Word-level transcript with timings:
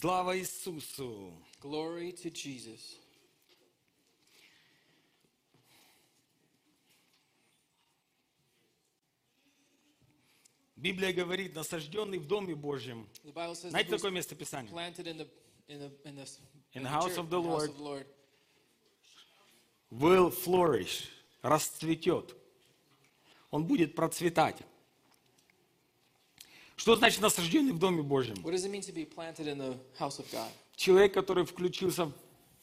Слава 0.00 0.38
Иисусу! 0.38 1.32
Glory 1.60 2.12
to 2.12 2.30
Jesus. 2.30 3.00
Библия 10.76 11.12
говорит, 11.12 11.56
насажденный 11.56 12.18
в 12.18 12.28
Доме 12.28 12.54
Божьем. 12.54 13.08
Знаете 13.24 13.90
такое 13.90 14.12
место 14.12 14.36
Писания? 14.36 14.70
in 16.74 16.82
the 16.84 16.88
house 16.88 17.16
of 17.16 17.28
the 17.28 17.42
Lord 17.42 18.06
Will 19.90 20.30
flourish, 20.30 21.08
расцветет. 21.42 22.36
Он 23.50 23.64
будет 23.64 23.96
процветать. 23.96 24.58
Что 26.78 26.94
значит 26.94 27.20
насажденный 27.20 27.72
в 27.72 27.78
Доме 27.78 28.02
Божьем? 28.02 28.36
What 28.36 28.52
does 28.52 28.64
it 28.64 28.70
mean 28.70 28.82
to 28.82 28.92
be 28.92 29.04
planted 29.04 29.48
in 29.48 29.58
the 29.58 29.76
house 29.98 30.20
of 30.20 30.26
God? 30.32 30.48
Человек, 30.76 31.12
который 31.12 31.44
включился 31.44 32.12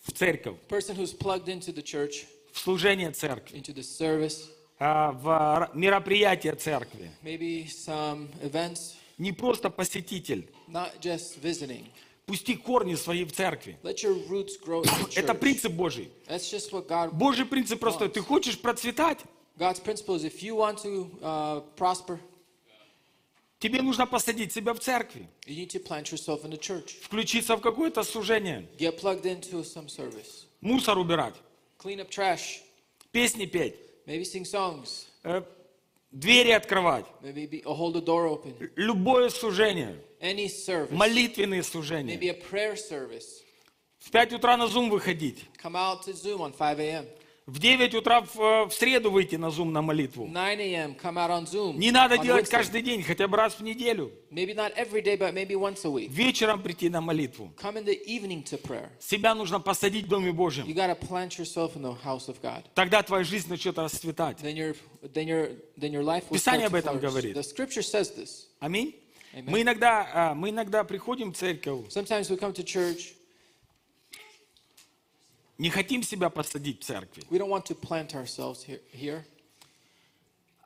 в 0.04 0.14
церковь, 0.14 0.56
Person 0.70 0.96
who's 0.96 1.14
plugged 1.14 1.48
into 1.50 1.74
the 1.74 1.84
church, 1.84 2.26
в 2.54 2.60
служение 2.60 3.12
церкви, 3.12 3.58
into 3.58 3.74
the 3.74 3.84
service, 3.84 4.50
а, 4.80 5.12
в 5.12 5.72
мероприятие 5.76 6.56
церкви. 6.56 7.12
maybe 7.24 7.66
some 7.68 8.30
events, 8.42 8.94
Не 9.18 9.34
просто 9.34 9.70
посетитель. 9.70 10.50
not 10.70 11.02
just 11.02 11.42
visiting. 11.42 11.84
Пусти 12.26 12.56
корни 12.56 12.96
свои 12.96 13.26
в 13.26 13.34
церкви. 13.34 13.78
Это 13.84 15.34
принцип 15.36 15.74
Божий. 15.74 16.10
Божий 17.12 17.46
принцип 17.46 17.80
простой. 17.82 18.08
Ты 18.10 18.22
хочешь 18.22 18.58
процветать? 18.60 19.20
God's 19.58 19.80
principle 19.80 20.16
is 20.16 20.24
if 20.24 20.42
you 20.42 20.56
want 20.56 20.78
to 20.84 21.10
uh, 21.22 21.62
prosper, 21.76 22.20
Тебе 23.66 23.82
нужно 23.82 24.06
посадить 24.06 24.54
себя 24.54 24.76
в 24.76 24.80
церкви. 24.80 25.28
you 25.48 25.56
need 25.56 25.72
to 25.72 25.80
plant 25.80 26.12
yourself 26.12 26.44
in 26.46 26.52
the 26.52 26.60
church. 26.60 27.02
Включиться 27.02 27.56
в 27.58 27.62
какое-то 27.62 28.04
служение. 28.04 28.68
Get 28.78 29.00
plugged 29.02 29.24
into 29.24 29.64
some 29.64 29.88
service. 29.88 30.46
Мусор 30.62 31.00
убирать. 31.00 31.34
Clean 31.80 32.00
up 32.00 32.12
trash. 32.12 32.62
Песни 33.12 33.48
петь. 33.48 33.74
Maybe 34.06 34.22
sing 34.22 34.44
songs. 34.44 35.08
э, 35.24 35.42
Двери 36.12 36.52
открывать. 36.52 37.08
Maybe 37.24 37.48
be, 37.50 37.64
hold 37.64 37.96
the 37.96 38.06
door 38.06 38.28
open. 38.28 38.54
Любое 38.76 39.30
служение. 39.30 40.00
Any 40.22 40.48
service. 40.48 40.92
Молитвенные 40.92 41.62
Maybe 41.62 41.64
служения. 41.64 42.16
a 42.30 42.34
prayer 42.52 42.76
service. 42.76 43.42
В 43.98 44.12
5 44.12 44.34
утра 44.34 44.58
на 44.58 44.66
Zoom 44.66 44.92
выходить. 44.92 45.44
Come 45.64 45.74
out 45.76 46.04
to 46.06 46.14
Zoom 46.14 46.42
on 46.42 46.54
5 46.54 46.80
a.m. 46.82 47.08
В 47.48 47.60
9 47.60 47.94
утра 47.94 48.22
в, 48.22 48.40
э, 48.40 48.66
в 48.66 48.72
среду 48.74 49.12
выйти 49.12 49.36
на 49.36 49.48
Zoom 49.48 49.70
на 49.70 49.84
молитву. 49.84 50.26
9 50.26 50.60
a.m. 50.62 50.96
Come 51.00 51.14
out 51.14 51.30
on 51.30 51.46
Zoom. 51.46 51.78
Не 51.78 51.92
надо 51.92 52.16
on 52.16 52.24
делать 52.24 52.48
Wednesday. 52.48 52.52
каждый 52.52 52.82
день, 52.82 53.04
хотя 53.04 53.28
бы 53.28 53.38
раз 53.38 53.54
в 53.54 53.62
неделю. 53.62 54.12
Maybe 54.32 54.56
not 54.56 54.74
every 54.76 55.04
day, 55.04 55.16
but 55.16 55.32
maybe 55.36 55.54
once 55.54 55.86
a 55.86 55.90
week. 55.92 56.10
Вечером 56.10 56.64
прийти 56.64 56.90
на 56.90 57.02
молитву. 57.02 57.54
Come 57.62 57.78
in 57.78 57.86
the 57.86 58.04
evening 58.08 58.44
to 58.46 58.60
prayer. 58.60 58.90
Себя 59.00 59.36
нужно 59.36 59.60
посадить 59.60 60.06
в 60.06 60.10
Доме 60.10 60.30
You 60.32 60.34
Божьем. 60.34 60.66
got 60.66 60.88
to 60.88 60.96
plant 61.08 61.38
yourself 61.38 61.76
in 61.76 61.84
the 61.84 61.96
house 62.04 62.28
of 62.28 62.42
God. 62.42 62.64
Тогда 62.74 63.04
твоя 63.04 63.24
жизнь 63.24 63.48
начнет 63.48 63.78
расцветать. 63.78 64.40
Then 64.42 64.56
your, 64.56 64.76
then 65.04 65.28
your, 65.28 65.56
then 65.78 65.92
your 65.92 66.04
life 66.04 66.24
will 66.30 66.34
Писание 66.38 66.66
об 66.66 66.74
этом 66.74 66.98
говорит. 66.98 67.38
The 67.38 67.44
scripture 67.44 67.84
says 67.84 68.12
this. 68.18 68.48
Аминь. 68.60 68.96
Amen. 69.36 69.52
Мы 69.52 69.62
иногда, 69.62 70.10
а, 70.12 70.34
мы 70.34 70.50
иногда 70.50 70.84
приходим 70.84 71.32
в 71.32 71.38
церковь, 71.38 71.90
Sometimes 71.90 72.28
we 72.32 72.38
come 72.40 72.54
to 72.54 72.64
church, 72.64 73.14
не 75.58 75.70
хотим 75.70 76.04
себя 76.04 76.30
посадить 76.30 76.82
в 76.82 76.86
церкви. 76.86 77.24
we 77.30 77.38
don't 77.38 77.50
want 77.50 77.66
to 77.66 77.76
plant 77.76 78.14
ourselves 78.14 78.66
here, 78.66 78.82
here. 78.92 79.24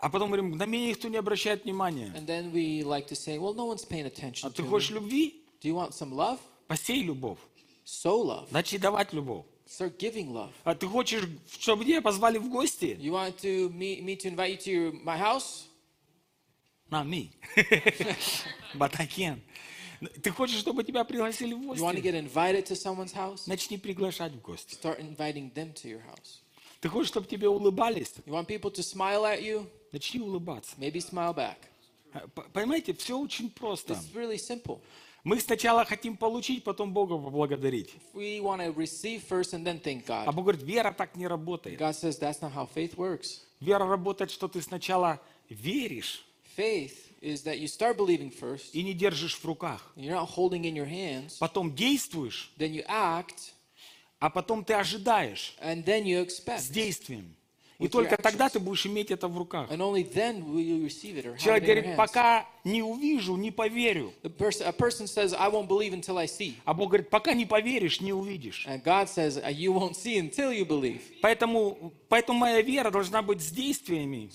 А 0.01 0.09
потом 0.09 0.29
говорим, 0.29 0.51
на 0.55 0.65
меня 0.65 0.87
никто 0.87 1.09
не 1.09 1.17
обращает 1.17 1.65
внимания. 1.65 2.13
And 2.15 2.25
then 2.25 2.51
we 2.53 2.83
like 2.83 3.07
to 3.07 3.15
say, 3.15 3.37
well, 3.37 3.53
no 3.53 3.65
one's 3.65 3.85
paying 3.85 4.05
А 4.05 4.09
attention 4.09 4.51
ты 4.53 4.63
to 4.63 4.69
хочешь 4.69 4.91
любви? 4.91 5.43
Do 5.61 5.67
you 5.67 5.75
want 5.75 5.91
some 5.91 6.13
love? 6.13 6.39
Посей 6.67 7.03
любовь. 7.03 7.39
Sow 7.85 8.23
love. 8.23 8.47
Начни 8.51 8.77
давать 8.77 9.11
любовь. 9.13 9.45
Start 9.67 9.97
giving 9.97 10.31
love. 10.31 10.51
А 10.63 10.73
ты 10.73 10.87
хочешь, 10.87 11.25
чтобы 11.59 11.85
тебя 11.85 12.01
позвали 12.01 12.37
в 12.37 12.49
гости? 12.49 12.97
You 12.99 13.11
want 13.11 13.37
to 13.41 13.69
me, 13.69 14.01
me 14.01 14.15
to 14.15 14.29
invite 14.29 14.51
you 14.51 14.57
to 14.57 14.71
your, 14.71 15.03
my 15.03 15.17
house? 15.17 15.65
На, 16.89 17.03
me. 17.03 17.31
But 18.75 18.99
I 18.99 19.05
can. 19.05 19.41
Ты 20.23 20.31
хочешь, 20.31 20.59
чтобы 20.59 20.83
тебя 20.83 21.03
пригласили 21.03 21.53
в 21.53 21.57
You 21.61 21.75
want 21.75 21.95
to 21.95 22.01
гости? 22.01 22.01
get 22.01 22.15
invited 22.15 22.65
to 22.67 22.75
someone's 22.75 23.13
house? 23.13 23.43
Начни 23.47 23.77
приглашать 23.77 24.31
в 24.33 24.41
гости. 24.41 24.75
Start 24.75 24.99
inviting 24.99 25.51
them 25.53 25.73
to 25.73 25.89
your 25.89 26.01
house. 26.05 26.39
Ты 26.81 26.87
хочешь, 26.89 27.09
чтобы 27.09 27.27
тебе 27.27 27.49
улыбались? 27.49 28.13
You 28.25 28.33
want 28.33 28.47
people 28.47 28.71
to 28.71 28.81
smile 28.81 29.23
at 29.25 29.41
you? 29.41 29.67
Начни 29.91 30.21
улыбаться. 30.21 30.75
Maybe 30.77 30.97
smile 31.01 31.33
back. 31.35 31.57
А, 32.13 32.27
п- 32.27 32.43
Понимаете, 32.53 32.93
все 32.93 33.17
очень 33.19 33.49
просто. 33.49 33.93
It's 33.93 34.13
really 34.13 34.37
simple. 34.37 34.79
Мы 35.25 35.39
сначала 35.41 35.83
хотим 35.83 36.15
получить, 36.15 36.63
потом 36.63 36.93
Бога 36.93 37.17
поблагодарить. 37.17 37.93
We 38.13 38.39
want 38.41 38.59
to 38.61 38.73
receive 38.73 39.21
first 39.27 39.53
and 39.53 39.65
then 39.65 39.81
thank 39.81 40.05
А 40.07 40.25
God. 40.27 40.33
Бог 40.33 40.45
говорит, 40.45 40.61
вера 40.63 40.93
так 40.93 41.15
не 41.17 41.27
работает. 41.27 41.77
God 41.79 41.93
says 41.93 42.17
that's 42.19 42.39
not 42.41 42.53
how 42.53 42.65
faith 42.73 42.95
works. 42.95 43.41
Вера 43.59 43.85
работает, 43.85 44.31
что 44.31 44.47
ты 44.47 44.61
сначала 44.61 45.19
веришь 45.49 46.23
Faith 46.57 46.93
is 47.21 47.43
that 47.43 47.59
you 47.59 47.67
start 47.67 47.97
believing 47.97 48.31
first, 48.31 48.71
и 48.73 48.83
не 48.83 48.93
держишь 48.93 49.35
в 49.35 49.45
руках. 49.45 49.91
you're 49.95 50.13
not 50.15 50.29
holding 50.29 50.63
in 50.63 50.75
your 50.75 50.87
hands, 50.87 51.37
Потом 51.39 51.73
действуешь, 51.75 52.51
then 52.57 52.71
you 52.71 52.85
act, 52.87 53.53
а 54.19 54.29
потом 54.29 54.63
ты 54.63 54.73
ожидаешь 54.73 55.55
and 55.61 55.83
then 55.85 56.03
you 56.03 56.25
с 56.27 56.39
expect. 56.39 56.71
действием. 56.71 57.35
И 57.79 57.87
только 57.87 58.17
тогда 58.17 58.49
ты 58.49 58.59
будешь 58.59 58.85
иметь 58.85 59.09
это 59.09 59.29
в 59.29 59.37
руках. 59.37 59.71
And 59.71 59.77
only 59.77 60.03
then 60.03 60.43
will 60.43 60.59
you 60.59 60.83
receive 60.85 61.15
it 61.15 61.25
or 61.25 61.35
have 61.35 61.39
Человек 61.39 61.63
говорит, 61.63 61.95
пока 61.95 62.45
не 62.65 62.83
увижу, 62.83 63.37
не 63.37 63.51
поверю. 63.51 64.13
The 64.21 64.35
person, 64.35 64.67
a 64.67 64.73
person 64.73 65.07
says, 65.07 65.33
I 65.33 65.49
won't 65.49 65.69
believe 65.69 65.93
until 65.93 66.17
I 66.17 66.25
see. 66.25 66.55
А 66.65 66.73
Бог 66.73 66.89
говорит, 66.89 67.09
пока 67.09 67.33
не 67.33 67.45
поверишь, 67.45 68.01
не 68.01 68.11
увидишь. 68.11 68.67
"Uh. 68.67 68.81
Поэтому, 71.21 71.93
поэтому 72.09 72.39
моя 72.39 72.61
вера 72.61 72.91
должна 72.91 73.21
быть 73.21 73.41
с 73.41 73.49
действиями. 73.49 74.29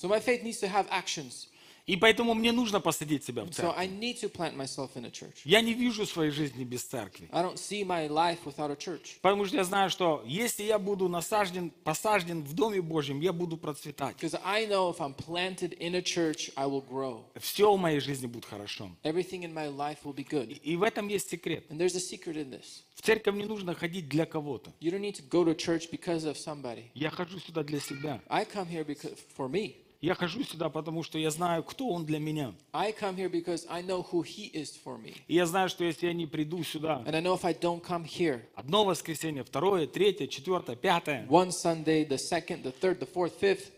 So. 1.87 1.93
И 1.93 1.97
поэтому 1.97 2.35
мне 2.35 2.53
нужно 2.53 2.81
посадить 2.81 3.25
себя 3.25 3.45
в 3.45 3.49
So 3.49 3.53
церковь. 3.53 3.77
I 3.77 3.89
need 3.89 4.19
to 4.21 4.29
plant 4.31 4.57
myself 4.57 4.91
in 4.97 5.05
a 5.05 5.11
church. 5.11 5.43
Я 5.45 5.61
не 5.61 5.75
вижу 5.75 6.07
своей 6.07 6.31
жизни 6.31 6.65
без 6.65 6.83
церкви. 6.83 7.29
I 7.31 7.43
don't 7.43 7.57
see 7.57 7.85
my 7.85 8.09
life 8.09 8.39
without 8.45 8.71
a 8.71 8.77
church. 8.77 9.19
Потому 9.21 9.45
что 9.45 9.57
я 9.57 9.65
знаю, 9.65 9.91
что 9.91 10.23
если 10.27 10.63
я 10.63 10.79
буду 10.79 11.09
насажден, 11.09 11.71
посажен 11.85 12.43
в 12.43 12.55
Доме 12.55 12.81
Божьем, 12.81 13.21
я 13.21 13.33
буду 13.33 13.57
процветать. 13.57 14.17
Because 14.17 14.41
I 14.45 14.67
know 14.67 14.91
if 14.91 14.99
I'm 14.99 15.15
planted 15.15 15.77
in 15.79 15.95
a 15.95 16.03
church, 16.03 16.51
I 16.57 16.67
will 16.67 16.85
grow. 16.89 17.25
Все 17.39 17.71
в 17.71 17.79
моей 17.79 18.01
жизни 18.01 18.27
будет 18.27 18.47
хорошо. 18.47 18.91
Everything 19.03 19.43
in 19.43 19.53
my 19.53 19.69
life 19.69 19.99
will 20.05 20.15
be 20.15 20.27
good. 20.27 20.59
И 20.63 20.77
в 20.77 20.83
этом 20.83 21.09
есть 21.09 21.29
секрет. 21.29 21.71
And 21.71 21.79
there's 21.79 21.97
a 21.97 22.01
secret 22.01 22.37
in 22.37 22.51
this. 22.51 22.83
В 22.95 23.03
церковь 23.03 23.35
не 23.35 23.45
нужно 23.45 23.75
ходить 23.75 24.09
для 24.09 24.25
кого-то. 24.25 24.73
You 24.81 24.91
don't 24.91 25.01
need 25.01 25.17
to 25.17 25.29
go 25.29 25.45
to 25.45 25.55
church 25.55 25.91
because 25.91 26.25
of 26.25 26.37
somebody. 26.37 26.85
Я 26.95 27.11
хожу 27.11 27.39
сюда 27.41 27.63
для 27.63 27.81
себя. 27.81 28.23
I 28.29 28.47
come 28.47 28.69
here 28.69 28.87
because 28.87 29.19
for 29.37 29.51
me. 29.51 29.75
Я 30.05 30.15
хожу 30.15 30.45
сюда, 30.45 30.69
потому 30.69 31.03
что 31.03 31.19
я 31.19 31.31
знаю, 31.31 31.63
кто 31.63 31.89
он 31.89 32.05
для 32.05 32.19
меня. 32.19 32.53
I 32.75 32.93
come 32.93 33.17
here 33.17 33.31
because 33.31 33.65
I 33.71 33.83
know 33.83 34.07
who 34.13 34.23
he 34.23 34.53
is 34.53 34.79
for 34.85 34.99
me. 35.03 35.17
И 35.29 35.35
я 35.35 35.47
знаю, 35.47 35.71
что 35.71 35.83
если 35.83 36.09
я 36.09 36.13
не 36.13 36.27
приду 36.27 36.63
сюда, 36.63 37.03
And 37.07 37.17
I 37.17 37.23
know 37.23 37.35
if 37.35 37.43
I 37.43 37.55
don't 37.55 37.83
come 37.83 38.05
here, 38.05 38.43
одно 38.55 38.85
воскресенье, 38.85 39.45
второе, 39.45 39.87
третье, 39.87 40.27
четвертое, 40.27 40.77
пятое, 40.77 41.27
one 41.27 41.51
Sunday, 41.51 42.07
the 42.07 42.19
second, 42.19 42.63
the 42.63 42.75
third, 42.79 42.99
the 42.99 43.11
fourth, 43.11 43.33
fifth, 43.41 43.71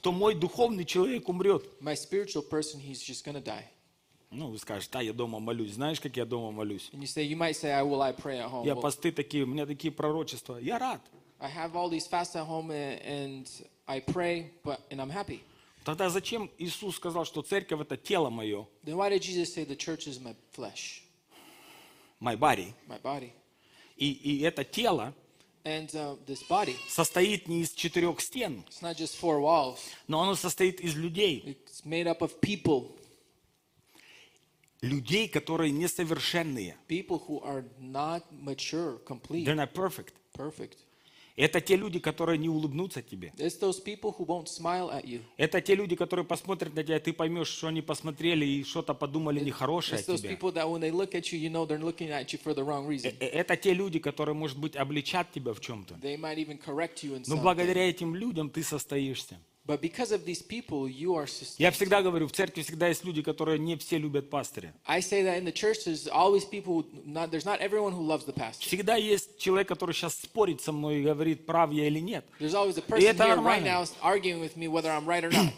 то 0.00 0.10
мой 0.10 0.34
духовный 0.34 0.86
человек 0.86 1.28
умрет. 1.28 1.62
my 1.82 1.94
spiritual 1.94 2.42
person, 2.48 2.80
he's 2.80 3.02
just 3.02 3.22
to 3.22 3.42
die. 3.42 3.66
Ну, 4.30 4.48
вы 4.48 4.58
скажете, 4.58 4.88
да, 4.90 5.02
я 5.02 5.12
дома 5.12 5.38
молюсь. 5.38 5.74
Знаешь, 5.74 6.00
как 6.00 6.16
я 6.16 6.24
дома 6.24 6.50
молюсь? 6.50 6.88
And 6.94 7.02
you 7.02 7.06
say, 7.06 7.22
you 7.24 7.36
might 7.36 7.56
say, 7.56 7.72
I 7.72 7.82
will 7.82 8.00
I 8.00 8.12
pray 8.12 8.38
at 8.38 8.50
home. 8.50 8.64
Я 8.64 8.72
Well, 8.72 8.80
посты 8.80 9.12
такие, 9.12 9.44
у 9.44 9.46
меня 9.46 9.66
такие 9.66 9.92
пророчества. 9.92 10.56
Я 10.56 10.78
рад. 10.78 11.02
I 11.40 11.50
have 11.50 11.76
all 11.76 11.90
these 11.90 12.06
fasts 12.10 12.34
at 12.36 12.46
home 12.46 12.70
and, 12.70 13.02
and 13.02 13.46
I 13.86 14.00
pray, 14.00 14.50
but 14.64 14.80
and 14.90 14.98
I'm 14.98 15.10
happy. 15.10 15.42
Тогда 15.84 16.08
зачем 16.08 16.50
Иисус 16.58 16.96
сказал, 16.96 17.24
что 17.26 17.42
церковь 17.42 17.80
это 17.80 17.96
тело 17.96 18.30
мое, 18.30 18.66
Then 18.84 18.96
why 18.96 19.10
did 19.10 19.20
Jesus 19.22 19.52
say 19.54 19.64
the 19.64 19.76
church 19.76 20.06
is 20.08 20.18
my 20.20 20.34
flesh, 20.52 21.02
my 22.20 22.34
body, 22.36 22.72
my 22.88 22.98
body? 23.02 23.32
и, 23.96 24.10
и 24.10 24.40
это 24.40 24.64
тело 24.64 25.14
And 25.66 25.88
uh, 25.94 26.16
this 26.26 26.42
body, 26.48 26.76
состоит 26.88 27.48
не 27.48 27.62
из 27.62 27.72
четырех 27.72 28.20
стен, 28.20 28.64
it's 28.68 28.82
not 28.82 28.96
just 28.96 29.14
four 29.18 29.40
walls. 29.40 29.78
но 30.08 30.22
оно 30.22 30.34
состоит 30.34 30.80
из 30.80 30.94
людей. 30.94 31.58
It's 31.66 31.84
made 31.84 32.06
up 32.06 32.20
of 32.22 32.40
people, 32.40 32.90
Людей, 34.82 35.28
которые 35.28 35.70
несовершенные. 35.70 36.76
people 36.88 37.18
who 37.26 37.42
are 37.42 37.64
not 37.80 38.22
mature, 38.30 38.98
complete, 39.06 39.46
They're 39.46 39.54
not 39.54 39.72
perfect. 39.72 40.12
perfect. 40.34 40.76
Это 41.36 41.60
те 41.60 41.74
люди, 41.74 41.98
которые 41.98 42.38
не 42.38 42.48
улыбнутся 42.48 43.02
тебе. 43.02 43.32
It's 43.38 43.58
those 43.58 43.82
people 43.82 44.14
who 44.16 44.24
won't 44.24 44.46
smile 44.46 44.90
at 44.92 45.04
you. 45.04 45.20
Это 45.36 45.60
те 45.60 45.74
люди, 45.74 45.96
которые 45.96 46.24
посмотрят 46.24 46.74
на 46.76 46.84
тебя, 46.84 46.96
и 46.98 47.00
ты 47.00 47.12
поймешь, 47.12 47.48
что 47.48 47.66
они 47.68 47.82
посмотрели 47.82 48.44
и 48.46 48.62
что-то 48.62 48.94
подумали 48.94 49.40
нехорошее 49.40 50.00
It's 50.00 50.08
о 50.08 50.12
those 50.12 50.20
тебе. 50.22 50.36
people 50.36 50.52
that 50.52 50.68
when 50.70 50.80
they 50.80 50.92
look 50.92 51.14
at 51.14 51.32
you, 51.32 51.38
you 51.38 51.50
know 51.50 51.66
they're 51.66 51.78
looking 51.82 52.10
at 52.10 52.32
you 52.32 52.38
for 52.38 52.54
the 52.54 52.62
wrong 52.64 52.86
Э, 52.86 52.90
reason. 52.90 53.14
э, 53.18 53.26
Это 53.26 53.56
те 53.56 53.74
люди, 53.74 53.98
которые, 53.98 54.34
может 54.36 54.58
быть, 54.58 54.76
обличат 54.76 55.32
тебя 55.32 55.52
в 55.54 55.60
чем-то. 55.60 55.94
They 55.94 56.16
might 56.16 56.38
even 56.38 56.56
correct 56.58 57.02
you 57.02 57.16
in 57.16 57.24
Но 57.26 57.36
благодаря 57.36 57.88
этим 57.88 58.14
людям 58.14 58.48
ты 58.48 58.62
состоишься. 58.62 59.40
But 59.66 59.80
because 59.80 60.12
of 60.12 60.26
these 60.26 60.42
people, 60.42 60.86
you 60.86 61.14
are 61.14 61.26
Я 61.56 61.70
всегда 61.70 62.02
говорю, 62.02 62.28
в 62.28 62.32
церкви 62.32 62.60
всегда 62.60 62.88
есть 62.88 63.02
люди, 63.02 63.22
которые 63.22 63.58
не 63.58 63.76
все 63.76 63.96
любят 63.96 64.28
пастыря. 64.28 64.74
I 64.84 65.00
say 65.00 65.22
that 65.24 65.38
in 65.38 65.46
the 65.46 65.52
church, 65.52 65.84
there's 65.86 66.06
always 66.06 66.44
people, 66.44 66.82
who, 66.82 66.86
not, 67.06 67.30
there's 67.30 67.46
not 67.46 67.60
everyone 67.60 67.92
who 67.94 68.02
loves 68.02 68.26
the 68.26 68.34
pastor. 68.34 68.66
Всегда 68.66 68.96
есть 68.96 69.38
человек, 69.38 69.66
который 69.68 69.92
сейчас 69.94 70.16
спорит 70.20 70.60
со 70.60 70.70
мной 70.70 71.00
и 71.00 71.02
говорит, 71.02 71.46
прав 71.46 71.72
я 71.72 71.86
или 71.86 71.98
нет. 71.98 72.26
There's 72.38 72.52
always 72.52 72.76
a 72.76 72.82
person 72.82 73.08
это 73.08 73.24
here 73.24 73.36
нормально. 73.36 73.68
right 73.68 73.88
now 73.90 74.02
arguing 74.02 74.40
with 74.40 74.54
me 74.58 74.68
whether 74.68 74.90
I'm 74.90 75.06
right 75.06 75.24
or 75.24 75.30
not. 75.32 75.50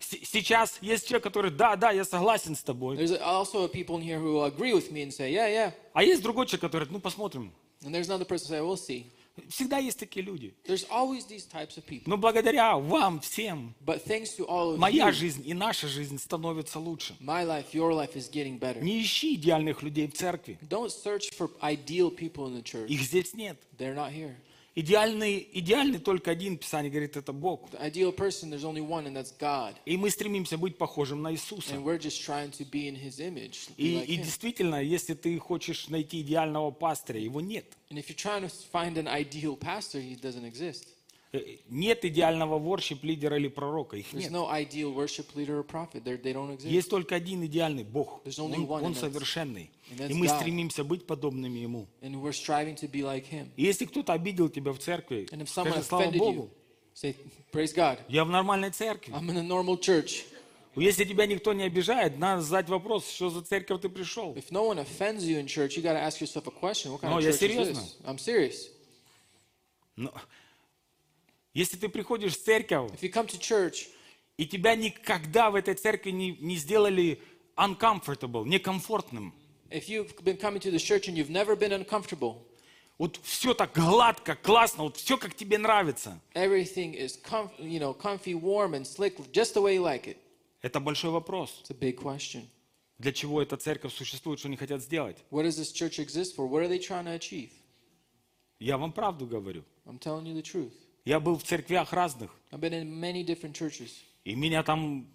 С- 0.00 0.28
Сейчас 0.30 0.76
есть 0.82 1.08
человек, 1.08 1.24
который, 1.24 1.50
да, 1.50 1.76
да, 1.76 1.92
я 1.92 2.04
согласен 2.04 2.54
с 2.54 2.62
тобой. 2.62 2.98
There's 2.98 3.18
also 3.22 3.66
people 3.68 3.96
in 3.96 4.02
here 4.02 4.18
who 4.20 4.42
agree 4.44 4.74
with 4.74 4.92
me 4.92 5.02
and 5.02 5.10
say, 5.10 5.32
yeah, 5.32 5.48
yeah. 5.48 5.72
А 5.94 6.02
есть 6.02 6.20
другой 6.22 6.44
человек, 6.44 6.60
который 6.60 6.88
ну 6.90 7.00
посмотрим. 7.00 7.50
And 7.82 7.94
there's 7.94 8.10
another 8.10 8.26
person 8.26 8.48
who 8.48 8.50
say, 8.50 8.60
we'll 8.60 8.76
see. 8.76 9.06
Всегда 9.48 9.78
есть 9.78 9.98
такие 9.98 10.24
люди. 10.24 10.54
Но 12.06 12.16
благодаря 12.16 12.76
вам 12.76 13.20
всем, 13.20 13.74
моя 14.78 15.08
you, 15.08 15.12
жизнь 15.12 15.42
и 15.46 15.54
наша 15.54 15.88
жизнь 15.88 16.18
становится 16.18 16.78
лучше. 16.78 17.16
life, 17.20 17.66
life. 18.72 18.80
Не 18.82 19.02
ищи 19.02 19.34
идеальных 19.34 19.82
людей 19.82 20.08
в 20.08 20.14
церкви. 20.14 20.58
Их 22.88 23.00
здесь 23.02 23.34
нет. 23.34 23.58
Идеальный, 24.78 25.48
идеальный 25.54 25.98
только 25.98 26.30
один, 26.30 26.58
Писание 26.58 26.90
говорит, 26.90 27.16
это 27.16 27.32
Бог. 27.32 27.70
The 27.70 27.80
ideal 27.80 28.12
person, 28.12 28.50
there's 28.50 28.62
only 28.62 28.82
one, 28.82 29.06
and 29.06 29.16
that's 29.16 29.32
God. 29.38 29.74
И 29.86 29.96
мы 29.96 30.10
стремимся 30.10 30.58
быть 30.58 30.76
похожим 30.76 31.22
на 31.22 31.32
Иисуса. 31.32 31.74
And 31.74 31.82
we're 31.82 31.96
just 31.98 32.22
trying 32.22 32.50
to 32.50 32.64
be 32.70 32.86
in 32.86 32.94
His 32.94 33.18
image, 33.18 33.70
И, 33.78 33.96
like 33.96 34.06
и 34.06 34.16
Him. 34.18 34.22
действительно, 34.22 34.82
если 34.82 35.14
ты 35.14 35.38
хочешь 35.38 35.88
найти 35.88 36.20
идеального 36.20 36.70
пастыря, 36.72 37.18
его 37.18 37.40
нет. 37.40 37.64
And 37.88 37.96
if 37.98 38.10
you're 38.10 38.14
trying 38.18 38.42
to 38.42 38.50
find 38.50 38.98
an 38.98 39.08
ideal 39.08 39.56
pastor, 39.56 39.98
he 39.98 40.14
doesn't 40.14 40.44
exist. 40.44 40.88
Э, 41.38 41.56
Нет 41.68 42.04
идеального 42.04 42.58
воршип 42.58 43.04
лидера 43.04 43.36
или 43.36 43.48
пророка, 43.48 43.96
их 43.96 44.12
нет. 44.12 44.30
no 44.30 44.48
ideal 44.50 44.94
worship 44.94 45.26
leader 45.34 45.58
or 45.58 45.64
prophet. 45.64 46.02
They're, 46.04 46.20
they 46.20 46.32
don't 46.32 46.50
exist. 46.56 46.68
Есть 46.68 46.90
только 46.90 47.14
один 47.14 47.44
идеальный 47.44 47.84
Бог. 47.84 48.22
Он, 48.38 48.68
он 48.70 48.94
совершенный. 48.94 49.70
И 49.90 50.14
мы 50.14 50.26
God. 50.26 50.36
стремимся 50.40 50.84
быть 50.84 51.06
подобными 51.06 51.58
Ему. 51.58 51.86
And 52.02 52.20
we're 52.22 52.32
striving 52.32 52.74
to 52.76 52.88
be 52.90 53.02
like 53.02 53.26
Him. 53.30 53.48
И 53.56 53.64
если 53.64 53.84
кто-то 53.86 54.12
обидел 54.12 54.48
тебя 54.48 54.72
в 54.72 54.78
церкви, 54.78 55.26
скажи 55.46 55.82
слава 55.82 56.10
Богу, 56.10 56.42
you, 56.42 56.50
say, 56.94 57.16
Praise 57.52 57.74
God. 57.74 57.98
я 58.08 58.24
в 58.24 58.30
нормальной 58.30 58.70
церкви. 58.70 59.12
I'm 59.12 59.28
in 59.30 59.36
a 59.38 59.42
normal 59.42 59.78
church. 59.78 60.24
Если 60.74 61.04
тебя 61.04 61.24
никто 61.26 61.54
не 61.54 61.62
обижает, 61.62 62.18
надо 62.18 62.42
задать 62.42 62.68
вопрос, 62.68 63.08
что 63.10 63.30
за 63.30 63.40
церковь 63.42 63.80
ты 63.80 63.88
пришел. 63.88 64.34
If 64.34 64.50
no 64.50 64.66
one 64.68 64.78
offends 64.78 65.20
you 65.24 65.40
in 65.40 65.46
church, 65.46 65.74
you 65.76 65.82
got 65.82 65.94
to 65.94 66.02
ask 66.02 66.20
yourself 66.20 66.46
a 66.46 66.50
question. 66.50 66.92
What 66.92 67.00
kind 67.00 67.14
No, 67.14 67.18
of 67.18 67.22
я 67.24 67.30
is 67.30 67.38
серьезно. 67.38 67.80
this? 67.80 67.96
I'm 68.04 68.18
serious. 68.18 68.68
Но 69.96 70.12
если 71.56 71.76
ты 71.78 71.88
приходишь 71.88 72.36
в 72.36 72.42
церковь, 72.44 72.90
If 72.92 73.00
you 73.02 73.10
come 73.10 73.26
to 73.26 73.38
church 73.40 73.88
и 74.36 74.46
тебя 74.46 74.76
никогда 74.76 75.50
в 75.50 75.54
этой 75.54 75.74
церкви 75.74 76.10
не, 76.10 76.32
не 76.36 76.56
сделали 76.56 77.20
uncomfortable, 77.56 78.46
некомфортным, 78.46 79.32
If 79.70 79.88
you've 79.88 80.14
been 80.22 80.36
coming 80.38 80.60
to 80.60 80.70
this 80.70 80.82
church 80.82 81.08
and 81.08 81.16
you've 81.16 81.30
never 81.30 81.56
been 81.56 81.72
uncomfortable, 81.72 82.42
вот 82.98 83.18
все 83.22 83.54
так 83.54 83.72
гладко, 83.74 84.36
классно, 84.36 84.84
вот 84.84 84.96
все 84.96 85.16
как 85.16 85.34
тебе 85.34 85.56
нравится, 85.58 86.20
everything 86.34 86.94
is 86.94 87.18
comf- 87.22 87.58
you 87.58 87.78
know, 87.80 87.94
comfy, 87.96 88.34
warm, 88.34 88.74
and 88.74 88.86
slick, 88.86 89.16
just 89.32 89.54
the 89.54 89.62
way 89.62 89.76
you 89.76 89.82
like 89.82 90.04
it. 90.06 90.18
это 90.62 90.78
большой 90.78 91.10
вопрос. 91.10 91.62
It's 91.64 91.70
a 91.70 91.74
big 91.74 91.96
question. 91.96 92.42
Для 92.98 93.12
чего 93.12 93.42
эта 93.42 93.56
церковь 93.56 93.94
существует, 93.94 94.38
что 94.38 94.48
они 94.48 94.56
хотят 94.56 94.82
сделать? 94.82 95.16
What 95.30 95.44
does 95.44 95.58
this 95.58 95.72
church 95.72 95.98
exist 95.98 96.36
for? 96.36 96.46
What 96.48 96.62
are 96.62 96.68
they 96.68 96.78
trying 96.78 97.04
to 97.04 97.14
achieve? 97.18 97.50
Я 98.58 98.78
вам 98.78 98.92
правду 98.92 99.26
говорю. 99.26 99.64
I'm 99.86 99.98
telling 99.98 100.24
you 100.26 100.34
the 100.34 100.42
truth. 100.42 100.72
Я 101.06 101.20
был 101.20 101.38
в 101.38 101.44
церквях 101.44 101.92
разных, 101.92 102.30
I've 102.50 102.60
been 102.60 102.72
in 102.72 102.90
many 103.00 103.24
different 103.24 103.52
churches. 103.52 103.90
и 104.24 104.34
меня 104.34 104.62
там 104.64 105.06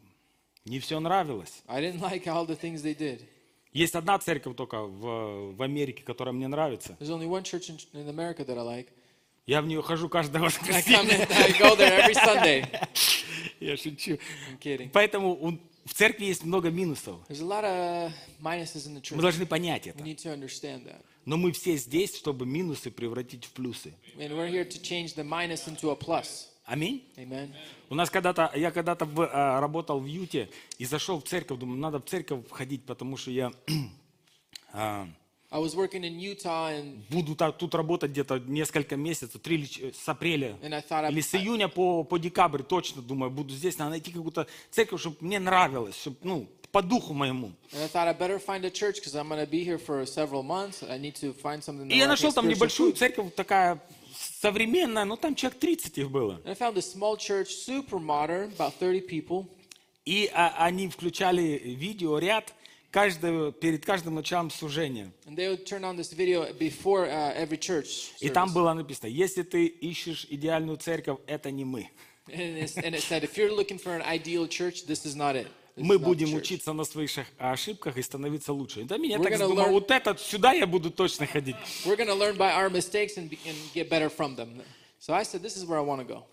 не 0.65 0.79
все 0.79 0.99
нравилось. 0.99 1.61
I 1.67 1.81
didn't 1.81 1.99
like 1.99 2.25
all 2.27 2.47
the 2.47 2.57
things 2.59 2.81
they 2.81 2.95
did. 2.97 3.21
Есть 3.73 3.95
одна 3.95 4.17
церковь 4.19 4.55
только 4.55 4.81
в, 4.81 5.53
в 5.55 5.61
Америке, 5.61 6.03
которая 6.03 6.33
мне 6.33 6.47
нравится. 6.47 6.95
There's 6.99 7.09
only 7.09 7.27
one 7.27 7.43
church 7.43 7.69
in, 7.69 7.77
in 7.93 8.07
America 8.09 8.45
that 8.45 8.57
I 8.57 8.63
like. 8.63 8.87
Я 9.45 9.61
в 9.61 9.67
нее 9.67 9.81
хожу 9.81 10.07
каждое 10.07 10.41
I 10.41 10.45
come 10.45 10.45
воскресенье. 10.45 11.25
in, 11.25 11.31
I 11.31 11.51
go 11.59 11.75
there 11.75 11.99
every 11.99 12.13
Sunday. 12.13 12.65
Я 13.59 13.75
шучу. 13.75 14.13
I'm 14.49 14.59
kidding. 14.59 14.89
Поэтому 14.93 15.59
в 15.85 15.93
церкви 15.93 16.25
есть 16.25 16.43
много 16.43 16.69
минусов. 16.69 17.19
Мы 19.15 19.21
должны 19.21 19.45
понять 19.45 19.87
это. 19.87 20.03
Но 21.25 21.37
мы 21.37 21.51
все 21.51 21.77
здесь, 21.77 22.15
чтобы 22.15 22.45
минусы 22.45 22.91
превратить 22.91 23.45
в 23.45 23.51
плюсы. 23.51 23.93
Аминь. 26.65 27.03
Amen. 27.17 27.53
У 27.89 27.95
нас 27.95 28.09
когда-то, 28.09 28.51
я 28.55 28.71
когда-то 28.71 29.05
в, 29.05 29.21
а, 29.21 29.59
работал 29.59 29.99
в 29.99 30.05
Юте 30.05 30.49
и 30.77 30.85
зашел 30.85 31.19
в 31.19 31.23
церковь, 31.23 31.59
думаю, 31.59 31.79
надо 31.79 31.99
в 31.99 32.05
церковь 32.05 32.49
ходить, 32.49 32.85
потому 32.85 33.17
что 33.17 33.31
я 33.31 33.51
а, 34.73 35.07
I 35.53 35.59
was 35.59 35.75
working 35.75 36.05
in 36.05 36.17
Utah 36.17 36.71
and, 36.71 37.01
буду 37.09 37.35
тут 37.35 37.75
работать 37.75 38.11
где-то 38.11 38.39
несколько 38.39 38.95
месяцев, 38.95 39.41
три 39.41 39.57
или 39.57 39.65
ч- 39.65 39.91
с 39.93 40.07
апреля 40.07 40.57
and 40.61 40.73
I 40.73 41.11
или 41.11 41.19
с 41.19 41.35
июня 41.35 41.67
по, 41.67 42.05
по 42.05 42.17
декабрь 42.17 42.63
точно, 42.63 43.01
думаю, 43.01 43.31
буду 43.31 43.53
здесь, 43.53 43.77
надо 43.77 43.91
найти 43.91 44.13
какую-то 44.13 44.47
церковь, 44.69 45.01
чтобы 45.01 45.17
мне 45.19 45.39
нравилось, 45.39 45.99
чтобы, 45.99 46.15
ну, 46.23 46.47
по 46.71 46.81
духу 46.81 47.13
моему. 47.13 47.51
И 51.89 51.97
я 51.97 52.07
нашел 52.07 52.31
там 52.31 52.47
небольшую 52.47 52.93
церковь, 52.93 53.35
такая 53.35 53.83
современная, 54.15 55.03
ну 55.03 55.17
там 55.17 55.35
человек 55.35 55.59
30 55.59 55.97
их 55.97 56.09
было. 56.09 56.39
And 56.45 56.51
I 56.51 56.53
found 56.53 56.77
a 56.77 56.81
small 56.81 57.17
church, 57.17 57.49
super 57.49 57.99
modern, 57.99 58.53
about 58.57 58.71
30 58.79 59.05
people. 59.05 59.47
И 60.05 60.31
а, 60.33 60.55
они 60.65 60.87
включали 60.87 61.61
видеоряд 61.63 62.53
каждого, 62.91 63.51
перед 63.51 63.85
каждым 63.85 64.15
началом 64.15 64.51
служения. 64.51 65.11
Before 65.25 67.07
uh, 67.07 67.47
church. 67.59 68.11
И 68.19 68.29
там 68.29 68.53
было 68.53 68.73
написано, 68.73 69.07
если 69.07 69.43
ты 69.43 69.65
ищешь 69.65 70.27
идеальную 70.29 70.77
церковь, 70.77 71.19
это 71.25 71.49
не 71.51 71.65
мы. 71.65 71.89
Мы 75.77 75.99
будем 75.99 76.33
учиться 76.33 76.73
на 76.73 76.83
своих 76.83 77.11
ошибках 77.37 77.97
и 77.97 78.01
становиться 78.01 78.53
лучше. 78.53 78.83
Да 78.83 78.97
меня 78.97 79.17
We're 79.17 79.23
так 79.23 79.33
gonna 79.33 79.47
думал, 79.47 79.65
learn- 79.67 79.71
вот 79.71 79.91
этот, 79.91 80.19
сюда 80.19 80.51
я 80.53 80.67
буду 80.67 80.91
точно 80.91 81.25
ходить. 81.25 81.55
We're 81.85 81.95
going 81.95 82.07
to 82.07 82.13
learn 82.15 82.35
by 82.37 82.51
our 82.53 82.69
mistakes 82.69 83.17
and, 83.17 83.29
be, 83.29 83.39
and 83.45 83.55
get 83.73 83.89
better 83.89 84.09
from 84.09 84.35
them. 84.35 84.61
So 84.99 85.13
I 85.13 85.23
said, 85.23 85.41
this 85.41 85.55
is 85.57 85.65
where 85.65 85.79
I 85.79 85.81
want 85.81 86.01
to 86.01 86.05
go. 86.07 86.23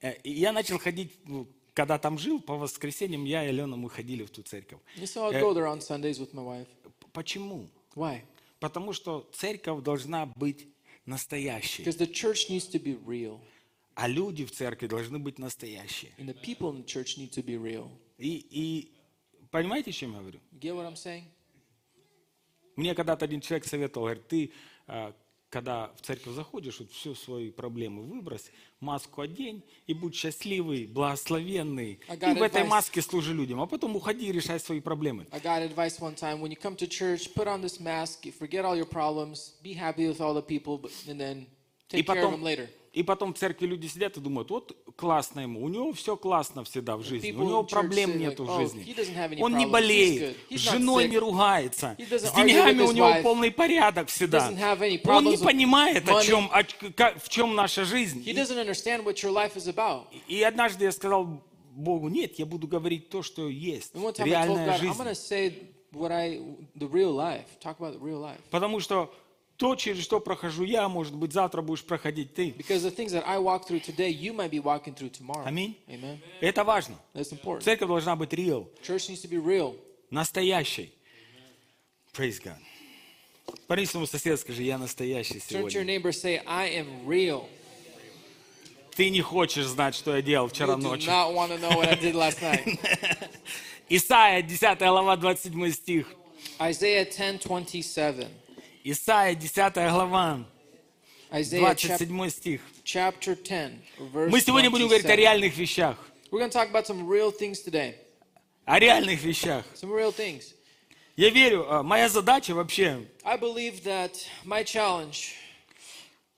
Э, 0.00 0.14
И 0.22 0.32
я 0.32 0.52
начал 0.52 0.78
ходить, 0.78 1.12
ну, 1.24 1.46
когда 1.76 1.98
там 1.98 2.18
жил, 2.18 2.40
по 2.40 2.56
воскресеньям 2.56 3.24
я 3.24 3.44
и 3.44 3.48
Алена, 3.48 3.76
мы 3.76 3.90
ходили 3.90 4.24
в 4.24 4.30
ту 4.30 4.42
церковь. 4.42 4.80
And 4.96 5.04
so 5.04 5.30
I'll 5.30 5.38
go 5.40 5.52
there 5.52 5.66
on 5.66 5.80
Sundays 5.80 6.18
with 6.18 6.32
my 6.32 6.42
wife. 6.42 6.66
П- 6.82 7.06
Почему? 7.12 7.68
Why? 7.94 8.22
Потому 8.60 8.94
что 8.94 9.28
церковь 9.34 9.82
должна 9.82 10.24
быть 10.26 10.66
настоящей, 11.04 11.82
Because 11.84 11.98
the 11.98 12.10
church 12.10 12.48
needs 12.48 12.66
to 12.72 12.82
be 12.82 12.98
real. 13.06 13.38
а 13.94 14.08
люди 14.08 14.44
в 14.46 14.50
церкви 14.52 14.86
должны 14.86 15.18
быть 15.18 15.38
настоящие. 15.38 16.12
And 16.18 16.26
the 16.28 16.40
people 16.40 16.70
in 16.72 16.82
the 16.82 16.86
church 16.86 17.18
need 17.18 17.30
to 17.32 17.42
be 17.44 17.56
real. 17.62 17.90
И, 18.16 18.38
и 18.50 18.92
понимаете, 19.50 19.90
о 19.90 19.92
чем 19.92 20.12
я 20.14 20.20
говорю? 20.20 20.40
You 20.52 20.58
get 20.60 20.74
what 20.74 20.86
I'm 20.90 20.96
saying? 20.96 21.24
Мне 22.76 22.94
когда-то 22.94 23.26
один 23.26 23.40
человек 23.42 23.66
советовал, 23.66 24.06
говорит, 24.06 24.28
ты, 24.28 24.52
а, 24.86 25.14
когда 25.56 25.90
в 25.96 26.02
церковь 26.02 26.34
заходишь, 26.34 26.80
вот 26.80 26.92
всю 26.92 27.14
свои 27.14 27.50
проблемы 27.50 28.02
выбрось, 28.02 28.52
маску 28.78 29.22
одень 29.22 29.64
и 29.86 29.94
будь 29.94 30.14
счастливый, 30.14 30.86
благословенный. 30.86 31.92
И 31.92 32.12
got 32.12 32.38
в 32.38 32.42
этой 32.42 32.60
advice. 32.60 32.66
маске 32.66 33.00
служи 33.00 33.32
людям, 33.32 33.62
а 33.62 33.66
потом 33.66 33.96
уходи 33.96 34.26
и 34.26 34.32
решай 34.32 34.60
свои 34.60 34.80
проблемы. 34.80 35.26
I 35.32 35.40
got 35.40 35.62
advice 35.62 35.98
one 35.98 36.14
time 36.14 36.42
when 36.42 36.50
you 36.50 36.56
come 36.60 36.76
to 36.76 36.86
church, 36.86 37.32
put 37.34 37.46
on 37.46 37.62
this 37.62 37.80
mask, 37.80 38.26
forget 38.38 38.66
all 38.66 38.76
your 38.76 38.84
problems, 38.84 39.54
be 39.62 39.72
happy 39.72 40.06
with 40.06 40.20
all 40.20 40.34
the 40.34 40.42
people, 40.42 40.76
but, 40.76 40.92
and 41.08 41.18
then 41.18 41.46
И 41.90 42.02
take 42.02 42.06
care 42.06 42.18
of 42.18 42.32
them 42.32 42.40
потом, 42.40 42.42
later. 42.42 42.68
И 42.96 43.02
потом 43.02 43.34
в 43.34 43.38
церкви 43.38 43.66
люди 43.66 43.86
сидят 43.88 44.16
и 44.16 44.20
думают, 44.20 44.50
вот 44.50 44.74
классно 44.96 45.40
ему, 45.40 45.62
у 45.62 45.68
него 45.68 45.92
все 45.92 46.16
классно 46.16 46.64
всегда 46.64 46.96
в 46.96 47.02
жизни, 47.02 47.30
у 47.32 47.42
него 47.42 47.62
проблем 47.62 48.12
like, 48.12 48.36
в 48.36 48.40
"Oh, 48.40 48.58
жизни. 48.58 49.42
Он 49.42 49.54
не 49.54 49.66
болеет, 49.66 50.34
с 50.48 50.58
женой 50.58 51.06
не 51.06 51.18
ругается, 51.18 51.94
с 51.98 52.32
деньгами 52.32 52.80
у 52.80 52.92
него 52.92 53.12
полный 53.22 53.50
порядок 53.50 54.08
всегда. 54.08 54.48
Он 55.04 55.24
не 55.26 55.36
понимает, 55.36 56.08
о 56.08 56.22
чем, 56.22 56.50
о 56.50 56.62
в 57.18 57.28
чем 57.28 57.54
наша 57.54 57.84
жизнь. 57.84 58.24
И 60.26 60.42
однажды 60.42 60.84
я 60.86 60.92
сказал 60.92 61.42
Богу, 61.72 62.08
нет, 62.08 62.38
я 62.38 62.46
буду 62.46 62.66
говорить 62.66 63.10
то, 63.10 63.22
что 63.22 63.50
есть, 63.50 63.92
реальная 64.16 64.78
жизнь. 64.78 64.94
Потому 68.50 68.80
что 68.80 69.12
то, 69.56 69.74
через 69.74 70.02
что 70.04 70.20
прохожу 70.20 70.64
я, 70.64 70.88
может 70.88 71.14
быть, 71.14 71.32
завтра 71.32 71.62
будешь 71.62 71.84
проходить 71.84 72.34
ты. 72.34 72.54
Аминь. 75.44 75.76
Это 76.40 76.64
важно. 76.64 76.98
Церковь 77.14 77.88
должна 77.88 78.16
быть 78.16 78.32
real, 78.32 78.68
Church 78.82 79.08
needs 79.08 79.22
to 79.22 79.28
be 79.30 79.42
real. 79.42 79.76
настоящей. 80.10 80.92
Praise 82.12 82.40
God. 82.42 82.58
Парни 83.66 83.84
своему 83.84 84.06
соседу 84.06 84.36
скажи, 84.38 84.62
я 84.62 84.76
настоящий 84.78 85.40
сегодня. 85.40 85.84
Ты 88.96 89.10
не 89.10 89.20
хочешь 89.20 89.66
знать, 89.66 89.94
что 89.94 90.16
я 90.16 90.22
делал 90.22 90.48
вчера 90.48 90.76
ночью. 90.76 91.12
Исайя, 93.88 94.42
10 94.42 94.78
глава, 94.78 95.16
27 95.16 95.70
стих. 95.72 96.14
Isaiah 96.58 97.04
10:27. 97.08 98.26
Исайя, 98.88 99.34
10 99.34 99.90
глава, 99.90 100.46
Isaiah 101.32 101.74
chap- 101.74 101.98
27 102.06 102.30
стих. 102.30 102.60
chapter 102.84 103.34
10, 103.34 103.72
verse 103.98 104.28
Мы 104.28 104.40
сегодня 104.40 104.70
будем 104.70 104.86
говорить 104.86 105.04
о 105.04 105.08
27. 105.08 105.16
реальных 105.16 105.56
вещах. 105.56 105.98
О 108.64 108.78
реальных 108.78 109.20
вещах. 109.24 109.64
Я 111.16 111.30
верю, 111.30 111.66
а, 111.68 111.82
моя 111.82 112.08
задача 112.08 112.54
вообще, 112.54 113.04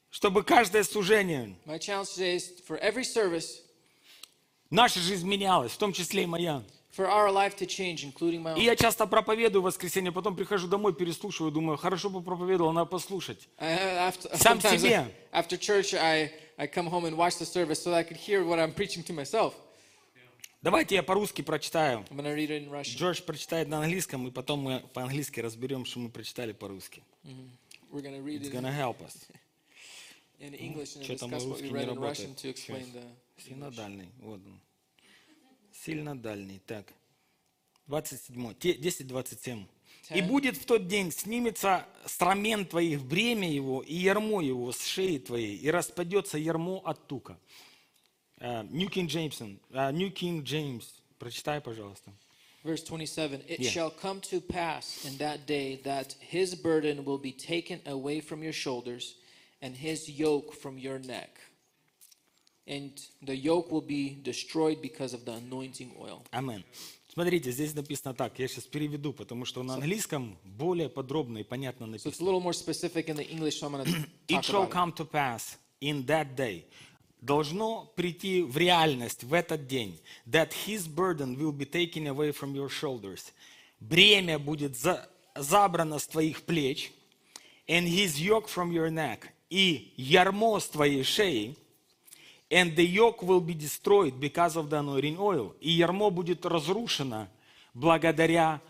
чтобы 0.08 0.42
каждое 0.42 0.84
служение, 0.84 1.54
наша 4.70 5.00
жизнь 5.00 5.28
менялась, 5.28 5.72
в 5.72 5.76
том 5.76 5.92
числе 5.92 6.22
и 6.22 6.26
моя. 6.26 6.62
For 6.98 7.06
our 7.08 7.30
life 7.30 7.54
to 7.56 7.64
change, 7.64 8.02
including 8.02 8.42
my 8.42 8.58
И 8.58 8.64
я 8.64 8.74
часто 8.74 9.06
проповедую 9.06 9.62
в 9.62 9.66
воскресенье, 9.66 10.10
потом 10.10 10.34
прихожу 10.34 10.66
домой, 10.66 10.92
переслушиваю, 10.92 11.52
думаю, 11.52 11.78
хорошо 11.78 12.10
бы 12.10 12.20
проповедовал, 12.22 12.72
надо 12.72 12.86
послушать. 12.86 13.48
After, 13.58 14.36
Сам 14.36 14.60
себе. 14.60 15.06
after 15.32 15.56
church, 15.56 15.94
I, 15.94 16.32
I 16.58 16.66
come 16.66 16.88
home 16.88 17.04
and 17.04 17.16
watch 17.16 17.38
the 17.38 17.46
service 17.46 17.80
so 17.80 17.90
that 17.90 17.98
I 17.98 18.02
could 18.02 18.16
hear 18.16 18.44
what 18.44 18.58
I'm 18.58 18.74
preaching 18.74 19.04
to 19.04 19.12
myself. 19.14 19.54
Давайте 20.60 20.96
я 20.96 21.04
по-русски 21.04 21.42
прочитаю. 21.42 22.04
I'm 22.10 22.16
read 22.16 22.48
it 22.48 22.66
in 22.66 22.68
Russian. 22.68 22.96
Джордж 22.96 23.22
прочитает 23.22 23.68
на 23.68 23.78
английском, 23.78 24.26
и 24.26 24.32
потом 24.32 24.58
мы 24.58 24.80
по-английски 24.92 25.38
разберем, 25.38 25.84
что 25.84 26.00
мы 26.00 26.08
прочитали 26.08 26.50
по-русски. 26.50 27.04
We're 27.92 28.02
read 28.02 28.42
It's 28.42 28.48
it 28.48 28.52
gonna 28.52 28.72
help 28.72 29.00
us. 29.00 29.28
in 30.40 30.54
English 30.54 30.96
and 30.96 31.06
discuss 31.06 31.44
what 31.44 31.60
we 31.60 31.70
read 31.70 31.88
in 31.88 31.98
Russian 32.00 32.34
to 32.34 32.48
explain 32.48 32.92
the 32.92 33.70
дальний. 33.70 34.08
Вот 34.20 34.40
он. 34.44 34.60
Сильно 35.84 36.16
дальний. 36.16 36.60
Так. 36.66 36.92
27. 37.86 38.54
Те- 38.54 38.74
10-27. 38.74 39.66
«И 40.14 40.22
будет 40.22 40.56
в 40.56 40.64
тот 40.64 40.86
день, 40.86 41.12
снимется 41.12 41.86
страмен 42.06 42.64
твоих, 42.64 43.02
бремя 43.04 43.50
его 43.50 43.82
и 43.82 43.94
ярмо 43.94 44.40
его 44.40 44.72
с 44.72 44.82
шеи 44.84 45.18
твоей, 45.18 45.56
и 45.56 45.70
распадется 45.70 46.38
ярмо 46.38 46.80
от 46.84 47.06
тука». 47.06 47.38
Э, 48.40 48.62
New 48.62 48.88
King 48.88 49.06
James. 49.06 49.58
э, 49.70 49.90
New 49.92 50.10
King 50.12 50.42
James. 50.42 50.84
Прочитай, 51.18 51.60
пожалуйста. 51.60 52.12
Verse 52.64 52.82
27 52.84 53.42
It 53.48 53.58
Yeah. 53.60 53.70
shall 53.70 53.90
come 53.90 54.20
to 54.20 54.40
pass 54.40 55.04
in 55.04 55.16
that 55.18 55.46
day 55.46 55.76
that 55.82 56.16
his 56.20 56.54
burden 56.54 57.04
will 57.04 57.18
be 57.18 57.32
taken 57.32 57.80
away 57.86 58.20
from 58.20 58.42
your 58.42 58.52
shoulders 58.52 59.16
and 59.60 59.76
his 59.76 60.08
yoke 60.08 60.54
from 60.54 60.78
your 60.78 60.98
neck. 60.98 61.30
And 62.68 62.92
the 63.22 63.34
yoke 63.34 63.70
will 63.72 63.80
be 63.86 64.18
destroyed 64.22 64.82
because 64.82 65.14
of 65.14 65.24
the 65.24 65.32
anointing 65.32 65.90
oil. 65.98 66.22
Амен. 66.32 66.62
Смотрите, 67.12 67.50
здесь 67.50 67.74
написано 67.74 68.14
так, 68.14 68.38
я 68.38 68.46
сейчас 68.46 68.64
переведу, 68.64 69.12
потому 69.14 69.44
что 69.46 69.62
на 69.62 69.74
английском 69.74 70.36
более 70.44 70.88
подробно 70.90 71.38
и 71.38 71.42
понятно 71.44 71.86
So 71.86 71.88
it's 71.88 72.04
написано. 72.04 72.28
a 72.28 72.30
little 72.30 72.42
more 72.42 72.52
specific 72.52 73.08
in 73.08 73.16
the 73.16 73.26
English, 73.28 73.58
so 73.58 73.66
I'm 73.66 73.72
going 73.72 73.84
to 73.86 74.08
It 74.28 74.44
shall 74.44 74.66
come 74.68 74.92
to 74.92 75.04
pass 75.06 75.56
in 75.80 76.04
that 76.06 76.36
day. 76.36 76.64
Должно 77.22 77.90
прийти 77.96 78.42
в 78.42 78.56
реальность 78.58 79.24
в 79.24 79.32
этот 79.32 79.66
день. 79.66 79.98
That 80.26 80.52
his 80.66 80.86
burden 80.86 81.36
will 81.36 81.50
be 81.52 81.64
taken 81.64 82.06
away 82.06 82.30
from 82.32 82.54
your 82.54 82.68
shoulders. 82.68 83.32
Бремя 83.80 84.38
будет 84.38 84.76
за- 84.76 85.08
забрано 85.34 85.98
с 85.98 86.06
твоих 86.06 86.42
плеч. 86.42 86.92
And 87.66 87.88
his 87.88 88.18
yoke 88.20 88.46
from 88.48 88.70
your 88.70 88.90
neck. 88.90 89.30
И 89.50 89.92
ярмо 89.96 90.60
с 90.60 90.68
твоей 90.68 91.02
шеи. 91.02 91.56
And 92.50 92.74
the 92.76 92.86
yoke 92.86 93.22
will 93.22 93.40
be 93.40 93.54
destroyed 93.54 94.18
because 94.18 94.56
of 94.56 94.70
the 94.70 94.78
anointing 94.78 95.18
oil. 95.18 95.54
И 95.60 95.70
ярмо 95.70 96.10
будет 96.10 96.46
разрушено 96.46 97.28
благодаря 97.74 98.60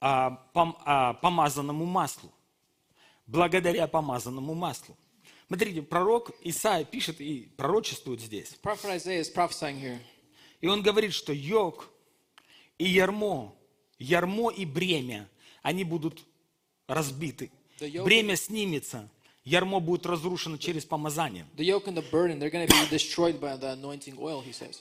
а, 0.00 0.38
пом- 0.52 0.76
а, 0.84 1.14
помазанному 1.14 1.84
маслу 1.84 2.30
благодаря 3.26 3.86
помазанному 3.86 4.54
маслу. 4.54 4.96
Смотрите, 5.46 5.82
пророк 5.82 6.30
Исаия 6.42 6.84
пишет 6.84 7.20
и 7.20 7.48
пророчествует 7.56 8.20
здесь. 8.20 8.58
И 10.60 10.66
он 10.66 10.82
говорит, 10.82 11.12
что 11.12 11.32
йог 11.32 11.90
и 12.78 12.84
ярмо, 12.84 13.54
ярмо 13.98 14.50
и 14.50 14.64
бремя, 14.64 15.28
они 15.62 15.84
будут 15.84 16.24
разбиты. 16.86 17.50
Бремя 17.78 18.36
снимется, 18.36 19.08
ярмо 19.44 19.80
будет 19.80 20.06
разрушено 20.06 20.56
через 20.56 20.84
помазание. 20.84 21.46
The 21.56 21.64
yoke 21.64 21.86
and 21.86 21.96
the 21.96 22.10
burden, 22.10 22.38
they're 22.38 22.50
going 22.50 22.66
to 22.66 22.74
be 22.74 22.88
destroyed 22.90 23.40
by 23.40 23.56
the 23.56 23.72
anointing 23.72 24.16
oil, 24.18 24.42
he 24.42 24.52
says. 24.52 24.80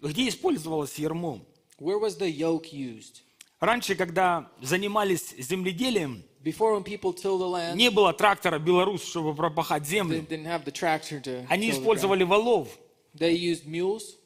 Где 0.00 0.28
использовалось 0.28 0.98
ярмо? 0.98 1.40
Where 1.78 1.98
was 1.98 2.16
the 2.18 2.30
yoke 2.30 2.72
used? 2.72 3.22
Раньше, 3.60 3.94
когда 3.94 4.50
занимались 4.60 5.34
земледелием, 5.38 6.24
Before, 6.42 6.74
when 6.74 6.82
people 6.82 7.12
tilled 7.12 7.40
the 7.40 7.48
land, 7.48 7.76
не 7.76 7.88
было 7.88 8.12
трактора 8.12 8.58
«Беларусь», 8.58 9.04
чтобы 9.04 9.32
пропахать 9.32 9.84
they 9.84 9.90
землю. 9.90 10.20
didn't 10.22 10.46
have 10.46 10.64
the 10.64 10.72
tractor 10.72 11.20
to 11.22 11.46
Они 11.48 11.68
till 11.68 11.74
the 11.74 11.78
использовали 11.78 12.24
валов 12.24 12.68
They 13.14 13.32
used 13.32 13.66
mules, 13.66 14.16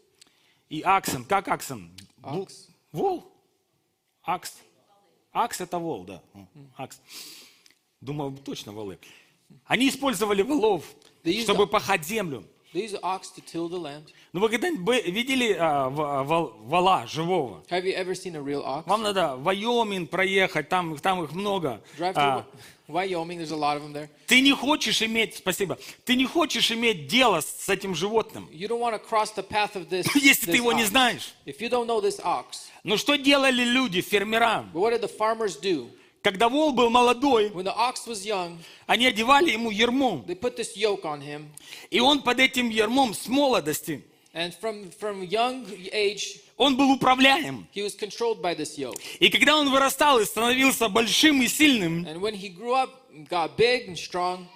и 0.70 0.80
аксен. 0.80 1.24
Как 1.24 1.48
аксен? 1.48 1.90
Акс. 2.22 2.68
Вол? 2.92 3.30
Акс. 4.22 4.54
Акс 5.32 5.60
это 5.60 5.78
вол, 5.78 6.04
да. 6.04 6.22
Акс. 6.76 6.98
Думаю, 8.00 8.36
точно 8.44 8.72
волы. 8.72 8.98
Они 9.64 9.88
использовали 9.88 10.42
и 11.22 11.42
чтобы 11.42 11.66
пахать 11.66 12.04
землю. 12.04 12.44
land. 13.80 14.08
Ну 14.32 14.40
вы 14.40 14.50
когда-нибудь 14.50 15.06
видели 15.06 15.56
а, 15.58 15.88
вол- 15.88 16.52
живого? 17.06 17.64
A 17.70 18.40
real 18.40 18.62
ox? 18.62 18.82
Вам 18.86 19.02
надо 19.02 19.36
в 19.36 19.44
Вайомин 19.44 20.06
проехать, 20.06 20.68
там, 20.68 20.98
там 20.98 21.22
их 21.24 21.32
много. 21.32 21.80
А, 22.14 22.44
Wyoming, 22.88 23.38
there's 23.38 23.50
a 23.52 23.56
lot 23.56 23.76
of 23.76 23.82
them 23.82 23.92
there. 23.92 24.08
ты 24.26 24.40
не 24.40 24.52
хочешь 24.52 25.02
иметь, 25.02 25.36
спасибо, 25.36 25.78
ты 26.04 26.14
не 26.14 26.26
хочешь 26.26 26.70
иметь 26.70 27.08
дело 27.08 27.40
с 27.40 27.68
этим 27.68 27.94
животным, 27.94 28.48
You 28.52 28.68
don't 28.68 28.78
want 28.80 28.94
to 28.94 29.00
cross 29.00 29.32
the 29.34 29.42
path 29.42 29.74
of 29.74 29.88
this, 29.88 30.06
если 30.14 30.52
ты 30.52 30.58
его 30.58 30.72
не 30.72 30.84
знаешь. 30.84 31.34
If 31.46 31.58
you 31.60 31.68
don't 31.68 31.86
know 31.86 32.00
this 32.00 32.20
ox, 32.22 32.68
Но 32.84 32.96
что 32.96 33.16
делали 33.16 33.64
люди, 33.64 34.02
фермера? 34.02 34.66
but 34.72 34.80
what 34.80 34.92
did 34.92 35.00
the 35.00 35.10
farmers 35.18 35.58
do? 35.60 35.88
Когда 36.26 36.48
вол 36.48 36.72
был 36.72 36.90
молодой, 36.90 37.50
When 37.50 37.66
the 37.66 37.76
ox 37.76 38.04
was 38.04 38.26
young, 38.26 38.58
они 38.88 39.06
одевали 39.06 39.52
ему 39.52 39.70
ерму. 39.70 40.24
they 40.26 40.34
put 40.34 40.56
this 40.56 40.76
yoke 40.76 41.04
on 41.04 41.20
him, 41.20 41.46
И 41.88 42.00
он 42.00 42.20
под 42.20 42.40
этим 42.40 42.68
ермом 42.68 43.14
с 43.14 43.28
молодости, 43.28 44.04
and 44.34 44.52
from, 44.60 44.90
from 45.00 45.22
young 45.22 45.64
age, 45.92 46.40
он 46.56 46.76
был 46.76 46.90
управляем. 46.90 47.68
he 47.72 47.80
was 47.80 47.94
controlled 47.94 48.42
by 48.42 48.56
this 48.56 48.76
yoke. 48.76 49.00
И 49.20 49.28
когда 49.28 49.56
он 49.56 49.70
вырастал 49.70 50.18
и 50.18 50.24
становился 50.24 50.88
большим 50.88 51.42
и 51.42 51.46
сильным, 51.46 52.04
And 52.08 52.20
when 52.20 52.34
he 52.34 52.48
grew 52.48 52.74
up, 52.74 52.90
and 53.14 53.28
got 53.28 53.56
big 53.56 53.86
and 53.86 53.96
strong, 53.96 54.46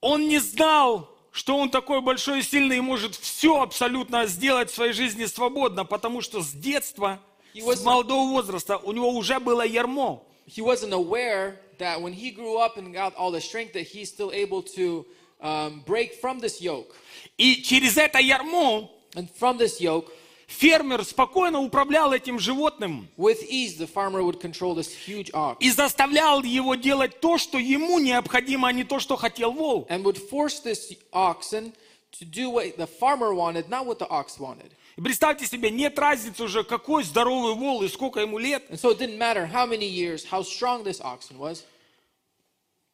он 0.00 0.26
не 0.26 0.40
знал, 0.40 1.08
что 1.30 1.56
он 1.56 1.70
такой 1.70 2.00
большой 2.00 2.40
и 2.40 2.42
сильный 2.42 2.78
и 2.78 2.80
может 2.80 3.14
все 3.14 3.62
абсолютно 3.62 4.26
сделать 4.26 4.72
в 4.72 4.74
своей 4.74 4.92
жизни 4.92 5.26
свободно, 5.26 5.84
потому 5.84 6.20
что 6.20 6.42
с 6.42 6.50
детства, 6.50 7.20
He 7.54 7.62
с 7.62 7.84
молодого 7.84 8.28
возраста 8.30 8.76
у 8.78 8.90
него 8.90 9.10
уже 9.10 9.38
было 9.38 9.64
ярмо. 9.64 10.26
he 10.49 10.61
wasn't 10.61 10.93
aware 10.93 11.59
that 11.77 12.01
when 12.01 12.13
he 12.13 12.31
grew 12.31 12.57
up 12.57 12.77
and 12.77 12.93
got 12.93 13.15
all 13.15 13.31
the 13.31 13.41
strength, 13.41 13.73
that 13.73 13.83
he's 13.83 14.09
still 14.09 14.31
able 14.31 14.61
to 14.61 15.05
um, 15.41 15.83
break 15.85 16.13
from 16.15 16.39
this 16.39 16.61
yoke. 16.61 16.95
И 17.37 17.61
через 17.63 17.97
это 17.97 18.19
ярмо 18.19 18.89
And 19.15 19.29
from 19.29 19.57
this 19.57 19.79
yoke, 19.79 20.11
фермер 20.47 21.03
спокойно 21.03 21.61
управлял 21.61 22.13
этим 22.13 22.37
животным 22.39 23.07
with 23.17 23.43
ease, 23.49 23.77
the 23.77 23.87
farmer 23.87 24.23
would 24.23 24.39
control 24.39 24.75
this 24.75 24.91
huge 24.93 25.31
ox 25.33 25.57
и 25.59 25.69
заставлял 25.71 26.43
его 26.43 26.75
делать 26.75 27.19
то, 27.19 27.37
что 27.37 27.57
ему 27.57 27.99
необходимо, 27.99 28.67
а 28.67 28.71
не 28.73 28.83
то, 28.83 28.99
что 28.99 29.15
хотел 29.15 29.51
вол. 29.53 29.87
and 29.89 30.03
would 30.03 30.17
force 30.17 30.59
this 30.59 30.93
oxen 31.13 31.73
to 32.11 32.25
do 32.25 32.49
what 32.49 32.77
the 32.77 32.87
farmer 32.87 33.33
wanted, 33.33 33.69
not 33.69 33.85
what 33.85 33.99
the 33.99 34.07
ox 34.09 34.39
wanted. 34.39 34.71
И 35.00 35.02
представьте 35.02 35.46
себе, 35.46 35.70
нет 35.70 35.98
разницы 35.98 36.42
уже, 36.44 36.62
какой 36.62 37.04
здоровый 37.04 37.54
вол 37.54 37.82
и 37.82 37.88
сколько 37.88 38.20
ему 38.20 38.36
лет. 38.38 38.68
And 38.70 38.78
so 38.78 38.90
it 38.90 38.98
didn't 38.98 39.16
matter 39.16 39.46
how 39.46 39.64
many 39.66 39.86
years, 39.88 40.26
how 40.30 40.42
strong 40.42 40.84
this 40.84 41.00
oxen 41.00 41.38
was, 41.38 41.64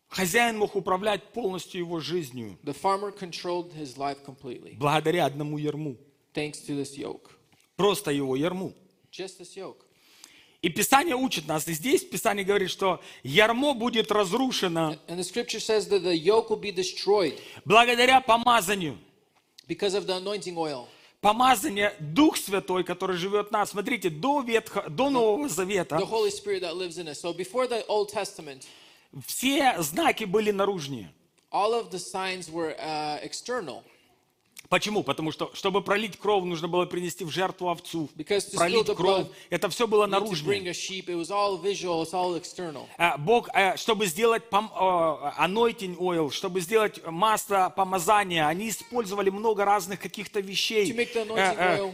Хозяин 0.08 0.56
мог 0.56 0.76
управлять 0.76 1.24
полностью 1.32 1.80
его 1.80 1.98
жизнью 1.98 2.56
the 2.62 2.72
farmer 2.72 3.10
controlled 3.10 3.72
his 3.74 3.96
life 3.96 4.18
completely 4.24 4.76
благодаря 4.78 5.26
одному 5.26 5.58
ярму. 5.58 5.96
thanks 6.32 6.60
to 6.64 6.76
this 6.80 6.96
yoke. 6.96 7.30
Просто 7.76 8.12
его 8.12 8.36
ярму. 8.36 8.72
Just 9.10 9.40
this 9.40 9.56
yoke. 9.56 9.82
И 10.62 10.68
Писание 10.68 11.16
учит 11.16 11.48
нас, 11.48 11.66
и 11.66 11.72
здесь 11.72 12.04
Писание 12.04 12.44
говорит, 12.44 12.70
что 12.70 13.00
ярмо 13.24 13.74
будет 13.74 14.12
разрушено 14.12 14.96
And 15.08 15.18
the 15.18 15.24
scripture 15.24 15.58
says 15.58 15.88
that 15.88 16.04
the 16.04 16.16
yoke 16.16 16.50
will 16.50 16.60
be 16.60 16.70
destroyed 16.70 17.36
благодаря 17.64 18.20
помазанию. 18.20 18.96
because 19.66 19.94
of 19.94 20.06
the 20.06 20.14
anointing 20.14 20.56
oil. 20.56 20.86
Помазание 21.20 21.94
Дух 21.98 22.36
Святой, 22.36 22.84
который 22.84 23.16
живет 23.16 23.48
в 23.48 23.50
нас. 23.50 23.70
Смотрите, 23.70 24.10
до, 24.10 24.42
Ветхо, 24.42 24.84
до 24.88 25.10
Нового 25.10 25.48
Завета 25.48 25.96
The 25.96 26.08
Holy 26.08 26.30
Spirit 26.30 26.62
that 26.62 26.76
lives 26.76 26.98
in 26.98 27.08
us. 27.08 27.20
So 27.20 27.32
before 27.32 27.66
the 27.66 27.84
Old 27.88 28.10
Testament, 28.10 28.66
все 29.26 29.76
знаки 29.82 30.24
были 30.24 30.50
наружнее. 30.50 31.10
all 31.52 31.74
of 31.74 31.90
the 31.90 31.98
signs 31.98 32.50
were 32.50 32.74
uh, 32.78 33.18
external. 33.22 33.82
Почему? 34.68 35.02
Потому 35.02 35.32
что, 35.32 35.50
чтобы 35.54 35.82
пролить 35.82 36.18
кровь, 36.18 36.44
нужно 36.44 36.68
было 36.68 36.86
принести 36.86 37.24
в 37.24 37.30
жертву 37.30 37.68
овцу. 37.68 38.08
Пролить 38.54 38.94
кровь. 38.94 39.26
Это 39.50 39.68
все 39.68 39.86
было 39.86 40.06
наружное. 40.06 40.74
А, 42.98 43.18
Бог, 43.18 43.48
э, 43.54 43.76
чтобы 43.76 44.06
сделать 44.06 44.42
anointing 44.50 45.96
oil, 45.98 46.30
чтобы 46.30 46.60
сделать 46.60 47.00
масло 47.06 47.72
помазания, 47.74 48.46
они 48.46 48.68
использовали 48.70 49.30
много 49.30 49.64
разных 49.64 50.00
каких-то 50.00 50.40
вещей. 50.40 50.92
Anointing 50.92 51.26
Э, 51.36 51.92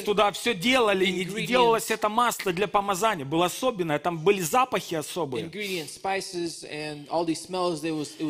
э, 0.00 0.02
туда 0.02 0.32
все 0.32 0.54
делали, 0.54 1.04
и 1.06 1.24
делалось 1.46 1.90
это 1.90 2.08
масло 2.08 2.52
для 2.52 2.68
помазания. 2.68 3.24
Было 3.24 3.46
особенное, 3.46 3.98
там 3.98 4.18
были 4.18 4.40
запахи 4.40 4.94
особые. 4.94 5.46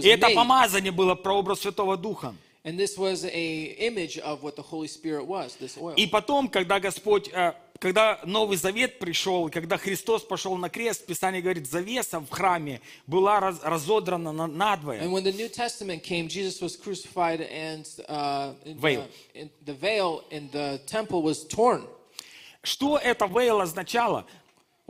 И 0.02 0.08
это 0.08 0.30
помазание 0.30 0.92
было 0.92 1.14
прообраз 1.14 1.60
Святого 1.60 1.96
Духа. 1.96 2.34
And 2.62 2.78
this 2.78 2.98
was 2.98 3.24
a 3.24 3.62
image 3.78 4.18
of 4.18 4.42
what 4.42 4.54
the 4.54 4.62
Holy 4.62 4.86
Spirit 4.88 5.24
was. 5.26 5.56
This 5.56 5.78
oil. 5.78 5.94
И 5.96 6.06
потом, 6.06 6.48
когда 6.48 6.78
Господь, 6.78 7.28
э, 7.32 7.54
когда 7.78 8.20
Новый 8.26 8.58
Завет 8.58 8.98
пришел, 8.98 9.48
и 9.48 9.50
когда 9.50 9.78
Христос 9.78 10.22
пошел 10.24 10.54
на 10.58 10.68
крест, 10.68 11.06
Писание 11.06 11.40
говорит, 11.40 11.66
завеса 11.66 12.20
в 12.20 12.28
храме 12.28 12.82
была 13.06 13.40
раз- 13.40 13.60
разодрана 13.62 14.32
на- 14.32 14.46
надвое. 14.46 15.00
And 15.00 15.10
when 15.10 15.24
the 15.24 15.32
New 15.32 15.48
Testament 15.48 16.02
came, 16.02 16.28
Jesus 16.28 16.60
was 16.60 16.76
crucified, 16.76 17.40
and 17.40 17.86
uh, 18.10 18.52
in 18.66 18.78
Veil. 18.78 19.06
The, 19.32 19.40
in 19.40 19.50
the 19.64 19.72
veil 19.74 20.22
in 20.30 20.50
the 20.52 20.80
temple 20.86 21.22
was 21.22 21.46
torn. 21.46 21.86
Что 22.62 22.98
это 22.98 23.24
вейл 23.24 23.62
означало? 23.62 24.26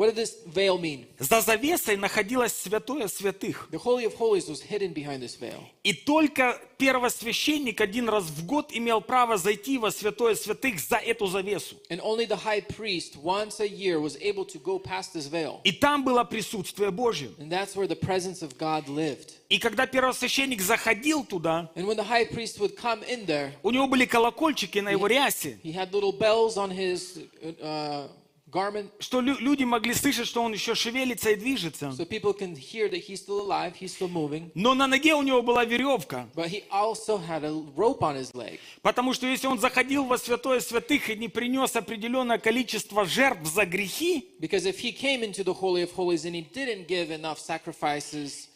What 0.00 0.14
did 0.14 0.16
this 0.16 0.38
veil 0.46 0.78
mean? 0.78 1.04
За 1.18 1.42
завесой 1.42 1.98
находилось 1.98 2.54
святое 2.54 3.06
святых. 3.06 3.68
The 3.70 3.76
Holy 3.76 4.06
of 4.06 4.14
Holies 4.14 4.48
was 4.48 4.62
hidden 4.62 4.94
behind 4.94 5.20
this 5.20 5.38
veil. 5.38 5.60
И 5.82 5.92
только 5.92 6.58
первосвященник 6.78 7.82
один 7.82 8.08
раз 8.08 8.24
в 8.24 8.46
год 8.46 8.70
имел 8.72 9.02
право 9.02 9.36
зайти 9.36 9.76
во 9.76 9.90
святое 9.90 10.36
святых 10.36 10.80
за 10.80 10.96
эту 10.96 11.26
завесу. 11.26 11.76
And 11.90 12.00
only 12.00 12.24
the 12.24 12.38
high 12.38 12.62
priest 12.62 13.18
once 13.22 13.60
a 13.60 13.68
year 13.68 14.00
was 14.00 14.16
able 14.22 14.46
to 14.46 14.58
go 14.58 14.78
past 14.78 15.12
this 15.12 15.28
veil. 15.28 15.60
И 15.64 15.72
там 15.72 16.02
было 16.02 16.24
присутствие 16.24 16.90
Божье. 16.90 17.32
And 17.38 17.50
that's 17.50 17.76
where 17.76 17.86
the 17.86 17.94
presence 17.94 18.40
of 18.40 18.56
God 18.56 18.88
lived. 18.88 19.34
И 19.50 19.58
когда 19.58 19.86
первосвященник 19.86 20.62
заходил 20.62 21.26
туда, 21.26 21.70
And 21.74 21.84
when 21.86 21.98
the 21.98 22.08
high 22.08 22.24
priest 22.24 22.58
would 22.58 22.74
come 22.74 23.02
in 23.06 23.26
there, 23.26 23.52
у 23.62 23.70
него 23.70 23.86
были 23.86 24.06
колокольчики 24.06 24.78
на 24.78 24.92
его 24.92 25.06
рясе, 25.06 25.58
he 25.62 25.72
had 25.74 25.92
little 25.92 26.18
bells 26.18 26.56
on 26.56 26.70
his 26.70 27.18
uh, 27.62 28.08
garment 28.50 28.90
что 28.98 29.20
лю- 29.20 29.38
люди 29.38 29.64
могли 29.64 29.94
слышать, 29.94 30.26
что 30.26 30.42
он 30.42 30.52
еще 30.52 30.74
шевелится 30.74 31.30
и 31.30 31.36
движется. 31.36 31.86
so 31.96 32.04
people 32.06 32.32
can 32.36 32.54
hear 32.56 32.88
that 32.90 33.02
he's 33.06 33.20
still 33.24 33.40
alive, 33.40 33.74
he's 33.80 33.94
still 33.96 34.08
moving. 34.10 34.50
Но 34.54 34.74
на 34.74 34.86
ноге 34.86 35.14
у 35.14 35.22
него 35.22 35.42
была 35.42 35.64
веревка, 35.64 36.28
But 36.34 36.48
he 36.48 36.64
also 36.70 37.16
had 37.18 37.44
a 37.44 37.50
rope 37.76 38.00
on 38.02 38.16
his 38.16 38.30
leg. 38.34 38.58
потому 38.82 39.14
что 39.14 39.26
если 39.26 39.46
он 39.46 39.58
заходил 39.58 40.04
во 40.04 40.18
святое 40.18 40.60
святых 40.60 41.08
и 41.10 41.16
не 41.16 41.28
принес 41.28 41.74
определенное 41.76 42.38
количество 42.38 43.04
жертв 43.04 43.46
за 43.46 43.64
грехи, 43.66 44.26
Because 44.40 44.64
if 44.66 44.78
he 44.80 44.92
came 44.92 45.22
into 45.22 45.44
the 45.44 45.54
Holy 45.54 45.82
of 45.82 45.92
Holies 45.94 46.24
and 46.24 46.34
he 46.34 46.42
didn't 46.52 46.86
give 46.88 47.10
enough 47.10 47.38
sacrifices, 47.38 48.48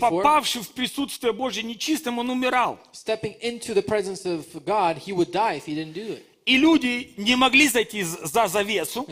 попавший 0.00 0.62
в 0.62 0.68
присутствие 0.70 1.32
Божье 1.32 1.62
нечистым, 1.62 2.18
он 2.18 2.30
умирал. 2.30 2.78
stepping 2.92 3.34
into 3.42 3.74
the 3.74 3.82
presence 3.82 4.24
of 4.24 4.44
God, 4.64 4.98
he 4.98 5.12
would 5.12 5.30
die 5.32 5.54
if 5.56 5.64
he 5.66 5.74
didn't 5.74 5.94
do 5.94 6.12
it. 6.14 6.24
И 6.48 6.56
люди 6.56 7.10
не 7.18 7.36
могли 7.36 7.68
зайти 7.68 8.02
за 8.02 8.48
завесу, 8.48 9.06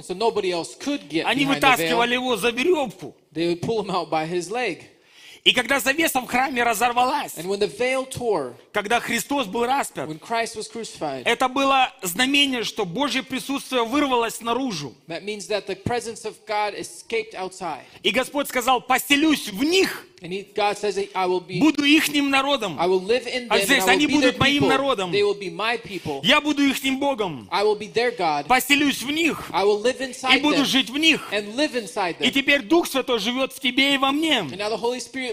они 1.25 1.45
вытаскивали 1.45 2.15
его 2.15 2.37
за 2.37 2.51
веревку. 2.51 3.15
И 5.47 5.53
когда 5.53 5.79
завеса 5.79 6.21
в 6.21 6.27
храме 6.27 6.65
разорвалась, 6.65 7.35
tore, 7.37 8.55
когда 8.73 8.99
Христос 8.99 9.47
был 9.47 9.65
распят, 9.65 10.11
это 11.25 11.49
было 11.49 11.93
знамение, 12.03 12.65
что 12.65 12.85
Божье 12.85 13.23
присутствие 13.23 13.85
вырвалось 13.85 14.41
наружу. 14.41 14.93
И 18.03 18.11
Господь 18.11 18.49
сказал, 18.49 18.81
поселюсь 18.81 19.49
в 19.51 19.63
них, 19.63 20.05
he, 20.21 21.61
буду 21.61 21.85
ихним 21.85 22.31
народом. 22.31 22.79
In 22.79 23.07
them, 23.07 23.47
А 23.51 23.59
здесь 23.61 23.87
они 23.87 24.07
будут 24.07 24.39
моим 24.39 24.69
народом. 24.69 25.13
Я 25.13 26.41
буду 26.41 26.63
ихним 26.63 26.99
Богом. 26.99 27.49
Поселюсь 28.49 29.03
в 29.03 29.11
них 29.11 29.51
и 29.51 30.39
буду 30.41 30.57
them 30.57 30.65
жить 30.65 30.91
в 30.91 30.97
них. 30.97 31.33
И 32.21 32.31
теперь 32.31 32.63
Дух 32.63 32.87
Святой 32.87 33.19
живет 33.19 33.53
в 33.53 33.61
тебе 33.61 33.95
и 33.95 33.99
во 33.99 34.13
мне. 34.13 34.45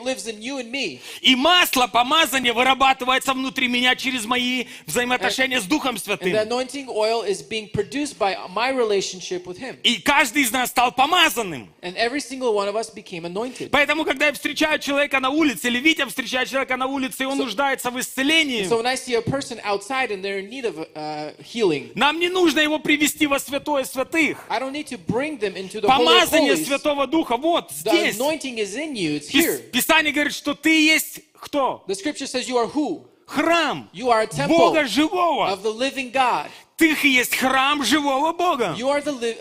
The 0.03 0.09
lives 0.09 0.27
in 0.27 0.41
you 0.41 0.57
and 0.59 0.69
me. 0.71 0.99
И 1.21 1.35
масло 1.35 1.87
помазания 1.87 2.53
вырабатывается 2.53 3.33
внутри 3.33 3.67
меня 3.67 3.95
через 3.95 4.25
мои 4.25 4.65
взаимоотношения 4.85 5.59
с 5.61 5.63
Духом 5.65 5.95
And 5.95 5.97
the 5.97 6.03
Святым. 6.03 6.35
anointing 6.35 6.87
oil 6.89 7.23
is 7.23 7.41
being 7.41 7.69
produced 7.71 8.17
by 8.17 8.35
my 8.49 8.69
relationship 8.71 9.45
with 9.45 9.57
Him. 9.57 9.77
И 9.83 10.01
каждый 10.01 10.43
из 10.43 10.51
нас 10.51 10.69
стал 10.69 10.91
помазанным. 10.91 11.69
And 11.81 11.95
every 11.95 12.19
single 12.19 12.53
one 12.53 12.67
of 12.67 12.75
us 12.75 12.89
became 12.93 13.25
anointed. 13.25 13.69
Поэтому, 13.71 14.03
когда 14.05 14.27
я 14.27 14.33
встречаю 14.33 14.79
человека 14.79 15.19
на 15.19 15.29
улице, 15.29 15.67
или 15.67 15.79
Витя 15.79 16.05
встречает 16.07 16.49
человека 16.49 16.77
на 16.77 16.87
улице, 16.87 17.23
и 17.23 17.25
он 17.25 17.37
нуждается 17.37 17.89
в 17.91 17.99
исцелении, 17.99 18.63
So 18.63 18.77
when 18.81 18.87
I 18.87 18.95
see 18.95 19.15
a 19.15 19.21
person 19.21 19.59
outside 19.63 20.11
and 20.11 20.23
they're 20.23 20.39
in 20.39 20.49
need 20.49 20.65
of 20.65 20.85
uh, 20.95 21.31
healing, 21.41 21.91
нам 21.95 22.19
не 22.19 22.29
нужно 22.29 22.59
его 22.59 22.79
привести 22.79 23.27
во 23.27 23.39
святое 23.39 23.83
святых. 23.85 24.37
I 24.49 24.59
don't 24.59 24.73
need 24.73 24.87
to 24.87 24.97
bring 24.97 25.37
them 25.39 25.55
into 25.55 25.79
the 25.81 25.87
Помазание. 25.87 26.57
Святого 26.57 27.07
Духа 27.07 27.37
вот 27.37 27.71
The 27.71 27.91
здесь. 27.91 28.15
anointing 28.17 28.57
is 28.57 28.75
in 28.75 28.95
you. 28.95 29.15
It's 29.17 29.27
here. 29.29 29.61
Писание 29.93 30.11
говорит, 30.11 30.33
что 30.33 30.55
ты 30.55 30.85
есть 30.87 31.19
кто? 31.39 31.83
The 31.87 31.93
scripture 31.93 32.25
says 32.25 32.47
you 32.47 32.57
are 32.57 32.67
who? 32.67 33.05
Храм 33.27 33.91
You 33.93 34.09
are 34.09 34.21
a 34.23 34.27
temple 34.27 34.47
Бога 34.57 34.87
живого. 34.87 35.51
of 35.51 35.61
the 35.61 35.71
living 35.71 36.11
God. 36.11 36.49
Ты 36.77 36.95
есть 37.03 37.35
храм 37.35 37.83
живого 37.83 38.33
Бога. 38.33 38.75
You 38.75 38.89
are 38.89 39.03
the 39.03 39.11
li- 39.11 39.37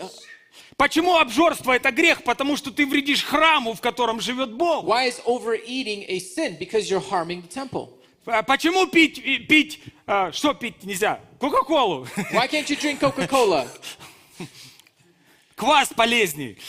Почему 0.77 1.17
обжорство 1.17 1.71
это 1.71 1.89
грех? 1.89 2.23
Потому 2.23 2.55
что 2.55 2.69
ты 2.69 2.85
вредишь 2.85 3.23
храму, 3.23 3.73
в 3.73 3.81
котором 3.81 4.21
живет 4.21 4.53
Бог. 4.53 4.85
Why 4.85 5.07
is 5.07 5.19
overeating 5.25 6.05
a 6.07 6.19
sin? 6.19 6.59
Because 6.59 6.87
you're 6.87 7.03
harming 7.09 7.41
the 7.41 7.47
temple. 7.47 7.89
А 8.27 8.43
Почему 8.43 8.85
пить, 8.85 9.47
пить, 9.47 9.79
а, 10.05 10.31
что 10.31 10.53
пить 10.53 10.83
нельзя? 10.83 11.19
Кока-колу. 11.39 12.05
Why 12.31 12.47
can't 12.47 12.69
you 12.69 12.79
drink 12.79 12.99
Coca-Cola? 12.99 13.67
Квас 15.55 15.89
полезней. 15.89 16.59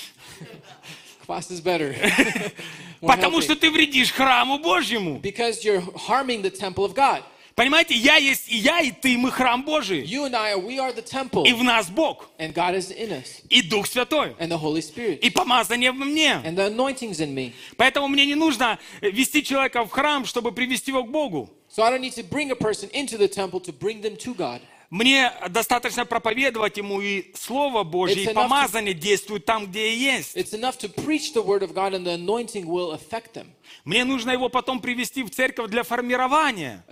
Kvass 1.26 1.50
is 1.50 1.60
better. 1.60 1.94
Потому 3.06 3.40
что 3.40 3.56
ты 3.56 3.70
вредишь 3.70 4.12
храму 4.12 4.58
Божьему. 4.58 5.20
Because 5.20 5.62
you're 5.64 5.82
harming 6.08 6.42
the 6.42 6.50
temple 6.50 6.84
of 6.84 6.94
God. 6.94 7.22
Понимаете, 7.54 7.94
я 7.94 8.16
есть 8.16 8.48
и 8.48 8.56
я, 8.56 8.80
и 8.80 8.90
ты, 8.90 9.16
мы 9.16 9.30
храм 9.30 9.62
Божий. 9.62 10.04
You 10.04 10.24
and 10.24 10.34
I, 10.34 10.56
we 10.56 10.80
are 10.80 10.92
the 10.92 11.04
temple, 11.04 11.46
И 11.46 11.52
в 11.52 11.62
нас 11.62 11.88
Бог, 11.88 12.28
and 12.36 12.52
God 12.52 12.74
is 12.74 12.90
in 12.90 13.12
us, 13.12 13.42
и 13.48 13.62
Дух 13.62 13.86
Святой, 13.86 14.34
and 14.40 14.48
the 14.48 14.58
Holy 14.60 14.80
Spirit, 14.82 15.20
и 15.20 15.30
помазание 15.30 15.92
в 15.92 15.94
мне. 15.94 16.42
and 16.44 16.56
the 16.56 16.66
anointing's 16.66 17.20
in 17.20 17.32
me. 17.32 17.52
Поэтому 17.76 18.08
мне 18.08 18.26
не 18.26 18.34
нужно 18.34 18.80
вести 19.00 19.44
человека 19.44 19.84
в 19.84 19.90
храм, 19.90 20.24
чтобы 20.26 20.50
привести 20.50 20.90
его 20.90 21.04
к 21.04 21.10
Богу. 21.12 21.48
So 21.70 21.84
I 21.84 21.90
don't 21.92 22.00
need 22.00 22.14
to 22.14 22.24
bring 22.24 22.50
a 22.50 22.56
person 22.56 22.88
into 22.90 23.16
the 23.16 23.28
temple 23.28 23.60
to 23.60 23.72
bring 23.72 24.00
them 24.00 24.16
to 24.16 24.34
God. 24.34 24.60
Мне 24.94 25.32
достаточно 25.48 26.04
проповедовать 26.04 26.76
ему 26.76 27.00
и 27.00 27.32
Слово 27.34 27.82
Божье, 27.82 28.22
и 28.22 28.26
enough 28.26 28.30
to- 28.30 28.34
помазание 28.34 28.94
действует 28.94 29.44
там, 29.44 29.66
где 29.66 29.88
и 29.88 29.96
есть. 29.96 30.36
Мне 33.84 34.04
нужно 34.04 34.30
его 34.30 34.48
потом 34.48 34.80
привести 34.80 35.24
в 35.24 35.30
церковь 35.30 35.68
для 35.68 35.82
формирования, 35.82 36.84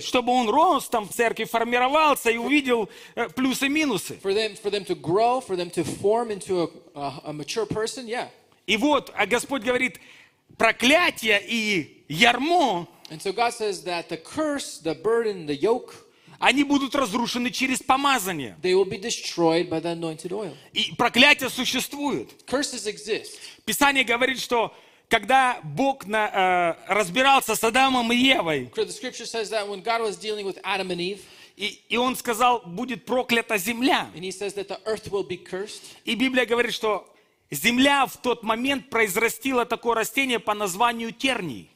чтобы 0.00 0.32
он 0.32 0.48
рос 0.48 0.88
там 0.88 1.06
в 1.06 1.12
церкви, 1.12 1.44
формировался 1.44 2.30
и 2.30 2.38
увидел 2.38 2.88
э, 3.16 3.28
mature 7.34 7.68
person. 7.68 8.06
Yeah. 8.06 8.28
И 8.66 8.78
вот, 8.78 9.12
а 9.14 9.26
Господь 9.26 9.62
говорит, 9.62 10.00
проклятие 10.56 11.42
и 11.46 12.02
ярмо, 12.08 12.88
And 13.10 13.20
so 13.22 13.32
God 13.32 13.52
says 13.52 13.82
that 13.84 14.08
the 14.08 14.16
curse, 14.16 14.78
the 14.82 14.94
burden, 14.94 15.46
the 15.46 15.54
yoke, 15.56 15.94
они 16.40 16.64
будут 16.64 16.94
разрушены 16.94 17.50
через 17.50 17.78
помазание. 17.80 18.56
they 18.62 18.74
will 18.74 18.84
be 18.84 18.98
destroyed 18.98 19.70
by 19.70 19.80
the 19.80 19.90
anointed 19.92 20.32
oil. 20.32 20.54
И 20.72 20.92
проклятие 20.96 21.48
существует. 21.48 22.30
Curses 22.46 22.86
exist. 22.86 23.38
Писание 23.64 24.04
говорит, 24.04 24.40
что 24.40 24.74
когда 25.08 25.60
Бог 25.62 26.04
на- 26.06 26.76
э, 26.88 26.92
разбирался 26.92 27.54
с 27.54 27.62
Адамом 27.64 28.12
и 28.12 28.16
Евой, 28.16 28.70
The 28.74 28.88
scripture 28.88 29.24
says 29.24 29.50
that 29.50 29.66
when 29.68 29.82
God 29.82 30.00
was 30.02 30.16
dealing 30.16 30.44
with 30.44 30.58
Adam 30.64 30.90
and 30.90 31.00
Eve, 31.00 31.20
и, 31.56 31.80
и 31.88 31.96
он 31.96 32.16
сказал, 32.16 32.60
будет 32.66 33.06
проклята 33.06 33.56
земля. 33.56 34.10
and 34.14 34.22
he 34.24 34.30
says 34.32 34.52
that 34.54 34.68
the 34.68 34.78
earth 34.84 35.10
will 35.10 35.22
be 35.26 35.38
cursed, 35.38 35.80
И 36.04 36.14
Библия 36.16 36.44
говорит, 36.44 36.74
что 36.74 37.08
земля 37.50 38.06
в 38.06 38.16
тот 38.16 38.42
момент 38.42 38.90
произрастила 38.90 39.64
такое 39.64 39.94
растение 39.94 40.38
по 40.38 40.54
названию 40.54 41.12
терний. 41.12 41.70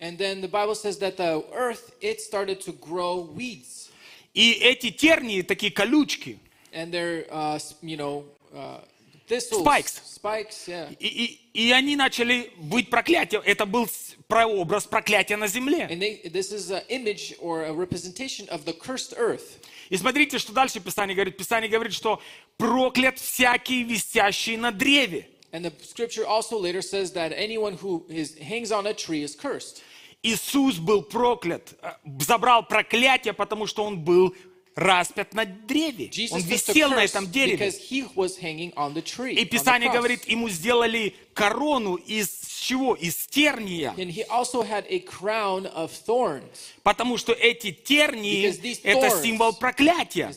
И 4.33 4.53
эти 4.53 4.91
тернии, 4.91 5.43
такие 5.43 5.73
колючки, 5.73 6.39
And 6.73 6.93
they're, 6.93 7.27
uh, 7.33 7.59
you 7.83 7.97
know, 7.97 8.25
uh, 8.55 8.79
thistles, 9.27 9.65
Spikes. 9.65 10.01
spikes, 10.05 10.69
yeah. 10.69 10.95
И, 11.01 11.09
и- 11.09 11.41
и 11.53 11.73
они 11.73 11.97
начали 11.97 12.53
быть 12.59 12.91
проклятием. 12.91 13.43
Это 13.45 13.67
был 13.67 13.89
прообраз 14.29 14.87
проклятия 14.87 15.37
на 15.37 15.49
земле. 15.49 15.89
And 15.91 15.99
they, 16.01 16.23
this 16.31 16.53
is 16.53 16.71
an 16.71 16.83
image 16.89 17.35
or 17.41 17.65
a 17.65 17.73
representation 17.73 18.49
of 18.51 18.65
the 18.65 18.73
cursed 18.73 19.15
earth. 19.19 19.59
И 19.89 19.97
смотрите, 19.97 20.39
что 20.39 20.53
дальше 20.53 20.79
Писание 20.79 21.17
говорит. 21.17 21.37
Писание 21.37 21.69
говорит, 21.69 21.93
что 21.93 22.23
проклят 22.57 23.19
всякий 23.19 23.83
висящий 23.83 24.57
на 24.57 24.71
древе. 24.71 25.29
And 25.53 25.65
the 25.65 25.73
scripture 25.83 26.27
also 26.27 26.59
later 26.59 26.83
says 26.83 27.13
that 27.13 27.33
anyone 27.35 27.75
who 27.75 28.05
is, 28.09 28.39
hangs 28.39 28.71
on 28.71 28.87
a 28.87 28.95
tree 28.95 29.23
is 29.23 29.35
cursed. 29.35 29.83
Иисус 30.23 30.79
был 30.79 31.03
проклят, 31.03 31.75
э, 31.83 31.93
забрал 32.21 32.63
проклятие, 32.63 33.33
потому 33.33 33.67
что 33.67 33.85
он 33.85 34.01
был 34.01 34.35
распят 34.77 35.35
на 35.35 35.45
древе. 35.45 36.07
Он 36.07 36.11
Jesus 36.11 36.37
the 36.37 36.73
висел 36.73 36.91
на 36.91 37.05
этом 37.05 37.31
дереве. 37.31 37.57
because 37.57 37.79
he 37.79 38.07
was 38.15 38.39
hanging 38.39 38.73
on 38.75 38.95
the 38.95 39.03
tree. 39.03 39.35
И 39.35 39.45
Писание 39.45 39.91
говорит, 39.91 40.25
ему 40.27 40.49
сделали 40.49 41.15
корону 41.35 41.97
из 41.97 42.29
чего? 42.61 42.95
Из 42.95 43.27
терния. 43.27 43.95
And 43.97 44.11
he 44.11 44.25
also 44.25 44.63
had 44.63 44.85
a 44.89 45.01
crown 45.01 45.67
of 45.75 45.91
thorns. 46.07 46.75
Потому 46.83 47.17
что 47.19 47.33
эти 47.33 47.73
тернии 47.73 48.47
это 48.85 49.23
символ 49.23 49.53
проклятия. 49.55 50.31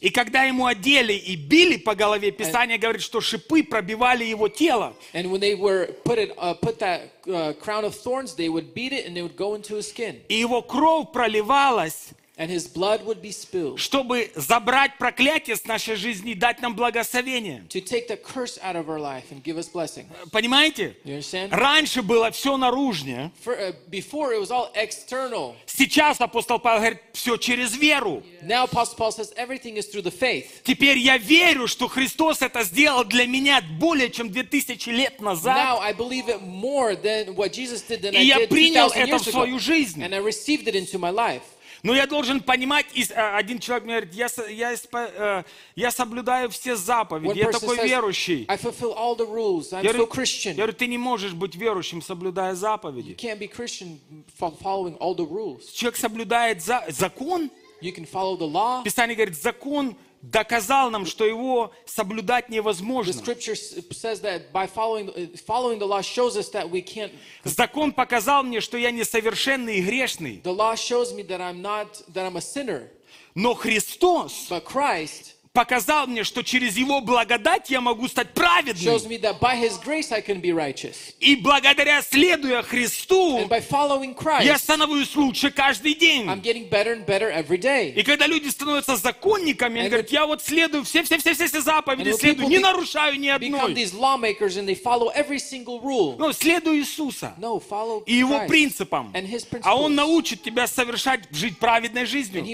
И 0.00 0.10
когда 0.10 0.44
ему 0.44 0.66
одели 0.66 1.12
и 1.12 1.36
били 1.36 1.76
по 1.76 1.94
голове, 1.94 2.30
Писание 2.30 2.78
говорит, 2.78 3.02
что 3.02 3.20
шипы 3.20 3.62
пробивали 3.62 4.24
его 4.24 4.48
тело. 4.48 4.94
And 5.12 5.26
uh, 5.26 5.44
uh, 7.26 7.54
and 9.06 9.16
И 10.28 10.34
его 10.34 10.62
кровь 10.62 11.12
проливалась, 11.12 12.08
and 12.38 12.50
his 12.50 12.66
blood 12.66 13.04
would 13.04 13.20
be 13.20 13.32
spilled 13.32 13.78
чтобы 13.78 14.30
забрать 14.34 14.96
проклятие 14.96 15.56
с 15.56 15.64
нашей 15.64 15.96
жизни 15.96 16.32
и 16.32 16.34
дать 16.34 16.62
нам 16.62 16.74
благословение. 16.74 17.64
to 17.68 17.80
take 17.80 18.08
the 18.08 18.16
curse 18.16 18.58
out 18.62 18.76
of 18.76 18.88
our 18.88 19.00
life 19.00 19.24
and 19.30 19.42
give 19.42 19.58
us 19.58 19.68
blessing. 19.68 20.06
Понимаете? 20.30 20.96
You 21.04 21.16
understand? 21.16 21.50
Раньше 21.50 22.02
было 22.02 22.30
все 22.30 22.56
наружнее. 22.56 23.32
For, 23.44 23.58
uh, 23.58 23.72
before 23.90 24.32
it 24.32 24.40
was 24.40 24.50
all 24.50 24.70
external. 24.74 25.54
Сейчас 25.66 26.20
апостол 26.20 26.58
Павел 26.58 26.80
говорит, 26.80 27.00
все 27.12 27.36
через 27.36 27.76
веру. 27.76 28.22
Now 28.42 28.64
Apostle 28.64 28.96
Paul 28.96 29.12
says 29.12 29.32
everything 29.36 29.76
is 29.76 29.86
through 29.86 30.02
the 30.02 30.10
faith. 30.12 30.62
Теперь 30.62 30.98
я 30.98 31.18
верю, 31.18 31.66
что 31.66 31.88
Христос 31.88 32.42
это 32.42 32.62
сделал 32.62 33.04
для 33.04 33.26
меня 33.26 33.60
более 33.78 34.10
чем 34.10 34.30
2000 34.30 34.88
лет 34.90 35.20
назад. 35.20 35.56
Now 35.56 35.80
I 35.80 35.92
believe 35.92 36.28
it 36.28 36.40
more 36.42 36.94
than 36.94 37.34
what 37.34 37.52
Jesus 37.52 37.82
did 37.82 38.02
than 38.02 38.14
I 38.14 38.22
И 38.22 38.26
я 38.26 38.46
принял 38.46 38.88
2,000 38.90 38.96
это 38.96 39.18
в 39.18 39.22
свою 39.24 39.56
ago. 39.56 39.58
жизнь. 39.58 40.02
And 40.02 40.14
I 40.14 40.20
received 40.20 40.68
it 40.68 40.74
into 40.74 40.98
my 40.98 41.10
life. 41.10 41.42
Но 41.82 41.94
я 41.94 42.06
должен 42.06 42.40
понимать, 42.40 42.86
а, 43.14 43.36
один 43.36 43.58
человек 43.58 43.84
мне 43.84 43.94
говорит, 44.00 44.14
я, 44.14 44.28
я, 44.48 44.72
э, 44.74 45.44
я 45.76 45.90
соблюдаю 45.90 46.50
все 46.50 46.74
заповеди, 46.76 47.38
я 47.38 47.50
такой 47.52 47.76
верующий. 47.86 48.46
I 48.48 48.56
fulfill 48.56 48.96
all 48.96 49.16
the 49.16 49.26
rules. 49.28 49.72
I'm 49.72 49.84
Я 49.84 49.92
говорю, 49.92 50.06
Christian. 50.12 50.50
я 50.50 50.54
говорю, 50.56 50.72
ты 50.72 50.86
не 50.86 50.98
можешь 50.98 51.32
быть 51.32 51.54
верующим, 51.54 52.02
соблюдая 52.02 52.52
You 52.52 52.56
заповеди. 52.56 53.12
can't 53.16 53.38
be 53.38 53.48
Christian 53.48 53.98
fo- 54.38 54.56
following 54.60 54.96
all 54.98 55.14
the 55.14 55.26
rules. 55.28 55.72
Человек 55.72 55.96
соблюдает 55.96 56.62
за- 56.62 56.84
закон. 56.88 57.50
You 57.80 57.94
can 57.94 58.04
follow 58.10 58.36
the 58.36 58.50
law. 58.50 58.82
Писание 58.82 59.14
говорит, 59.14 59.40
закон 59.40 59.96
доказал 60.22 60.90
нам, 60.90 61.06
что 61.06 61.24
его 61.24 61.72
соблюдать 61.86 62.48
невозможно. 62.48 63.12
uh. 67.10 67.12
Закон 67.44 67.92
показал 67.92 68.42
мне, 68.42 68.60
что 68.60 68.76
я 68.76 68.90
несовершенный 68.90 69.78
и 69.78 69.82
грешный. 69.82 70.40
Но 73.34 73.54
Христос 73.54 74.46
показал 75.58 76.06
мне, 76.06 76.22
что 76.22 76.44
через 76.44 76.76
Его 76.76 77.00
благодать 77.00 77.68
я 77.68 77.80
могу 77.80 78.06
стать 78.06 78.32
праведным. 78.32 79.00
И 81.20 81.36
благодаря 81.36 82.02
следуя 82.02 82.62
Христу, 82.62 83.40
following 83.48 84.14
я 84.44 84.54
Christ, 84.54 84.58
становлюсь 84.58 85.16
лучше 85.16 85.50
каждый 85.50 85.94
день. 85.94 86.28
better 86.70 86.94
and 86.94 87.04
better. 87.04 87.92
И 87.96 88.04
когда 88.04 88.28
люди 88.28 88.48
становятся 88.48 88.94
законниками, 88.96 89.80
они 89.80 89.88
And 89.88 89.90
говорят, 89.90 90.10
я 90.10 90.26
вот 90.26 90.42
следую 90.42 90.84
все-все-все-все 90.84 91.60
заповеди, 91.60 92.12
следую, 92.12 92.48
не 92.48 92.60
нарушаю 92.60 93.18
ни 93.18 93.28
одной. 93.28 93.74
rule. 95.82 96.14
Ну, 96.18 96.32
следуй 96.32 96.78
Иисуса 96.78 97.34
No, 97.40 97.60
и 98.06 98.14
Его 98.14 98.36
Christ 98.36 98.46
принципам. 98.46 99.12
А 99.62 99.76
Он 99.76 99.96
научит 99.96 100.44
тебя 100.44 100.68
совершать, 100.68 101.22
жить 101.32 101.58
праведной 101.58 102.06
жизнью. 102.06 102.44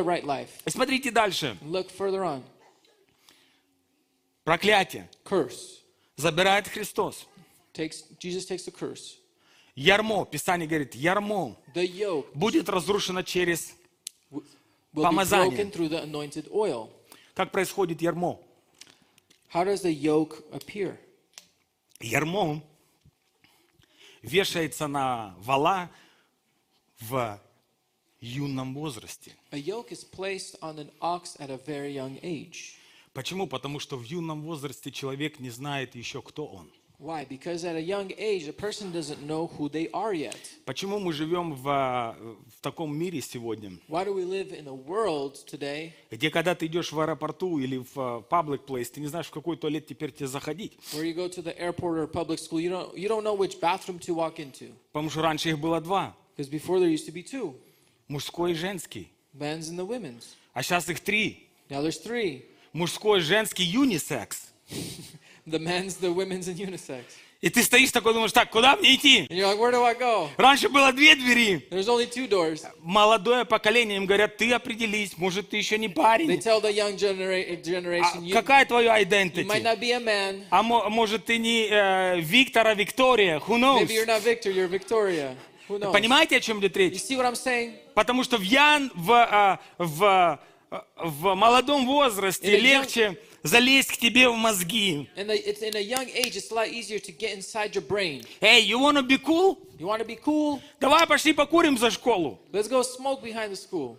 Right 0.00 0.46
смотрите 0.66 1.10
дальше. 1.10 1.56
Look 1.62 1.79
further 1.88 2.22
on. 2.24 2.42
Проклятие 4.44 5.08
Curse 5.24 5.78
забирает 6.16 6.66
Христос. 6.68 7.26
takes 7.72 8.02
Jesus 8.18 8.46
takes 8.46 8.64
the 8.64 8.72
curse. 8.72 9.16
Ярмо, 9.76 10.26
Писание 10.26 10.66
говорит, 10.68 10.94
ярмо 10.94 11.56
The 11.74 11.86
yoke 11.86 12.26
будет 12.34 12.68
разрушено 12.68 13.22
через... 13.22 13.74
will 14.30 14.42
be 14.92 15.02
Помазание. 15.02 15.50
broken 15.50 15.70
through 15.70 15.88
the 15.88 16.02
anointed 16.02 16.48
oil. 16.50 16.90
Как 17.34 17.52
происходит 17.52 18.02
ярмо? 18.02 18.38
How 19.52 19.64
does 19.64 19.82
the 19.82 19.92
yoke 19.92 20.42
appear? 20.52 20.98
Ярмо 22.00 22.62
вешается 24.22 24.86
на 24.88 25.34
вала 25.38 25.90
в 26.98 27.40
юном 28.20 28.74
возрасте. 28.74 29.34
A 29.52 29.58
yoke 29.58 29.90
is 29.90 30.04
placed 30.04 30.56
on 30.62 30.78
an 30.78 30.90
ox 31.00 31.36
at 31.40 31.50
a 31.50 31.56
very 31.56 31.92
young 31.92 32.18
age. 32.22 32.76
Почему? 33.12 33.48
Потому 33.48 33.80
что 33.80 33.96
в 33.96 34.04
юном 34.04 34.42
возрасте 34.42 34.92
человек 34.92 35.40
не 35.40 35.50
знает 35.50 35.96
еще, 35.96 36.22
кто 36.22 36.46
он. 36.46 36.70
Why? 37.00 37.26
Because 37.26 37.64
at 37.64 37.74
a 37.74 37.80
young 37.80 38.12
age, 38.18 38.46
a 38.46 38.52
person 38.52 38.92
doesn't 38.92 39.22
know 39.26 39.50
who 39.56 39.68
they 39.68 39.90
are 39.90 40.14
yet. 40.14 40.36
Почему 40.66 41.00
мы 41.00 41.12
живем 41.12 41.54
в, 41.54 41.68
а, 41.68 42.16
в 42.54 42.60
таком 42.60 42.94
мире 42.94 43.20
сегодня, 43.22 43.72
Why 43.88 44.04
do 44.04 44.14
we 44.14 44.24
live 44.24 44.52
in 44.52 44.68
a 44.68 44.74
world 44.74 45.44
today 45.46 45.92
где 46.12 46.30
когда 46.30 46.54
ты 46.54 46.66
идешь 46.66 46.92
в 46.92 47.00
аэропорту 47.00 47.58
или 47.58 47.78
в 47.78 47.96
а, 47.96 48.20
public 48.20 48.66
place, 48.66 48.84
ты 48.84 49.00
не 49.00 49.08
знаешь, 49.08 49.26
в 49.26 49.30
какой 49.30 49.56
туалет 49.56 49.86
теперь 49.88 50.12
тебе 50.12 50.28
заходить? 50.28 50.78
where 50.92 51.04
you 51.04 51.14
go 51.14 51.26
to 51.26 51.42
the 51.42 51.58
airport 51.58 51.98
or 51.98 52.06
public 52.06 52.38
school, 52.38 52.60
you 52.60 52.70
don't, 52.70 52.96
you 52.96 53.08
don't 53.08 53.24
know 53.24 53.34
which 53.34 53.58
bathroom 53.60 53.98
to 53.98 54.14
walk 54.14 54.38
into? 54.38 54.72
Потому 54.92 55.10
что 55.10 55.22
раньше 55.22 55.48
их 55.48 55.58
было 55.58 55.80
два. 55.80 56.14
Because 56.36 56.50
before 56.50 56.78
there 56.78 56.88
used 56.88 57.06
to 57.06 57.12
be 57.12 57.24
two 57.24 57.56
Мужской 58.08 58.52
и 58.52 58.54
женский. 58.54 59.10
Men's 59.34 59.68
and 59.68 59.78
the 59.78 59.86
women's. 59.86 60.34
А 60.54 60.62
сейчас 60.62 60.88
их 60.88 61.00
три. 61.00 61.48
Now 61.68 61.82
there's 61.82 62.02
three 62.02 62.42
Мужской, 62.72 63.20
женский, 63.20 63.64
юнисекс. 63.64 64.48
the 65.46 65.58
men's, 65.58 65.96
the 66.00 66.12
women's, 66.14 66.48
and 66.48 66.56
unisex. 66.56 67.02
И 67.40 67.48
ты 67.48 67.62
стоишь 67.62 67.90
такой, 67.90 68.12
думаешь, 68.12 68.32
так, 68.32 68.50
куда 68.50 68.76
мне 68.76 68.94
идти? 68.96 69.26
Like, 69.30 69.56
where 69.58 69.72
do 69.72 69.82
I 69.82 69.94
go? 69.94 70.28
Раньше 70.36 70.68
было 70.68 70.92
две 70.92 71.14
двери. 71.14 71.66
There's 71.70 71.88
only 71.88 72.06
two 72.06 72.28
doors. 72.28 72.66
Молодое 72.82 73.46
поколение 73.46 73.96
им 73.96 74.04
говорят, 74.04 74.36
ты 74.36 74.52
определись, 74.52 75.16
может, 75.16 75.48
ты 75.48 75.56
еще 75.56 75.78
не 75.78 75.88
They 75.88 75.94
парень. 75.94 76.30
tell 76.38 76.60
the 76.60 76.70
young 76.70 76.96
genera- 76.96 77.42
А 77.42 77.56
generation, 77.56 78.22
you, 78.22 78.34
какая 78.34 78.66
твоя 78.66 79.00
identity? 79.02 79.46
man. 79.46 80.44
А 80.50 80.62
мо- 80.62 80.90
может, 80.90 81.24
ты 81.24 81.38
не 81.38 81.66
э, 81.70 82.20
Виктора, 82.20 82.74
Виктория? 82.74 83.38
Who 83.38 83.56
knows? 83.56 83.80
Maybe 83.88 83.94
you're 83.94 84.06
not 84.06 84.20
Victor, 84.22 84.50
you're 84.52 84.68
Victoria. 84.68 85.34
Who 85.68 85.78
knows? 85.78 85.92
Понимаете, 85.92 86.36
о 86.36 86.40
чем 86.40 86.60
идет 86.60 86.76
речь? 86.76 87.00
Потому 87.94 88.24
что 88.24 88.36
в, 88.36 88.42
ян, 88.42 88.90
в, 88.94 89.12
а, 89.12 89.60
в, 89.78 90.04
а, 90.70 90.84
в 90.96 91.34
молодом 91.34 91.86
возрасте 91.86 92.58
легче 92.58 93.18
залезть 93.42 93.92
к 93.92 93.96
тебе 93.96 94.28
в 94.28 94.36
мозги. 94.36 95.08
Эй, 95.16 95.26
you 98.64 98.78
wanna 98.78 99.02
be 99.02 99.18
cool? 99.18 99.58
You 99.78 99.86
want 99.86 100.00
to 100.00 100.06
be 100.06 100.16
cool? 100.22 100.60
Давай 100.78 101.06
пошли 101.06 101.32
покурим 101.32 101.78
за 101.78 101.90
школу. 101.90 102.38
Let's 102.52 102.68
go 102.68 102.82
smoke 102.82 103.22
behind 103.22 103.50
the 103.50 103.56
school. 103.56 103.96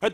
А 0.00 0.10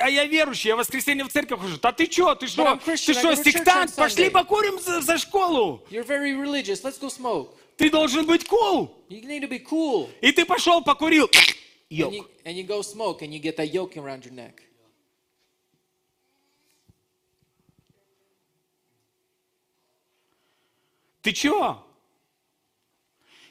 а 0.00 0.10
я 0.10 0.24
верующий, 0.24 0.68
я 0.68 0.74
в 0.74 0.80
воскресенье 0.80 1.24
в 1.24 1.28
церковь 1.28 1.60
хожу. 1.60 1.78
Да 1.80 1.92
ты 1.92 2.10
что, 2.10 2.34
ты 2.34 2.48
что, 2.48 2.76
ты 2.84 2.96
что, 2.96 3.36
сектант? 3.36 3.94
Пошли 3.94 4.30
покурим 4.30 4.80
за, 4.80 5.00
за 5.00 5.16
школу. 5.16 5.84
You're 5.90 6.04
very 6.04 6.34
religious. 6.34 6.82
Let's 6.82 6.98
go 6.98 7.08
smoke. 7.08 7.50
Ты 7.76 7.88
должен 7.88 8.26
быть 8.26 8.44
cool. 8.48 8.90
You 9.08 9.22
need 9.24 9.42
to 9.42 9.48
be 9.48 9.60
cool. 9.60 10.10
И 10.20 10.32
ты 10.32 10.44
пошел, 10.44 10.82
покурил. 10.82 11.30
And 11.92 11.98
Йок. 11.98 12.12
you, 12.14 12.24
and 12.46 12.56
you 12.56 12.64
go 12.64 12.80
smoke 12.80 13.22
and 13.22 13.34
you 13.34 13.38
get 13.38 13.56
that 13.58 13.72
yoke 13.72 13.96
around 13.98 14.24
your 14.24 14.32
neck. 14.32 14.62
Ты 21.22 21.32
чё? 21.32 21.78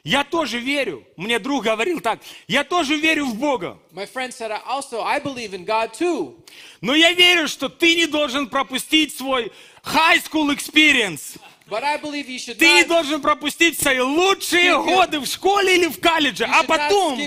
Я 0.04 0.24
тоже 0.24 0.58
верю. 0.58 1.06
Мне 1.16 1.38
друг 1.38 1.62
говорил 1.62 2.00
так. 2.00 2.20
Я 2.48 2.64
тоже 2.64 2.96
верю 2.96 3.26
в 3.26 3.36
Бога. 3.36 3.78
My 3.92 4.04
friend 4.04 4.32
said, 4.32 4.50
I 4.50 4.60
also, 4.66 5.00
I 5.00 5.20
believe 5.20 5.54
in 5.54 5.64
God 5.64 5.92
too. 5.92 6.44
Но 6.80 6.94
я 6.94 7.12
верю, 7.12 7.46
что 7.46 7.68
ты 7.68 7.94
не 7.94 8.06
должен 8.06 8.48
пропустить 8.48 9.14
свой 9.16 9.52
high 9.84 10.18
school 10.18 10.50
experience. 10.50 11.38
But 11.72 11.84
I 11.84 11.96
believe 11.96 12.28
you 12.28 12.38
should 12.38 12.58
Ты 12.58 12.84
должен 12.84 13.22
пропустить 13.22 13.80
свои 13.80 13.98
лучшие 13.98 14.76
годы 14.76 15.20
в 15.20 15.24
школе 15.24 15.76
или 15.76 15.88
в 15.88 15.98
колледже. 16.00 16.44
А 16.44 16.64
потом, 16.64 17.18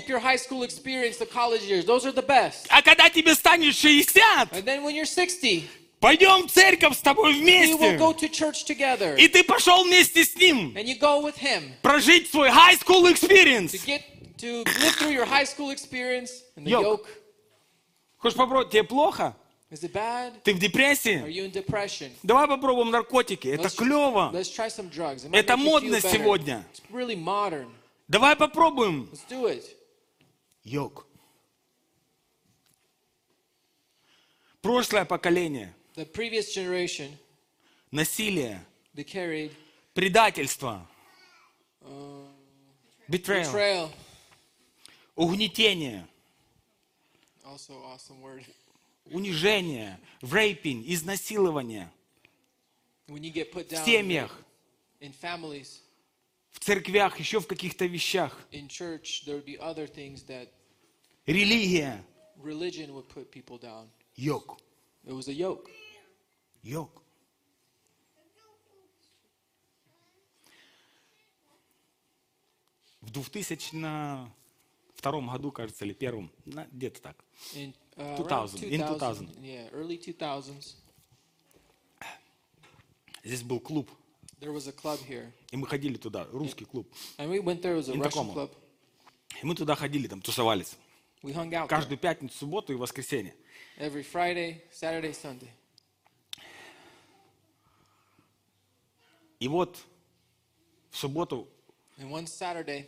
а 2.69 2.81
когда 2.83 3.09
тебе 3.09 3.33
станет 3.33 3.75
60, 3.75 4.51
And 4.51 4.63
then 4.63 4.83
when 4.83 4.93
you're 4.93 5.07
60, 5.07 5.63
Пойдем 5.99 6.47
в 6.47 6.51
церковь 6.51 6.95
с 6.95 7.01
тобой 7.01 7.33
вместе. 7.33 7.95
И 9.17 9.27
ты 9.27 9.43
пошел 9.43 9.83
вместе 9.83 10.23
с 10.23 10.35
ним 10.35 10.75
And 10.77 10.85
you 10.85 10.99
go 10.99 11.23
with 11.23 11.39
him 11.39 11.71
прожить 11.81 12.29
свой 12.29 12.51
high 12.51 12.75
school 12.75 13.01
to 13.01 13.09
experience. 13.09 13.71
get 13.83 14.03
to 14.37 14.63
live 14.63 14.95
through 14.99 15.11
your 15.11 15.25
high 15.25 15.45
school 15.45 15.71
experience 15.71 16.43
and 16.55 16.67
the 16.67 16.69
Yoke. 16.69 16.83
yoke. 16.83 17.07
Хочешь 18.17 18.37
попробовать? 18.37 18.69
Тебе 18.69 18.83
плохо? 18.83 19.35
Is 19.71 19.83
it 19.83 19.91
bad? 19.93 20.43
Ты 20.43 20.53
в 20.53 20.57
Are 20.57 20.59
депрессии? 20.59 21.23
you 21.27 21.45
in 21.45 21.51
depression? 21.51 22.11
Давай 22.21 22.47
попробуем 22.47 22.91
наркотики. 22.91 23.47
Это 23.47 23.69
клево. 23.69 24.31
Это 25.31 25.57
модно 25.57 25.99
сегодня. 26.01 26.65
Really. 26.89 27.67
Давай 28.07 28.35
попробуем. 28.35 29.09
Йог. 30.63 31.07
Прошлое 34.61 35.05
поколение. 35.05 35.73
The 35.95 36.05
previous 36.11 36.53
generation, 36.53 37.11
Насилие. 37.91 38.59
Предательство. 39.93 40.85
Betrayal. 43.07 43.51
betrayal. 43.51 43.91
Угнетение. 45.15 46.07
Also, 47.45 47.73
awesome 47.85 48.21
word. 48.21 48.43
Унижение. 49.05 49.99
Рейпинг. 50.21 50.85
Изнасилование. 50.87 51.91
В 53.07 53.85
семьях. 53.85 54.41
В 56.51 56.59
церквях. 56.59 57.19
Еще 57.19 57.39
в 57.39 57.47
каких-то 57.47 57.85
вещах. 57.85 58.47
Религия. 61.25 62.03
Йог. 64.15 64.59
Йог. 66.63 67.01
В 73.01 73.11
2002 73.11 74.31
году, 75.21 75.51
кажется, 75.51 75.85
или 75.85 75.93
первом, 75.93 76.31
где-то 76.45 77.01
так. 77.01 77.23
In 77.53 77.73
uh, 77.97 78.15
2000, 78.17 78.63
around 78.63 78.73
in 78.73 78.79
2000, 78.81 79.27
2000. 79.27 79.43
yeah, 79.43 79.69
early 79.71 79.97
2000s, 79.97 80.75
Здесь 83.23 83.41
был 83.41 83.59
клуб, 83.59 83.89
there 84.39 84.51
was 84.51 84.67
a 84.67 84.71
club 84.71 84.99
here, 85.07 85.31
и 85.51 85.57
мы 85.57 85.65
ходили 85.67 85.97
туда, 85.97 86.27
русский 86.31 86.65
клуб. 86.65 86.87
and 87.17 87.29
we 87.29 87.39
went 87.39 87.61
there. 87.61 87.73
It 87.73 87.77
was 87.77 87.89
a 87.89 87.93
Russian 87.97 88.33
club. 88.33 88.51
И 89.41 89.45
мы 89.45 89.55
туда 89.55 89.75
ходили, 89.75 90.07
там 90.07 90.21
тусовались. 90.21 90.75
We 91.23 91.33
hung 91.33 91.49
out 91.53 91.63
there 91.63 91.67
Каждую 91.67 91.97
пятницу, 91.97 92.37
субботу 92.37 92.71
и 92.71 92.75
воскресенье. 92.75 93.33
every 93.77 94.03
Friday, 94.03 94.61
Saturday, 94.71 95.11
Sunday. 95.11 95.49
И 99.39 99.47
вот 99.47 99.77
в 100.91 100.97
субботу 100.97 101.47
And 101.97 102.11
one 102.11 102.27
Saturday, 102.27 102.87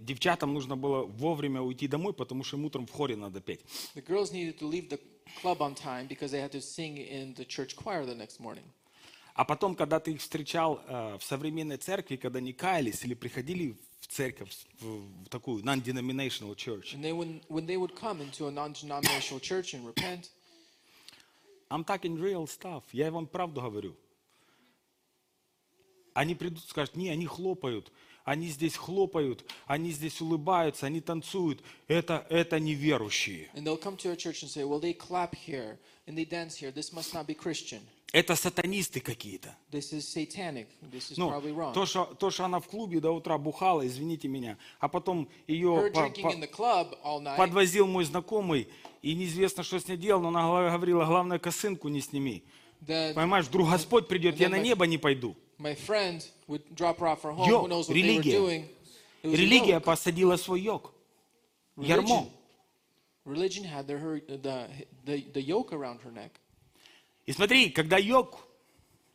девчатам 0.00 0.54
нужно 0.54 0.76
было 0.76 1.04
вовремя 1.04 1.62
уйти 1.62 1.88
домой, 1.88 2.12
потому 2.12 2.44
что 2.44 2.56
им 2.56 2.64
утром 2.64 2.86
в 2.86 2.90
хоре 2.90 3.16
надо 3.16 3.40
петь. 3.40 3.60
the 3.94 4.04
girls 4.06 4.32
needed 4.32 4.58
to 4.58 4.68
leave 4.68 4.88
the 4.88 5.00
club 5.42 5.60
on 5.60 5.74
time 5.74 6.06
because 6.08 6.30
they 6.30 6.40
had 6.40 6.52
to 6.52 6.60
sing 6.60 6.96
in 6.96 7.34
the 7.34 7.44
church 7.44 7.76
choir 7.76 8.04
the 8.04 8.14
next 8.14 8.40
morning. 8.40 8.64
А 9.34 9.44
потом, 9.44 9.76
когда 9.76 10.00
ты 10.00 10.14
их 10.14 10.20
встречал 10.20 10.80
э, 10.88 11.16
в 11.16 11.22
современной 11.22 11.76
церкви, 11.76 12.16
когда 12.16 12.38
они 12.38 12.52
каялись 12.52 13.04
или 13.04 13.14
приходили 13.14 13.76
в 14.00 14.08
церковь, 14.08 14.50
в, 14.80 15.24
в 15.24 15.28
такую 15.28 15.62
non-denominational 15.62 16.56
church, 16.56 16.94
And 16.94 17.04
then 17.04 17.16
when, 17.16 17.40
when 17.48 17.66
they 17.66 17.76
would 17.76 17.94
come 17.94 18.20
into 18.20 18.48
a 18.48 18.50
non-denominational 18.50 19.40
church 19.40 19.74
and 19.74 19.86
repent, 19.86 20.30
I'm 21.70 21.84
talking 21.84 22.18
real 22.18 22.46
stuff, 22.46 22.82
я 22.92 23.12
вам 23.12 23.26
правду 23.26 23.60
говорю. 23.60 23.96
Они 26.14 26.34
придут 26.34 26.64
скажут, 26.64 26.96
не, 26.96 27.10
они 27.10 27.26
хлопают, 27.26 27.92
они 28.28 28.48
здесь 28.48 28.76
хлопают, 28.76 29.42
они 29.66 29.90
здесь 29.90 30.20
улыбаются, 30.20 30.84
они 30.86 31.00
танцуют. 31.00 31.62
Это, 31.88 32.26
это 32.28 32.60
неверующие. 32.60 33.48
say, 34.48 34.64
well, 34.64 34.80
here 34.80 35.34
here. 35.46 35.78
Это 38.12 38.36
сатанисты 38.36 39.00
какие-то. 39.00 39.56
Ну, 41.16 41.72
то 41.72 41.86
что, 41.86 42.04
то, 42.04 42.30
что 42.30 42.44
она 42.44 42.60
в 42.60 42.66
клубе 42.66 43.00
до 43.00 43.12
утра 43.12 43.38
бухала, 43.38 43.86
извините 43.86 44.28
меня, 44.28 44.58
а 44.78 44.88
потом 44.88 45.28
ее 45.46 45.90
по- 45.92 46.10
по- 46.10 46.32
night, 47.22 47.36
подвозил 47.36 47.86
мой 47.86 48.04
знакомый, 48.04 48.68
и 49.02 49.14
неизвестно, 49.14 49.62
что 49.62 49.78
с 49.78 49.88
ней 49.88 49.96
делал, 49.96 50.20
но 50.22 50.28
она 50.28 50.70
говорила, 50.70 51.04
главное, 51.04 51.38
косынку 51.38 51.88
не 51.88 52.00
сними. 52.00 52.44
the, 52.86 53.14
Понимаешь, 53.14 53.46
вдруг 53.46 53.70
Господь 53.70 54.06
придет, 54.06 54.38
я 54.38 54.48
на 54.48 54.58
небо 54.58 54.86
не 54.86 54.98
пойду. 54.98 55.34
My 55.58 55.74
friend 55.74 56.24
would 56.46 56.62
drop 56.74 56.98
her 57.00 57.08
off 57.08 57.22
her 57.22 57.32
home. 57.32 57.48
Йог, 57.48 57.62
Who 57.62 57.68
knows 57.68 57.88
what 57.88 57.96
религия. 57.96 58.64
Религия 59.22 59.80
посадила 59.80 60.36
свой 60.36 60.60
йог. 60.60 60.92
Ярмо. 61.76 62.30
Religion 63.24 63.64
had 63.64 63.88
her, 63.90 64.20
the, 64.26 64.68
the, 65.04 65.24
the 65.32 65.42
yoke 65.42 65.72
around 65.72 66.00
her 66.00 66.10
neck. 66.10 66.40
И 67.26 67.32
смотри, 67.32 67.68
когда 67.68 67.98
йог, 67.98 68.38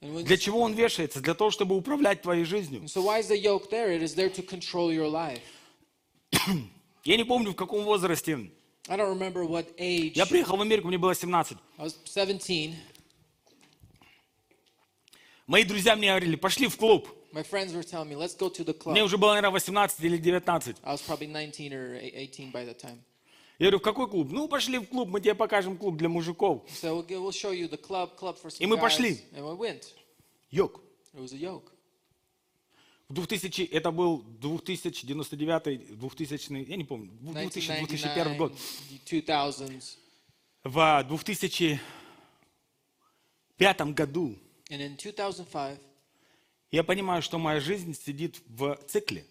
для 0.01 0.37
чего 0.37 0.61
он 0.61 0.73
вешается? 0.73 1.19
Для 1.21 1.33
того, 1.33 1.49
чтобы 1.49 1.75
управлять 1.75 2.21
твоей 2.21 2.43
жизнью. 2.43 2.83
so 2.87 3.01
why 3.01 3.19
is 3.19 3.27
the 3.27 3.37
yoke 3.37 3.69
there? 3.71 3.89
It 3.91 4.03
is 4.03 4.13
there 4.13 4.29
to 4.29 4.43
control 4.43 4.91
your 4.91 5.09
life. 5.09 5.41
Я 7.03 7.17
не 7.17 7.23
помню, 7.23 7.51
в 7.51 7.55
каком 7.55 7.83
возрасте. 7.83 8.51
I 8.89 8.97
don't 8.97 9.17
remember 9.17 9.45
what 9.45 9.65
age. 9.77 10.11
Я 10.15 10.25
приехал 10.25 10.57
в 10.57 10.61
Америку, 10.61 10.89
мне 10.89 10.97
было 10.97 11.15
17. 11.15 11.57
I 11.77 11.85
was 11.85 11.95
17. 12.05 12.75
Мои 15.45 15.65
друзья 15.65 15.95
мне 15.95 16.07
говорили, 16.07 16.35
пошли 16.35 16.67
в 16.67 16.77
клуб. 16.77 17.07
My 17.33 17.43
friends 17.43 17.73
were 17.73 17.83
telling 17.83 18.09
me, 18.09 18.15
let's 18.15 18.35
go 18.37 18.49
to 18.49 18.63
the 18.63 18.73
club. 18.73 18.91
Мне 18.91 19.03
уже 19.03 19.17
было, 19.17 19.33
наверное, 19.33 19.51
18 19.51 19.99
или 20.01 20.17
19. 20.17 20.77
I 20.83 20.93
was 20.93 21.01
probably 21.01 21.27
19 21.27 21.73
or 21.73 21.95
18 21.95 22.51
by 22.51 22.65
that 22.65 22.79
time. 22.79 22.99
Я 23.59 23.67
говорю, 23.67 23.79
в 23.79 23.81
какой 23.81 24.07
клуб? 24.07 24.31
Ну, 24.31 24.47
пошли 24.47 24.79
в 24.79 24.85
клуб, 24.85 25.09
мы 25.09 25.19
тебе 25.19 25.35
покажем 25.35 25.77
клуб 25.77 25.97
для 25.97 26.07
мужиков. 26.09 26.63
So 26.81 27.05
we'll, 27.05 27.31
show 27.31 27.51
you 27.51 27.69
the 27.69 27.77
club, 27.77 28.17
club 28.17 28.37
for 28.41 28.49
some 28.49 28.57
И 28.59 28.65
мы 28.65 28.77
пошли. 28.77 29.19
And 29.33 29.43
we 29.43 29.57
went. 29.57 29.93
Йог. 30.51 30.79
It 31.13 31.19
was 31.19 31.33
a 31.33 31.37
yoke. 31.37 31.71
В 33.09 33.13
2000, 33.13 33.65
это 33.65 33.91
был 33.91 34.23
2099, 34.39 35.99
2000, 35.99 36.65
я 36.67 36.75
не 36.77 36.83
помню, 36.83 37.11
2000, 37.19 37.79
2001 37.79 38.37
год. 38.37 38.53
1999, 38.53 39.29
2000s. 39.29 39.97
В 40.63 41.03
2005 41.09 43.93
году 43.93 44.35
And 44.73 44.81
in 44.81 44.97
2005, 44.97 45.77
я 46.71 46.83
понимаю, 46.83 47.21
что 47.21 47.37
моя 47.37 47.59
жизнь 47.59 47.93
сидит 47.93 48.41
в 48.47 48.75
цикле. 48.87 49.23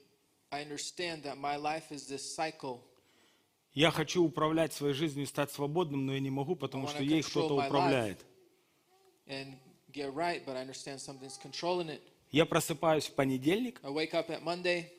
I 0.52 0.64
understand 0.64 1.24
that 1.24 1.37
my 1.37 1.57
life 1.57 1.90
is 1.90 2.07
this 2.09 2.22
cycle. 2.22 2.78
Я 3.74 3.90
хочу 3.90 4.22
управлять 4.22 4.72
своей 4.72 4.94
жизнью 4.94 5.24
и 5.24 5.26
стать 5.26 5.50
свободным, 5.50 6.07
но 6.07 6.14
я 6.14 6.20
не 6.20 6.31
могу, 6.31 6.55
потому 6.55 6.87
что 6.87 7.02
ей 7.02 7.22
кто-то 7.22 7.57
управляет. 7.57 8.24
and 9.26 9.57
get 9.92 10.14
right, 10.14 10.44
but 10.46 10.57
I 10.57 10.62
understand 10.62 11.00
something's 11.00 11.37
controlling 11.42 11.88
it. 11.88 12.00
Я 12.31 12.46
просыпаюсь 12.46 13.07
в 13.07 13.12
понедельник, 13.14 13.81
I 13.83 13.90
wake 13.90 14.12
up 14.12 14.28
at 14.31 14.44
Monday 14.44 14.90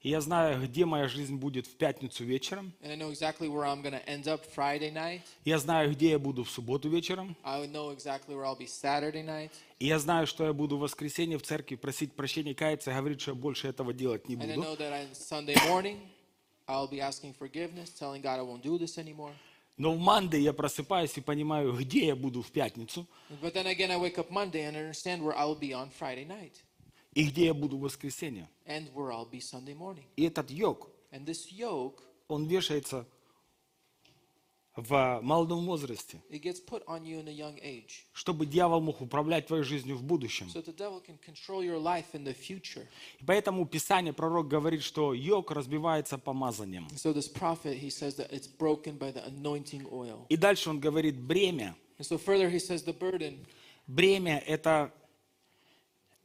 и 0.00 0.10
я 0.10 0.20
знаю, 0.20 0.62
где 0.62 0.84
моя 0.84 1.08
жизнь 1.08 1.36
будет 1.36 1.66
в 1.66 1.76
пятницу 1.76 2.24
вечером. 2.24 2.72
exactly. 2.82 5.24
Я 5.44 5.58
знаю, 5.58 5.92
где 5.92 6.10
я 6.10 6.18
буду 6.18 6.44
в 6.44 6.50
субботу 6.50 6.88
вечером. 6.88 7.36
Exactly. 7.44 9.50
И 9.80 9.86
я 9.86 9.98
знаю, 9.98 10.26
что 10.26 10.44
я 10.44 10.52
буду 10.52 10.76
в 10.76 10.80
воскресенье 10.80 11.38
в 11.38 11.42
церкви 11.42 11.74
просить 11.74 12.12
прощения, 12.12 12.54
каяться 12.54 12.92
говорить, 12.92 13.20
что 13.20 13.32
я 13.32 13.34
больше 13.34 13.68
этого 13.68 13.92
делать 13.92 14.28
не 14.28 14.36
буду. 14.36 14.48
morning. 15.66 15.98
Но 19.78 19.94
в 19.94 19.98
Мандей 19.98 20.42
я 20.42 20.52
просыпаюсь 20.52 21.16
и 21.16 21.20
понимаю, 21.20 21.72
где 21.72 22.06
я 22.06 22.16
буду 22.16 22.42
в 22.42 22.50
пятницу 22.50 23.06
But 23.40 23.54
then 23.54 23.66
again, 23.66 23.90
I 23.90 23.96
wake 23.96 24.18
up 24.18 24.30
Monday 24.30 24.64
and 24.64 24.76
understand 24.76 25.22
where 25.22 25.36
I'll 25.36 25.58
be 25.58 25.72
on 25.72 25.90
Friday 25.90 26.26
night 26.26 26.62
и 27.14 27.24
где 27.24 27.46
я 27.46 27.54
буду 27.54 27.76
в 27.78 27.80
воскресенье. 27.80 28.48
and 28.66 28.92
where 28.94 29.10
I'll 29.12 29.28
be 29.28 29.40
Sunday 29.40 29.74
morning. 29.76 30.04
И 30.16 30.24
этот 30.24 30.50
йог, 30.50 30.90
And 31.10 31.24
this 31.24 31.50
yoke, 31.50 32.02
он 32.28 32.46
вешается 32.46 33.06
в 34.76 35.18
молодом 35.22 35.66
возрасте, 35.66 36.20
it 36.30 36.40
gets 36.40 36.60
put 36.60 36.84
on 36.86 37.02
you 37.02 37.18
in 37.20 37.26
a 37.26 37.32
young 37.32 37.58
age. 37.62 38.04
чтобы 38.12 38.46
дьявол 38.46 38.80
мог 38.80 39.00
управлять 39.00 39.46
твоей 39.48 39.64
жизнью 39.64 39.96
в 39.96 40.04
будущем. 40.04 40.46
So 40.54 40.62
the 40.62 40.72
devil 40.72 41.00
can 41.04 41.18
control 41.18 41.64
your 41.64 41.78
life 41.80 42.04
in 42.12 42.22
the 42.22 42.32
future. 42.34 42.86
И 43.18 43.24
поэтому 43.24 43.66
Писание, 43.66 44.12
пророк 44.12 44.46
говорит, 44.46 44.82
что 44.84 45.14
йог 45.14 45.50
разбивается 45.50 46.16
помазанием. 46.16 46.86
So 46.94 47.12
this 47.12 47.26
prophet, 47.28 47.76
he 47.76 47.90
says 47.90 48.14
that 48.18 48.30
it's 48.32 48.46
broken 48.46 48.96
by 48.96 49.10
the 49.12 49.24
anointing 49.26 49.84
oil. 49.90 50.26
И 50.28 50.36
дальше 50.36 50.70
он 50.70 50.78
говорит, 50.78 51.18
бремя. 51.18 51.74
And 51.98 52.04
so 52.06 52.16
further, 52.16 52.48
he 52.48 52.60
says 52.60 52.84
the 52.84 52.92
burden, 52.96 53.44
Бремя– 53.88 54.38
это, 54.46 54.92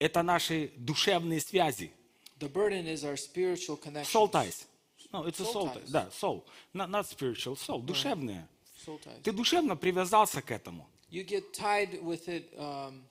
это 0.04 0.22
наши 0.22 0.72
душевные 0.78 1.40
связи. 1.40 1.92
the 2.40 2.50
burden 2.50 2.86
is 2.88 3.06
our 3.06 3.16
spiritual 3.16 3.78
connection. 3.78 4.12
Soul 4.12 4.28
ties. 4.28 4.66
No, 5.14 5.26
it's 5.26 5.40
a 5.40 5.46
Soul 5.46 5.54
soul 5.54 5.70
ties. 5.70 5.92
Да, 5.92 6.10
soul. 6.12 6.46
Not, 6.74 6.90
not 6.90 7.06
spiritual, 7.06 7.56
soul. 7.56 7.82
Душевные. 7.82 8.48
Soul 8.86 9.00
ties. 9.00 9.22
Ты 9.24 9.32
душевно 9.32 9.76
привязался 9.78 10.42
к 10.42 10.52
этому. 10.52 10.88
You 11.10 11.24
get 11.24 11.54
tied 11.54 12.04
with 12.04 12.28
it 12.28 12.54
um, 12.58 13.04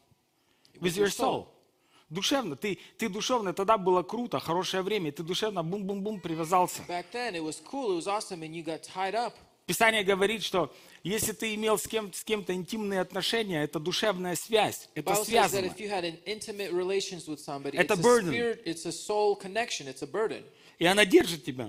With 0.80 0.96
your 0.96 1.08
soul. 1.08 1.46
Душевно. 2.10 2.56
Ты, 2.56 2.78
ты 2.98 3.08
душевно, 3.08 3.54
тогда 3.54 3.78
было 3.78 4.02
круто, 4.02 4.38
хорошее 4.38 4.82
время, 4.82 5.12
ты 5.12 5.22
душевно 5.22 5.62
бум-бум-бум 5.62 6.20
привязался. 6.20 6.82
Back 6.86 7.06
then, 7.12 7.34
it 7.34 7.42
was 7.42 7.62
cool, 7.64 7.92
it 7.92 7.96
was 7.96 8.06
awesome, 8.06 8.42
and 8.42 8.54
you 8.54 8.62
got 8.62 8.82
tied 8.82 9.14
up. 9.14 9.32
Писание 9.64 10.04
говорит, 10.04 10.42
что 10.42 10.74
если 11.04 11.32
ты 11.32 11.54
имел 11.54 11.78
с, 11.78 11.86
кем, 11.88 12.12
с 12.12 12.22
кем-то 12.22 12.52
интимные 12.54 13.00
отношения, 13.00 13.62
это 13.64 13.78
душевная 13.80 14.36
связь, 14.36 14.88
это 14.94 15.10
связано. 15.24 15.68
somebody, 17.38 17.76
Это 17.76 17.94
burden. 17.96 18.30
И 20.78 20.84
она 20.86 21.04
держит 21.04 21.44
тебя, 21.44 21.66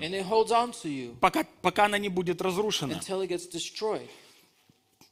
you 0.86 1.16
пока, 1.20 1.46
пока 1.62 1.86
она 1.86 1.98
не 1.98 2.10
будет 2.10 2.42
разрушена. 2.42 2.94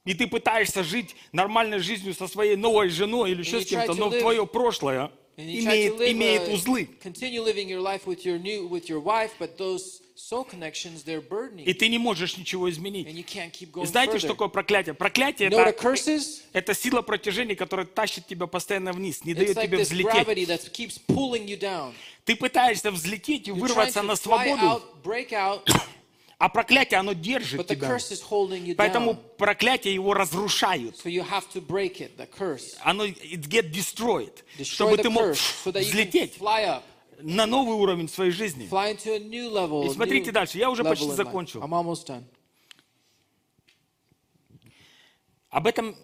И 0.05 0.15
ты 0.15 0.25
пытаешься 0.27 0.83
жить 0.83 1.15
нормальной 1.31 1.77
жизнью 1.79 2.15
со 2.15 2.27
своей 2.27 2.55
новой 2.55 2.89
женой 2.89 3.31
или 3.31 3.41
еще 3.41 3.61
с 3.61 3.65
кем-то, 3.67 3.93
но 3.99 4.07
live- 4.09 4.19
твое 4.19 4.47
прошлое 4.47 5.11
имеет, 5.37 5.93
имеет 6.11 6.41
узлы. 6.53 6.89
И 11.65 11.73
ты 11.73 11.87
не 11.89 11.97
можешь 11.97 12.37
ничего 12.37 12.69
изменить. 12.69 13.07
and 13.07 13.15
you 13.15 13.23
can't 13.25 13.51
keep 13.51 13.69
И 13.69 13.71
going 13.71 13.85
знаете, 13.85 14.19
что 14.19 14.29
такое 14.29 14.47
проклятие? 14.47 14.93
Проклятие 14.93 15.49
это, 16.53 16.73
сила 16.73 17.01
протяжения, 17.01 17.55
которая 17.55 17.85
тащит 17.85 18.27
тебя 18.27 18.47
постоянно 18.47 18.93
вниз, 18.93 19.23
не 19.25 19.33
дает 19.33 19.59
тебе 19.59 19.79
взлететь. 19.79 20.27
gravity 20.27 20.45
that 20.45 20.71
keeps 20.71 20.99
pulling 21.07 21.45
you 21.45 21.59
down. 21.59 21.93
Ты 22.25 22.35
пытаешься 22.35 22.91
взлететь 22.91 23.47
и 23.47 23.51
вырваться 23.51 24.01
на 24.03 24.15
свободу, 24.15 24.83
а 26.37 26.49
проклятие, 26.49 26.99
оно 26.99 27.11
but 27.11 27.21
держит 27.21 27.59
the 27.61 27.75
тебя. 27.75 27.87
curse 27.87 28.11
is 28.11 28.21
holding 28.27 28.65
you 28.65 28.75
Поэтому 28.75 29.11
down. 29.11 29.19
проклятие 29.37 29.93
его 29.93 30.13
разрушают. 30.15 30.95
So 30.95 31.07
you 31.09 31.23
have 31.29 31.47
to 31.53 31.61
break 31.61 31.99
it, 32.01 32.17
the 32.17 32.25
curse. 32.27 32.77
Оно 32.83 33.05
it 33.05 33.47
get 33.47 33.71
destroyed, 33.71 34.33
Destroy 34.57 34.65
чтобы 34.65 34.97
ты 34.97 35.09
мог 35.11 35.23
curse 35.23 35.39
so 35.63 35.71
that 35.71 35.81
you 35.83 35.91
can 35.91 35.91
взлететь 35.91 36.37
fly 36.37 36.63
up, 36.65 36.83
на 37.21 37.45
новый 37.45 37.75
уровень 37.75 38.09
своей 38.09 38.31
жизни. 38.31 38.67
level. 39.51 39.85
И 39.85 39.89
смотрите 39.89 40.31
дальше, 40.31 40.57
я 40.57 40.69
уже 40.69 40.83
почти 40.83 41.09
закончил. 41.11 41.61
I'm 41.61 41.73
almost 41.73 42.07
done. 42.07 42.23
Об 45.49 45.67
этом 45.67 45.95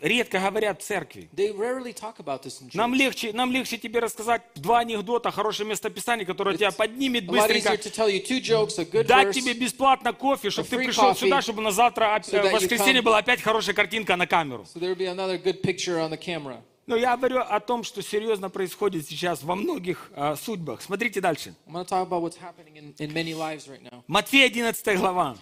редко 0.00 0.38
говорят 0.38 0.80
в 0.80 0.84
церкви. 0.84 1.28
They 1.32 1.52
rarely 1.52 1.92
talk 1.92 2.18
about 2.18 2.42
this 2.42 2.60
in 2.60 2.68
church. 2.68 2.74
Нам 2.74 2.94
легче, 2.94 3.32
нам 3.32 3.52
легче 3.52 3.78
тебе 3.78 4.00
рассказать 4.00 4.42
два 4.54 4.80
анекдота, 4.80 5.30
хорошее 5.30 5.68
местописание, 5.68 6.26
которое 6.26 6.56
тебя 6.56 6.70
поднимет 6.70 7.26
быстренько, 7.26 7.74
jokes, 7.74 9.04
дать 9.04 9.28
verse, 9.28 9.32
тебе 9.32 9.54
бесплатно 9.54 10.12
кофе, 10.12 10.50
чтобы 10.50 10.68
ты 10.68 10.76
пришел 10.76 11.14
сюда, 11.14 11.42
чтобы 11.42 11.62
на 11.62 11.70
завтра, 11.70 12.20
so 12.22 12.48
в 12.48 12.52
воскресенье 12.52 13.02
была 13.02 13.18
опять 13.18 13.42
хорошая 13.42 13.74
картинка 13.74 14.16
на 14.16 14.26
камеру. 14.26 14.64
so 14.64 14.80
Но 16.90 16.96
я 16.96 17.16
говорю 17.16 17.38
о 17.38 17.60
том, 17.60 17.84
что 17.84 18.02
серьезно 18.02 18.50
происходит 18.50 19.06
сейчас 19.06 19.44
во 19.44 19.54
многих 19.54 20.10
а, 20.16 20.34
судьбах. 20.34 20.82
Смотрите 20.82 21.20
дальше. 21.20 21.54
In, 21.68 22.96
in 22.96 23.12
right. 23.38 24.02
Матфея 24.08 24.46
11 24.46 24.98
глава. 24.98 25.36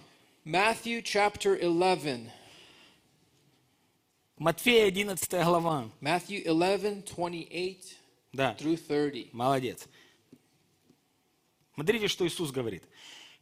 Matthew 0.45 1.01
chapter 1.01 1.55
11. 1.59 2.29
Матфея 4.37 4.85
11 4.85 5.43
глава. 5.43 5.89
Matthew 6.01 6.47
11, 6.47 7.05
28 7.15 7.95
Да, 8.31 8.55
through 8.59 8.77
30. 8.77 9.33
молодец. 9.33 9.87
Смотрите, 11.73 12.07
что 12.09 12.27
Иисус 12.27 12.51
говорит. 12.51 12.83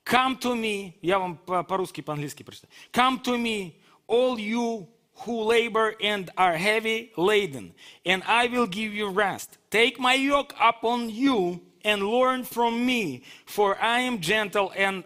Come 0.06 0.39
to 0.39 0.56
me, 0.56 0.93
я 1.02 1.20
вам 1.20 1.36
по- 1.36 1.62
по-русски, 1.63 2.00
по-английски 2.00 2.43
прочитаю. 2.43 2.72
Come 2.93 3.22
to 3.22 3.36
me, 3.38 3.74
all 4.08 4.38
you 4.38 4.88
who 5.25 5.43
labor 5.43 5.95
and 6.01 6.31
are 6.37 6.57
heavy 6.57 7.12
laden, 7.17 7.75
and 8.05 8.23
I 8.27 8.47
will 8.49 8.67
give 8.67 8.93
you 8.93 9.09
rest. 9.09 9.59
Take 9.71 10.01
my 10.01 10.15
yoke 10.15 10.55
upon 10.61 11.11
you 11.11 11.61
and 11.85 12.03
learn 12.03 12.45
from 12.45 12.85
me, 12.85 13.23
for 13.45 13.81
I 13.81 14.01
am 14.01 14.21
gentle 14.21 14.73
and 14.77 15.05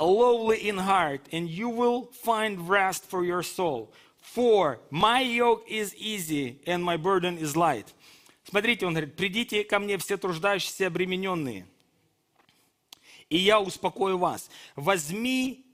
lowly 0.00 0.68
in 0.68 0.78
heart, 0.78 1.22
and 1.32 1.48
you 1.48 1.68
will 1.68 2.06
find 2.12 2.68
rest 2.68 3.04
for 3.04 3.24
your 3.24 3.42
soul. 3.42 3.92
For 4.20 4.80
my 4.90 5.20
yoke 5.20 5.64
is 5.68 5.94
easy 5.94 6.60
and 6.66 6.82
my 6.82 6.96
burden 6.96 7.38
is 7.38 7.56
light. 7.56 7.92
Смотрите, 8.44 8.86
он 8.86 8.92
говорит, 8.92 9.16
придите 9.16 9.64
ко 9.64 9.78
мне 9.78 9.96
все 9.98 10.16
труждающиеся 10.16 10.84
и 10.84 10.86
обремененные, 10.86 11.66
и 13.30 13.38
я 13.38 13.60
успокою 13.60 14.18
вас. 14.18 14.50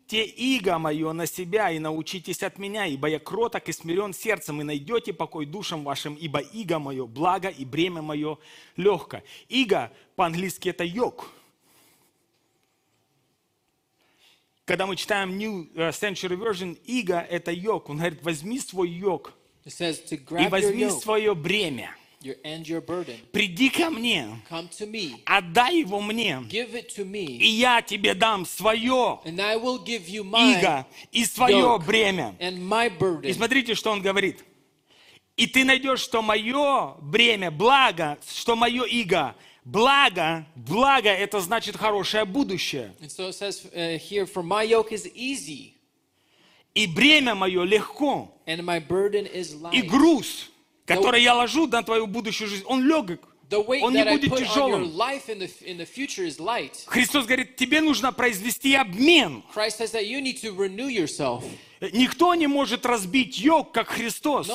Возьмите 0.07 0.31
иго 0.35 0.77
мое 0.77 1.13
на 1.13 1.25
себя 1.25 1.71
и 1.71 1.79
научитесь 1.79 2.43
от 2.43 2.59
меня, 2.59 2.85
ибо 2.85 3.07
я 3.07 3.19
кроток 3.19 3.67
и 3.69 3.71
смирен 3.71 4.13
сердцем, 4.13 4.61
и 4.61 4.63
найдете 4.63 5.13
покой 5.13 5.47
душам 5.47 5.83
вашим, 5.83 6.13
ибо 6.13 6.39
иго 6.39 6.77
мое 6.77 7.07
благо 7.07 7.49
и 7.49 7.65
бремя 7.65 8.03
мое 8.03 8.37
легко. 8.77 9.23
Иго 9.49 9.91
по-английски 10.15 10.69
это 10.69 10.83
йог. 10.83 11.31
Когда 14.65 14.85
мы 14.85 14.95
читаем 14.95 15.37
New 15.37 15.71
э, 15.73 15.89
Century 15.89 16.37
Version, 16.37 16.77
иго 16.85 17.19
это 17.19 17.51
йог. 17.51 17.89
Он 17.89 17.97
говорит, 17.97 18.21
возьми 18.23 18.59
свой 18.59 18.89
йог 18.89 19.33
says 19.65 20.03
и 20.11 20.47
возьми 20.47 20.89
свое 20.91 21.33
бремя. 21.33 21.95
Приди 23.31 23.69
ко 23.69 23.89
мне, 23.89 24.41
Come 24.49 24.69
to 24.69 24.85
me. 24.89 25.21
отдай 25.25 25.79
его 25.79 26.01
мне, 26.01 26.43
и 26.49 27.47
я 27.47 27.81
тебе 27.81 28.13
дам 28.13 28.45
свое 28.45 29.19
иго 29.25 30.88
и 31.11 31.25
свое 31.25 31.79
бремя. 31.79 32.35
and 32.39 32.57
my 32.57 32.89
И 33.23 33.33
смотрите, 33.33 33.75
что 33.75 33.91
он 33.91 34.01
говорит. 34.01 34.43
И 35.38 35.47
ты 35.47 35.65
найдешь, 35.65 35.99
что 35.99 36.21
мое 36.21 36.95
бремя, 37.01 37.51
благо, 37.51 38.17
что 38.33 38.55
мое 38.55 38.85
иго, 38.85 39.35
благо, 39.65 40.47
благо 40.55 41.09
это 41.09 41.41
значит 41.41 41.75
хорошее 41.75 42.23
будущее. 42.25 42.93
And 43.01 43.09
so 43.11 43.31
says 43.31 43.65
uh, 43.73 43.97
here, 43.97 44.25
И 46.73 46.88
бремя 46.88 47.35
мое 47.35 47.63
легко. 47.63 48.29
and 48.47 48.63
my 48.63 48.79
burden 48.79 49.25
is 49.25 49.55
И 49.73 49.81
груз, 49.81 50.49
который 50.85 51.21
я 51.21 51.33
ложу 51.35 51.67
на 51.67 51.83
твою 51.83 52.07
будущую 52.07 52.47
жизнь, 52.49 52.63
он 52.65 52.83
легок. 52.85 53.19
Он 53.51 53.93
не 53.93 54.03
будет 54.03 54.31
тяжелым. 54.37 54.91
Христос 56.87 57.25
говорит, 57.25 57.55
тебе 57.55 57.81
нужно 57.81 58.11
произвести 58.11 58.73
обмен. 58.73 59.43
Никто 61.93 62.33
не 62.33 62.47
может 62.47 62.85
разбить 62.85 63.37
йог, 63.37 63.71
как 63.71 63.89
Христос. 63.89 64.47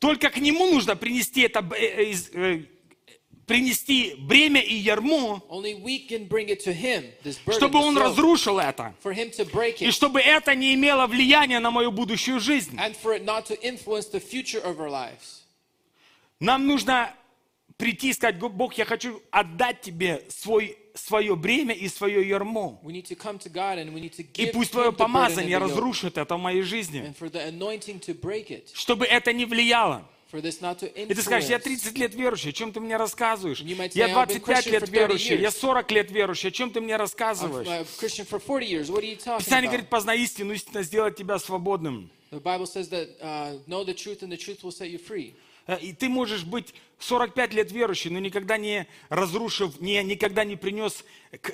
Только 0.00 0.30
к 0.30 0.38
Нему 0.38 0.66
нужно 0.66 0.96
принести 0.96 1.42
это, 1.42 1.60
э, 1.76 2.12
э, 2.12 2.14
э, 2.32 2.64
принести 3.46 4.14
бремя 4.18 4.60
и 4.60 4.74
to 6.64 6.72
Him, 6.72 7.12
чтобы 7.52 7.78
Он 7.78 7.96
разрушил 7.96 8.58
это. 8.58 8.94
И 9.78 9.90
чтобы 9.90 10.20
это 10.20 10.54
не 10.54 10.74
имело 10.74 11.06
влияния 11.06 11.60
на 11.60 11.70
мою 11.70 11.92
будущую 11.92 12.40
жизнь. 12.40 12.78
Нам 16.40 16.66
нужно 16.66 17.14
прийти 17.76 18.10
и 18.10 18.12
сказать, 18.12 18.38
Бог, 18.38 18.74
я 18.74 18.84
хочу 18.84 19.22
отдать 19.30 19.80
тебе 19.80 20.24
свой, 20.28 20.76
свое 20.94 21.34
бремя 21.36 21.74
и 21.74 21.88
свое 21.88 22.26
ярмо. 22.28 22.80
И 22.84 24.46
пусть 24.46 24.72
твое 24.72 24.92
помазание 24.92 25.58
разрушит 25.58 26.18
это 26.18 26.36
в 26.36 26.40
моей 26.40 26.62
жизни. 26.62 27.12
Чтобы 28.74 29.06
это 29.06 29.32
не 29.32 29.44
влияло. 29.44 30.08
И 30.32 31.14
ты 31.14 31.22
скажешь, 31.22 31.50
я 31.50 31.56
influence. 31.56 31.62
30 31.62 31.98
лет 31.98 32.14
верующий, 32.14 32.50
о 32.50 32.52
чем 32.52 32.72
ты 32.72 32.80
мне 32.80 32.96
рассказываешь? 32.96 33.60
Я 33.60 33.74
"I've 33.74 34.28
been 34.28 34.40
25 34.40 34.66
Christian 34.66 34.70
лет 34.70 34.82
for 34.82 34.86
30 34.86 34.92
верующий, 34.92 35.36
я 35.36 35.48
years." 35.48 35.58
40 35.58 35.90
лет 35.90 36.10
верующий, 36.10 36.48
о 36.48 36.52
чем 36.52 36.70
ты 36.70 36.80
мне 36.80 36.96
рассказываешь? 36.96 37.68
a 37.68 37.84
Christian 38.00 38.26
for 38.26 38.38
40 38.40 38.66
years. 38.66 38.88
What 38.88 39.02
are 39.02 39.04
you 39.04 39.16
talking 39.16 39.44
Писание 39.44 39.68
говорит, 39.68 39.90
познай 39.90 40.20
истину, 40.20 40.54
истина 40.54 40.82
сделает 40.82 41.16
тебя 41.16 41.38
свободным. 41.38 42.10
The 42.30 42.40
Bible 42.40 42.66
says 42.66 42.88
that 42.88 43.10
uh, 43.20 43.58
know 43.66 43.84
the 43.84 43.92
truth 43.92 44.22
and 44.22 44.32
the 44.32 44.38
truth 44.38 44.64
will 44.64 44.72
set 44.72 44.88
you 44.88 44.98
free. 44.98 45.34
Э, 45.66 45.78
И 45.80 45.92
ты 45.92 46.08
можешь 46.08 46.44
быть 46.44 46.74
45 46.98 47.52
лет 47.54 47.72
верующий, 47.72 48.10
но 48.10 48.20
никогда 48.20 48.56
не 48.56 48.86
разрушив, 49.08 49.80
не, 49.80 50.02
никогда 50.04 50.44
не 50.44 50.56
принес, 50.56 51.04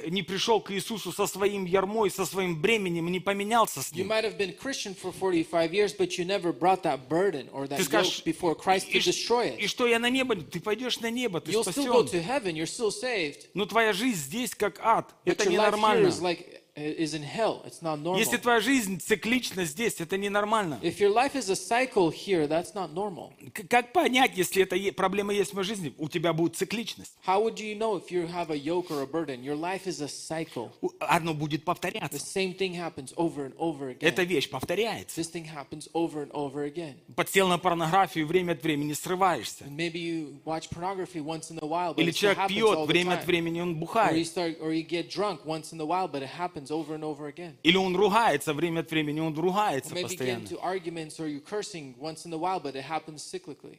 не 0.07 0.23
пришел 0.23 0.61
к 0.61 0.71
Иисусу 0.73 1.11
со 1.13 1.27
своим 1.27 1.65
ярмой, 1.65 2.11
со 2.11 2.27
своим 2.27 2.61
бременем, 2.61 3.11
не 3.11 3.21
поменялся 3.21 3.83
с 3.83 3.93
ним. 3.93 4.09
might 4.09 4.25
have 4.25 4.37
been 4.37 4.55
Christian 4.59 4.95
for 4.95 5.13
45 5.13 5.73
years, 5.73 5.93
but 5.97 6.19
you 6.19 6.25
never 6.27 6.53
brought 6.53 6.83
that 6.83 7.09
burden 7.09 7.49
or 7.51 7.67
that 7.67 7.79
Ты 7.79 7.85
скажешь, 7.85 8.23
и, 8.27 9.65
и 9.65 9.67
что 9.67 9.87
я 9.87 9.99
на 9.99 10.11
небо? 10.11 10.37
Ты 10.37 10.61
пойдешь 10.61 11.01
на 11.01 11.11
небо, 11.11 11.41
ты 11.41 11.53
You'll 11.53 11.63
спасен. 11.63 11.85
heaven. 12.23 13.47
Но 13.55 13.65
твоя 13.67 13.93
жизнь 13.93 14.19
здесь 14.19 14.55
как 14.55 14.79
ад. 14.81 15.15
But 15.25 15.33
Это 15.33 15.49
ненормально. 15.49 16.09
like 16.09 16.61
is 16.79 17.15
in 17.15 17.23
hell. 17.23 17.63
It's 17.67 17.83
not 17.83 17.99
normal. 18.03 18.19
Если 18.19 18.37
твоя 18.37 18.61
жизнь 18.61 18.99
циклична 19.01 19.65
здесь, 19.65 19.97
это 20.01 20.17
ненормально. 20.17 20.79
If 20.83 20.99
your 21.01 21.13
life 21.13 21.35
is 21.35 21.51
a 21.51 21.57
cycle 21.57 22.11
here, 22.11 22.47
that's 22.47 22.75
not 22.75 22.93
normal. 22.95 23.33
К- 23.53 23.67
Как 23.69 23.93
понять, 23.93 24.33
если 24.37 24.63
эта 24.63 24.77
е- 24.77 24.93
проблема 24.93 25.33
есть 25.33 25.53
в 25.53 25.55
моей 25.55 25.67
жизни? 25.67 25.95
У 25.99 26.09
тебя 26.09 26.33
будет 26.33 26.57
цикличность. 26.57 27.13
How 27.27 27.43
would 27.43 27.57
you 27.59 27.77
know 27.77 27.97
if 27.97 28.11
you 28.11 28.27
have 28.27 28.51
a 28.51 28.57
yoke 28.57 28.91
or 28.91 29.03
a 29.03 29.07
burden? 29.07 29.43
Your 29.43 29.57
life 29.57 29.87
is 29.87 30.01
a 30.01 30.09
cycle. 30.09 30.71
У- 30.81 30.91
Оно 31.01 31.35
будет 31.35 31.63
The 31.63 31.65
повторяться. 31.65 32.19
same 32.19 32.55
thing 32.57 32.75
happens 32.75 33.13
over 33.17 33.45
and 33.47 33.55
over 33.59 33.97
Эта 34.01 34.23
again. 34.23 34.27
вещь 34.27 34.49
повторяется. 34.51 35.21
This 35.21 35.31
thing 35.31 35.45
happens 35.47 35.89
over 35.95 36.23
and 36.23 36.31
over 36.33 36.65
again. 36.65 36.95
Подсел 37.17 37.49
на 37.49 37.59
порнографию, 37.59 38.27
время 38.27 38.53
от 38.53 38.63
времени 38.63 38.93
срываешься. 38.93 39.65
And 39.65 39.77
maybe 39.77 39.99
you 39.99 40.41
watch 40.45 40.69
pornography 40.71 41.21
once 41.21 41.51
in 41.51 41.59
a 41.61 41.67
while, 41.67 41.95
but 41.95 42.01
Или 42.03 42.11
it 42.13 42.15
человек 42.17 42.39
happens 42.39 42.49
пьет, 42.49 42.77
all 42.79 42.85
the 42.85 42.87
время 42.87 43.15
от 43.15 43.27
времени 43.27 43.61
он 43.61 43.71
Or 43.71 43.75
you 43.75 43.79
бухает. 43.81 44.27
start, 44.27 44.61
or 44.61 44.73
you 44.73 44.83
get 44.87 45.09
drunk 45.09 45.45
once 45.45 45.73
in 45.73 45.81
a 45.81 45.85
while, 45.85 46.09
but 46.09 46.23
it 46.23 46.29
happens 46.39 46.68
over 46.71 46.95
and 46.95 47.03
over 47.05 47.27
again. 47.33 47.57
Или 47.63 47.77
он 47.77 47.95
ругается, 47.97 48.53
время 48.55 48.81
от 48.81 48.91
времени 48.91 49.21
он 49.21 49.35
ругается 49.35 49.95
maybe 49.95 50.03
you 50.03 50.03
get 50.03 50.09
постоянно. 50.09 50.43
into 50.45 50.61
arguments, 50.63 51.19
or 51.21 51.27
you're 51.29 51.41
cursing 51.41 51.95
once 51.99 52.25
in 52.27 52.33
a 52.33 52.39
while, 52.39 52.61
but 52.61 52.75
it 52.75 52.85
happens 52.85 53.23
cyclically. 53.23 53.79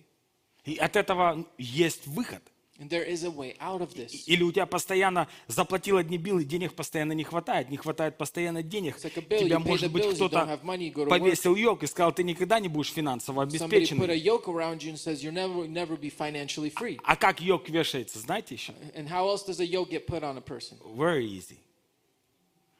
И 0.65 0.75
от 0.77 0.95
этого 0.95 1.45
есть 1.57 2.05
выход. 2.07 2.41
And 2.81 2.89
there 2.89 3.03
is 3.03 3.25
a 3.25 3.29
way 3.29 3.57
out 3.59 3.81
of 3.81 3.93
this. 3.93 4.23
Или 4.25 4.41
у 4.41 4.53
тебя 4.53 4.65
постоянно 4.65 5.27
заплатил 5.47 5.97
одни 5.97 6.17
билы, 6.17 6.45
денег 6.45 6.73
постоянно 6.75 7.11
не 7.11 7.25
хватает, 7.25 7.69
не 7.69 7.75
хватает 7.75 8.17
постоянно 8.17 8.63
денег. 8.63 8.95
It's 8.95 9.03
like 9.03 9.17
a 9.17 9.21
bill, 9.21 9.39
Тебя, 9.39 9.57
you 9.57 9.63
pay 9.63 9.67
может 9.67 9.91
быть, 9.91 10.03
bills, 10.05 10.13
you 10.13 10.19
don't 10.19 10.29
кто-то 10.29 10.45
have 10.45 10.63
money, 10.63 10.85
you 10.85 10.93
go 10.93 11.03
to 11.03 11.09
work. 11.09 11.19
повесил 11.19 11.55
йог 11.57 11.83
и 11.83 11.87
сказал, 11.87 12.13
ты 12.13 12.23
никогда 12.23 12.57
не 12.61 12.69
будешь 12.69 12.93
финансово 12.93 13.43
Somebody 13.47 13.57
put 13.57 14.09
a 14.09 14.13
обеспечен. 14.13 14.23
yoke 14.23 14.47
around 14.47 14.81
you 14.81 14.91
and 14.91 14.97
says 14.97 15.21
you'll 15.21 15.33
never, 15.33 15.67
never 15.67 15.97
be 15.97 16.09
financially 16.09 16.69
free. 16.69 16.97
А 17.03 17.17
как 17.17 17.41
йог 17.41 17.67
вешается, 17.67 18.17
знаете 18.19 18.55
еще? 18.55 18.71
And 18.95 19.09
how 19.09 19.27
else 19.27 19.43
does 19.45 19.59
a 19.59 19.65
yoke 19.65 19.89
get 19.89 20.07
put 20.07 20.23
on 20.23 20.37
a 20.37 20.41
person? 20.41 20.77
Very 20.95 21.25
easy. 21.25 21.57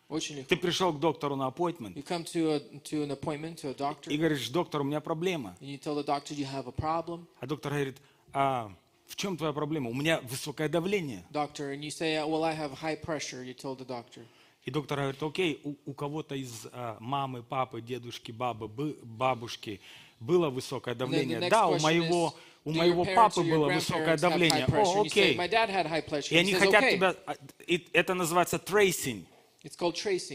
Очень 0.09 0.37
легко. 0.37 0.49
Ты 0.49 0.57
пришел 0.57 0.91
к 0.91 0.99
доктору 0.99 1.35
на 1.35 1.47
appointment 1.47 1.93
You 1.93 2.03
come 2.03 2.25
to, 2.25 2.55
a, 2.55 2.59
to 2.79 3.03
an 3.03 3.11
appointment, 3.11 3.57
to 3.61 3.69
a 3.69 3.73
doctor, 3.75 4.11
и 4.11 4.17
говоришь, 4.17 4.49
доктор, 4.49 4.81
у 4.81 4.83
меня 4.83 5.01
проблема. 5.01 5.55
and 5.61 5.69
you 5.69 5.77
tell 5.77 5.95
the 5.95 6.03
doctor 6.03 6.33
you 6.33 6.47
have 6.51 6.67
a 6.67 6.71
problem. 6.71 7.27
А 7.39 7.45
доктор 7.45 7.71
говорит, 7.73 7.97
а 8.33 8.71
в 9.05 9.15
чем 9.15 9.37
твоя 9.37 9.53
проблема? 9.53 9.89
У 9.91 9.93
меня 9.93 10.19
высокое 10.21 10.67
давление. 10.67 11.23
Doctor, 11.31 11.73
and 11.75 11.81
you 11.81 11.91
say, 11.91 12.15
well, 12.25 12.43
I 12.43 12.55
have 12.55 12.73
high 12.73 12.99
pressure, 12.99 13.43
you 13.43 13.53
told 13.53 13.77
the 13.77 13.85
doctor. 13.85 14.25
И 14.65 14.71
доктор 14.71 14.97
говорит, 14.99 15.21
окей, 15.21 15.61
у, 15.63 15.75
у 15.85 15.93
кого-то 15.93 16.35
из 16.35 16.67
а, 16.71 16.97
мамы, 16.99 17.43
папы, 17.43 17.79
дедушки, 17.79 18.31
бабы, 18.31 18.67
бы- 18.67 18.97
бабушки 19.03 19.79
было 20.19 20.49
высокое 20.49 20.95
the 20.95 20.97
давление. 20.97 21.39
next 21.39 21.49
Да, 21.49 21.67
у 21.67 21.79
моего, 21.79 22.29
is, 22.29 22.33
у 22.65 22.71
моего 22.71 23.05
папы 23.05 23.43
было 23.43 23.71
высокое 23.71 24.17
давление. 24.17 24.65
О, 24.65 25.01
окей. 25.01 25.35
И 25.35 26.35
они 26.35 26.53
хотят 26.53 26.89
тебя, 26.89 27.15
а, 27.27 27.35
это 27.93 28.13
называется 28.15 28.57
tracing. 28.57 29.27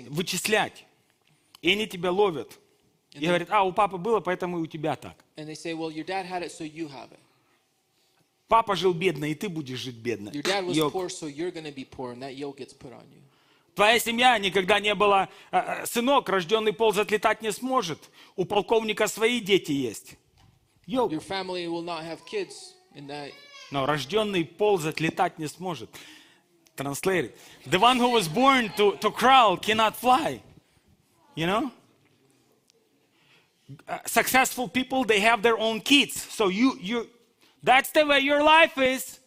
Вычислять. 0.09 0.85
И 1.63 1.71
они 1.73 1.87
тебя 1.87 2.11
ловят. 2.11 2.59
И 3.13 3.27
говорят, 3.27 3.49
а, 3.51 3.63
у 3.63 3.73
папы 3.73 3.97
было, 3.97 4.21
поэтому 4.21 4.59
и 4.59 4.63
у 4.63 4.67
тебя 4.67 4.97
так. 4.97 5.17
And 5.37 5.47
they 5.47 5.55
say, 5.55 5.73
well, 5.73 5.91
your 5.91 6.05
dad 6.05 6.27
had 6.27 6.43
it, 6.43 6.51
so 6.51 6.65
you 6.65 6.89
have 6.89 7.11
it. 7.13 7.19
Папа 8.49 8.77
жил 8.77 8.93
бедно, 8.93 9.25
и 9.25 9.35
ты 9.35 9.49
будешь 9.49 9.79
жить 9.79 9.97
бедно. 9.97 10.31
Your 10.31 10.43
dad 10.43 10.67
was 10.67 10.77
Йог. 10.77 10.93
poor, 10.93 11.09
so 11.09 11.27
you're 11.27 11.53
going 11.53 11.65
to 11.65 11.73
be 11.73 11.85
poor, 11.85 12.13
and 12.13 12.23
that 12.23 12.37
yoke 12.37 12.59
gets 12.59 12.75
put 12.75 12.93
on 12.93 13.05
you. 13.13 13.23
Твоя 13.75 13.99
семья 13.99 14.39
никогда 14.39 14.79
не 14.79 14.95
была, 14.95 15.29
а, 15.51 15.83
а, 15.83 15.87
сынок, 15.87 16.29
рожденный 16.29 16.73
ползать 16.73 17.11
летать 17.11 17.43
не 17.43 17.51
сможет. 17.51 17.99
У 18.37 18.45
полковника 18.45 19.09
свои 19.09 19.41
дети 19.41 19.73
есть. 19.73 20.17
Йог. 20.87 21.13
Your 21.13 21.27
family 21.27 21.67
will 21.67 21.83
not 21.83 22.05
have 22.05 22.21
kids, 22.27 22.75
and 22.95 23.09
that 23.09 23.33
Но 23.71 23.87
рожденный 23.87 24.45
ползать 24.45 25.01
летать 25.01 25.39
не 25.39 25.49
сможет. 25.49 25.91
Translate 26.77 27.27
it. 27.27 27.39
The 27.67 27.79
one 27.79 27.99
who 27.99 28.11
was 28.11 28.27
born 28.29 28.71
to, 28.77 28.97
to 28.97 29.11
crawl 29.11 29.57
cannot 29.57 29.97
fly. 29.97 30.43
You 31.35 31.47
know? 31.47 31.71
Uh, 33.89 33.99
successful 34.07 34.69
people, 34.69 35.05
they 35.05 35.21
have 35.21 35.43
their 35.43 35.59
own 35.59 35.81
kids. 35.81 36.21
So 36.23 36.49
you, 36.49 36.77
you, 36.81 37.09
that's 37.63 37.91
the 37.93 38.05
way 38.05 38.21
your 38.21 38.43
life 38.43 38.77
is. 38.79 39.21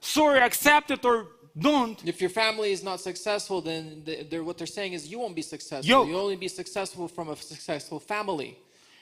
Sorry, 0.00 0.40
accept 0.40 0.90
it 0.90 1.04
or 1.04 1.28
don't. 1.58 2.00
if 2.06 2.20
your 2.20 2.30
family 2.30 2.70
is 2.72 2.82
not 2.84 3.00
successful, 3.00 3.60
then 3.60 4.02
they- 4.04 4.22
they're, 4.24 4.44
what 4.44 4.58
they're 4.58 4.66
saying 4.66 4.92
is 4.92 5.08
you 5.08 5.18
won't 5.18 5.34
be 5.34 5.42
successful. 5.42 5.88
Yoke. 5.88 6.08
You'll 6.08 6.20
only 6.20 6.36
be 6.36 6.48
successful 6.48 7.08
from 7.08 7.28
a 7.30 7.36
successful 7.36 7.98
family. 7.98 8.58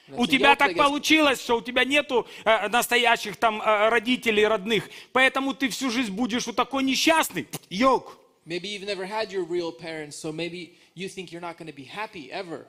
У 0.08 0.26
тебя 0.26 0.54
так 0.54 0.76
получилось, 0.76 1.40
что 1.40 1.56
у 1.56 1.62
тебя 1.62 1.84
нету 1.84 2.26
э, 2.44 2.68
настоящих 2.68 3.36
там 3.36 3.60
э, 3.60 3.88
родителей 3.88 4.46
родных, 4.46 4.88
поэтому 5.12 5.54
ты 5.54 5.68
всю 5.68 5.90
жизнь 5.90 6.12
будешь 6.12 6.46
вот 6.46 6.56
такой 6.56 6.84
несчастный. 6.84 7.48
Йог. 7.70 8.18
Maybe 8.46 8.68
you've 8.68 8.86
never 8.86 9.04
had 9.04 9.32
your 9.32 9.44
real 9.44 9.72
parents, 9.72 10.16
so 10.16 10.32
maybe 10.32 10.76
you 10.94 11.08
think 11.08 11.32
you're 11.32 11.40
not 11.40 11.58
going 11.58 11.66
to 11.66 11.74
be 11.74 11.82
happy 11.84 12.30
ever. 12.30 12.66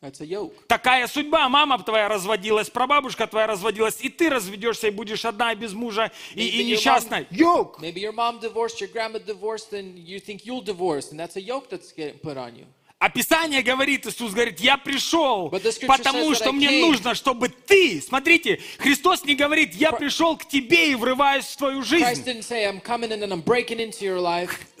That's 0.00 0.20
a 0.22 0.24
yoke. 0.24 0.54
Такая 0.66 1.06
судьба. 1.08 1.46
Мама 1.50 1.78
твоя 1.82 2.08
разводилась, 2.08 2.70
прабабушка 2.70 3.26
твоя 3.26 3.46
разводилась, 3.46 4.00
и 4.00 4.08
ты 4.08 4.30
разведешься 4.30 4.86
и 4.86 4.90
будешь 4.90 5.26
одна 5.26 5.54
без 5.54 5.74
мужа 5.74 6.10
и, 6.34 6.46
и 6.46 6.64
несчастная. 6.64 7.26
Йог. 7.30 7.80
Maybe 7.80 8.00
your 8.00 8.12
mom 8.12 8.40
divorced, 8.40 8.80
your 8.80 8.88
grandma 8.88 9.18
divorced, 9.18 9.74
and 9.74 9.98
you 9.98 10.18
think 10.18 10.46
you'll 10.46 10.64
divorce, 10.64 11.10
and 11.10 11.20
that's 11.20 11.36
a 11.36 11.40
yoke 11.40 11.68
that's 11.68 11.92
getting 11.92 12.18
put 12.18 12.38
on 12.38 12.56
you. 12.56 12.64
А 13.00 13.08
Писание 13.08 13.62
говорит, 13.62 14.06
Иисус 14.06 14.32
говорит, 14.34 14.60
я 14.60 14.76
пришел, 14.76 15.48
потому 15.86 16.34
что 16.34 16.52
мне 16.52 16.68
came. 16.68 16.80
нужно, 16.82 17.14
чтобы 17.14 17.48
ты, 17.48 17.98
смотрите, 18.06 18.60
Христос 18.76 19.24
не 19.24 19.34
говорит, 19.34 19.74
я 19.74 19.90
пришел 19.92 20.36
к 20.36 20.46
тебе 20.46 20.92
и 20.92 20.94
врываюсь 20.94 21.46
в 21.46 21.56
твою 21.56 21.82
жизнь. 21.82 22.04
say. 22.42 22.60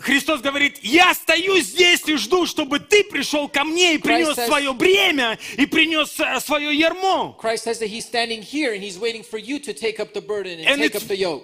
Христос 0.00 0.40
говорит, 0.42 0.78
я 0.82 1.14
стою 1.14 1.58
здесь 1.60 2.02
и 2.06 2.16
жду, 2.16 2.46
чтобы 2.46 2.78
ты 2.80 3.04
пришел 3.04 3.48
ко 3.48 3.64
мне 3.64 3.94
и 3.94 3.98
принес 3.98 4.36
свое 4.46 4.74
бремя 4.74 5.38
и 5.56 5.64
принес 5.64 6.18
э, 6.20 6.40
свое 6.40 6.74
ярмо. 6.76 7.34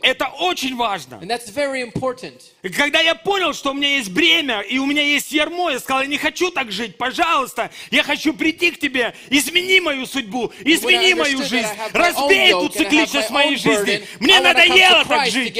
Это 0.02 0.28
очень 0.28 0.76
важно. 0.76 1.20
Когда 2.62 3.00
я 3.00 3.14
понял, 3.14 3.54
что 3.54 3.70
у 3.70 3.74
меня 3.74 3.96
есть 3.96 4.10
бремя 4.10 4.60
и 4.60 4.76
у 4.78 4.84
меня 4.84 5.02
есть 5.02 5.32
ярмо, 5.32 5.70
я 5.70 5.78
сказал, 5.78 6.02
я 6.02 6.08
не 6.08 6.18
хочу 6.18 6.50
так 6.50 6.65
жить, 6.70 6.96
пожалуйста, 6.96 7.70
я 7.90 8.02
хочу 8.02 8.32
прийти 8.34 8.70
к 8.70 8.78
тебе, 8.78 9.14
измени 9.30 9.80
мою 9.80 10.06
судьбу, 10.06 10.52
измени 10.64 11.14
мою 11.14 11.38
жизнь, 11.44 11.68
разбей 11.92 12.48
эту 12.48 12.66
I 12.66 12.68
have 12.68 12.72
цикличность 12.76 13.30
моей 13.30 13.56
own 13.56 13.58
жизни. 13.58 14.06
Мне 14.20 14.40
надоело 14.40 15.04
так 15.04 15.28
жить. 15.30 15.56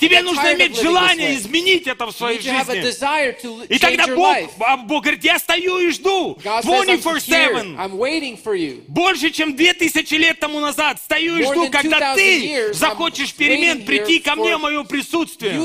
Тебе 0.00 0.22
нужно 0.22 0.54
иметь 0.54 0.80
желание 0.80 1.34
изменить 1.36 1.86
это 1.86 2.06
в 2.06 2.12
своей 2.12 2.40
жизни. 2.40 3.66
И 3.68 3.78
тогда 3.78 4.06
Бог, 4.06 4.36
а 4.60 4.76
Бог 4.78 5.02
говорит, 5.02 5.22
я 5.24 5.38
стою 5.38 5.78
и 5.78 5.90
жду 5.90 6.38
God 6.42 6.64
says, 6.64 6.86
I'm 6.86 7.00
here. 7.00 7.20
24-7. 7.20 7.76
I'm 7.76 7.98
waiting 7.98 8.36
for 8.36 8.54
you. 8.54 8.82
Больше, 8.88 9.30
чем 9.30 9.54
две 9.54 9.74
тысячи 9.74 10.14
лет 10.14 10.40
тому 10.40 10.60
назад. 10.60 10.98
Стою 10.98 11.36
и 11.36 11.42
жду, 11.42 11.70
когда 11.70 12.14
2000 12.14 12.70
ты 12.70 12.74
захочешь 12.74 13.34
перемен, 13.34 13.84
прийти 13.84 14.20
ко 14.20 14.34
мне 14.34 14.56
в 14.56 14.60
мое 14.60 14.84
присутствие. 14.84 15.60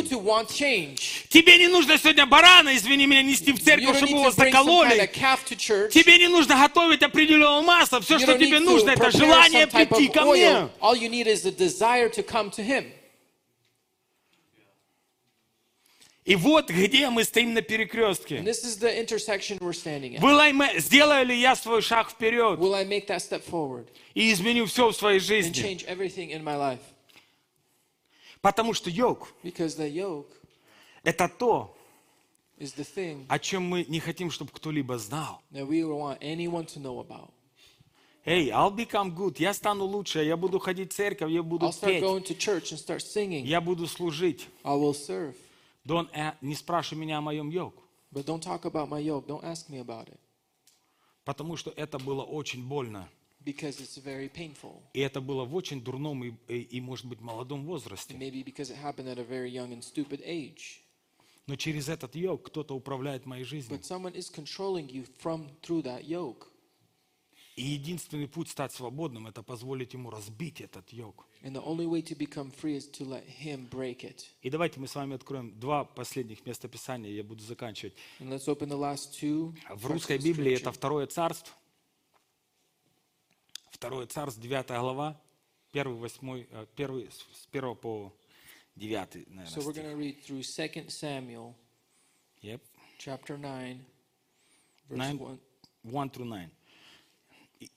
Тебе 1.30 1.58
не 1.58 1.68
нужно 1.68 1.98
сегодня 1.98 2.26
барана, 2.26 2.76
извини 2.76 3.08
меня, 3.08 3.22
нести 3.22 3.54
в 3.54 3.64
церковь, 3.64 3.98
чтобы 3.98 4.12
его 4.12 4.32
закололи. 4.32 5.10
Тебе 5.92 6.18
не 6.18 6.28
нужно 6.28 6.56
готовить 6.56 7.02
определенного 7.04 7.62
масла. 7.62 8.02
Все, 8.02 8.20
что 8.20 8.38
тебе 8.38 8.60
нужно, 8.60 8.92
это 8.92 9.12
желание 9.12 9.68
прийти 9.68 10.08
ко 10.08 10.24
мне. 10.24 10.46
oil. 10.46 10.70
All 10.82 10.96
you 10.96 11.10
need 11.10 11.28
is 11.28 11.46
a 11.46 11.52
desire 11.52 12.10
to 12.10 12.24
come 12.24 12.50
to 12.52 12.64
Him. 12.64 12.92
И 16.26 16.36
вот 16.36 16.70
где 16.72 17.10
мы 17.12 17.24
стоим 17.24 17.54
на 17.54 17.62
перекрестке. 17.62 18.42
мы- 20.54 20.80
Сделаю 20.80 21.26
ли 21.28 21.40
я 21.40 21.56
свой 21.56 21.82
шаг 21.84 22.10
вперед 22.10 22.60
Will 22.60 22.74
и 24.16 24.32
изменю 24.34 24.66
все 24.66 24.90
в 24.90 24.96
своей 24.96 25.20
жизни? 25.20 25.54
Потому 28.42 28.74
что 28.74 28.90
йог 28.90 29.32
это 31.04 31.28
то, 31.30 31.76
thing 32.96 33.26
о 33.28 33.38
чем 33.38 33.64
мы 33.64 33.86
не 33.88 34.00
хотим, 34.00 34.32
чтобы 34.32 34.52
кто-либо 34.52 34.98
знал. 34.98 35.42
Эй, 38.28 38.50
I'll 38.50 38.74
become 38.76 39.14
good, 39.16 39.36
я 39.38 39.54
стану 39.54 39.86
лучше, 39.86 40.24
я 40.24 40.36
буду 40.36 40.58
ходить 40.58 40.92
в 40.92 40.96
церковь, 40.96 41.30
я 41.32 41.44
буду 41.44 41.68
I'll 41.68 41.80
петь, 41.86 42.02
я 43.46 43.62
буду 43.62 43.86
служить. 43.86 44.48
I 44.64 44.76
will 44.76 44.96
serve. 44.96 45.36
Don't 45.86 46.10
не 46.42 46.56
спрашивай 46.56 47.02
меня 47.02 47.20
о 47.20 47.22
моем 47.22 47.50
йог, 47.50 47.76
But 48.12 48.26
don't 48.26 48.42
talk 48.42 48.64
about 48.66 48.88
my 48.90 49.00
yoke. 49.02 49.28
Don't 49.28 49.44
ask 49.44 49.70
me 49.70 49.80
about 49.80 50.08
it. 50.10 50.20
потому 51.26 51.58
что 51.58 51.72
это 51.72 52.00
было 52.00 52.24
очень 52.24 52.64
больно. 52.68 53.10
Because 53.44 53.80
it's 53.80 53.98
very 54.04 54.28
painful. 54.32 54.82
И 54.94 55.00
это 55.02 55.22
было 55.22 55.46
в 55.46 55.54
очень 55.54 55.82
дурном 55.84 56.24
и, 56.24 56.34
и, 56.48 56.62
и, 56.78 56.82
может 56.82 57.06
быть, 57.06 57.22
молодом 57.22 57.66
возрасте. 57.66 58.16
maybe 58.16 58.44
because 58.44 58.72
it 58.72 58.78
happened 58.78 59.08
at 59.08 59.20
a 59.20 59.24
very 59.24 59.50
young 59.52 59.72
and 59.72 59.84
stupid 59.84 60.22
age. 60.26 60.82
Но 61.48 61.56
через 61.56 61.88
этот 61.90 62.16
йог 62.16 62.42
кто-то 62.48 62.74
управляет 62.76 63.28
моей 63.28 63.44
жизнью. 63.44 63.78
But 63.78 63.84
someone 63.84 64.16
is 64.16 64.32
controlling 64.32 64.88
you 64.90 65.06
from 65.22 65.48
through 65.62 65.84
that 65.84 66.06
yoke. 66.06 66.48
И 67.56 67.64
единственный 67.64 68.28
путь 68.28 68.50
стать 68.50 68.74
свободным– 68.74 69.28
это 69.30 69.42
позволить 69.42 69.94
ему 69.94 70.10
разбить 70.10 70.60
этот 70.60 70.92
йог. 70.92 71.26
И 71.42 71.50
давайте 74.50 74.80
мы 74.82 74.88
с 74.88 74.96
вами 74.96 75.16
откроем 75.16 75.58
два 75.58 75.86
последних 75.86 76.46
места 76.46 76.68
Писания, 76.68 77.12
я 77.12 77.24
буду 77.24 77.42
заканчивать. 77.44 77.94
And 78.20 78.30
let's 78.30 78.48
open 78.48 78.68
the 78.68 78.78
last 78.78 79.14
two. 79.22 79.56
В 79.70 79.86
русской 79.86 80.18
Библии 80.18 80.54
это 80.54 80.74
Второе 80.74 81.08
Царство. 81.08 81.54
Второе 83.72 84.06
Царство, 84.08 84.42
9 84.42 84.68
глава, 84.68 85.22
1, 85.72 85.96
8, 85.96 86.46
э, 86.50 86.66
первый, 86.76 87.10
с 87.10 87.18
с 87.18 87.48
1 87.52 87.76
по 87.76 88.14
9, 88.76 89.28
наверное, 89.30 89.46
So 89.46 89.62
we're 89.62 89.72
going 89.74 89.90
to 89.90 89.96
read 89.96 90.22
through 90.26 90.44
2 90.44 90.90
Samuel 90.90 91.56
Yep. 92.42 92.62
chapter 93.00 93.38
9, 93.38 93.86
verse 94.90 94.98
Nine. 94.98 95.18
1. 95.18 95.40
1 95.84 96.10
through 96.10 96.26
9. 96.26 96.52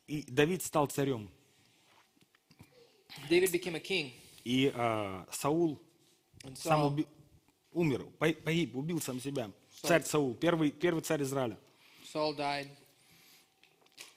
И, 0.07 0.23
Давид 0.29 0.63
стал 0.63 0.87
царем, 0.87 1.31
David 3.29 3.51
became 3.53 3.77
a 3.77 3.81
king, 3.81 4.11
и 4.45 4.73
э, 4.75 5.25
Саул 5.33 5.79
and 6.45 6.57
сам 6.57 6.81
Saul, 6.81 6.95
уби- 6.95 7.07
умер, 7.73 8.07
по- 8.19 8.33
погиб, 8.33 8.75
убил 8.77 9.01
сам 9.01 9.21
себя. 9.21 9.51
Царь 9.83 10.03
Саул, 10.05 10.35
первый, 10.35 10.71
первый 10.71 11.01
царь 11.03 11.23
Израиля. 11.23 11.59
Saul 12.13 12.37
died, 12.37 12.69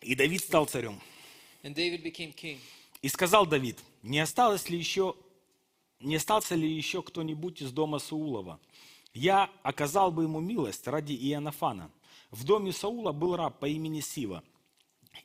И 0.02 0.16
Давид 0.16 0.42
стал 0.42 0.66
царем. 0.66 1.00
and 1.64 1.74
David 1.76 2.04
became 2.04 2.34
king. 2.34 2.58
И 3.02 3.08
сказал 3.10 3.46
Давид, 3.46 3.78
не 4.04 4.20
осталось 4.20 4.70
ли 4.70 4.78
еще, 4.78 5.16
не 6.00 6.16
остался 6.16 6.56
ли 6.56 6.70
еще 6.72 7.02
кто-нибудь 7.02 7.62
из 7.62 7.72
дома 7.72 8.00
Саулова? 8.00 8.60
Я 9.14 9.50
оказал 9.64 10.12
бы 10.12 10.24
ему 10.24 10.40
милость 10.40 10.88
ради 10.88 11.14
Иоаннафана. 11.14 11.92
В 12.30 12.46
доме 12.46 12.72
Саула 12.72 13.12
был 13.12 13.36
раб 13.36 13.60
по 13.60 13.66
имени 13.68 14.00
Сива. 14.00 14.44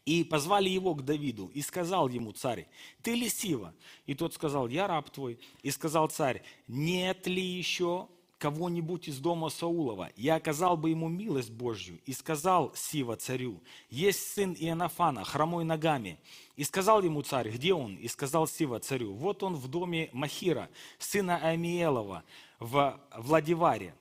И 0.05 0.23
позвали 0.23 0.69
его 0.69 0.95
к 0.95 1.05
Давиду, 1.05 1.51
и 1.53 1.63
сказал 1.63 2.09
ему 2.09 2.33
царь, 2.33 2.69
ты 3.03 3.15
ли 3.15 3.29
Сива? 3.29 3.75
И 4.07 4.15
тот 4.15 4.35
сказал, 4.35 4.69
я 4.69 4.87
раб 4.87 5.11
твой. 5.11 5.39
И 5.63 5.71
сказал 5.71 6.09
царь, 6.09 6.43
нет 6.69 7.27
ли 7.27 7.43
еще 7.43 8.09
кого-нибудь 8.39 9.09
из 9.09 9.19
дома 9.19 9.49
Саулова? 9.49 10.11
Я 10.17 10.37
оказал 10.37 10.77
бы 10.77 10.91
ему 10.91 11.09
милость 11.09 11.51
Божью. 11.51 12.01
И 12.05 12.13
сказал 12.13 12.73
Сива 12.77 13.17
царю, 13.17 13.61
есть 13.91 14.33
сын 14.33 14.55
Иоаннафана, 14.59 15.25
хромой 15.25 15.65
ногами. 15.65 16.19
И 16.55 16.63
сказал 16.63 17.03
ему 17.03 17.23
царь, 17.23 17.51
где 17.51 17.75
он? 17.75 17.97
И 17.97 18.07
сказал 18.07 18.47
Сива 18.47 18.79
царю, 18.79 19.13
вот 19.13 19.43
он 19.43 19.57
в 19.57 19.69
доме 19.69 20.09
Махира, 20.13 20.69
сына 20.99 21.37
Амиелова, 21.39 22.23
в 22.61 23.01
Владиваре. 23.17 23.95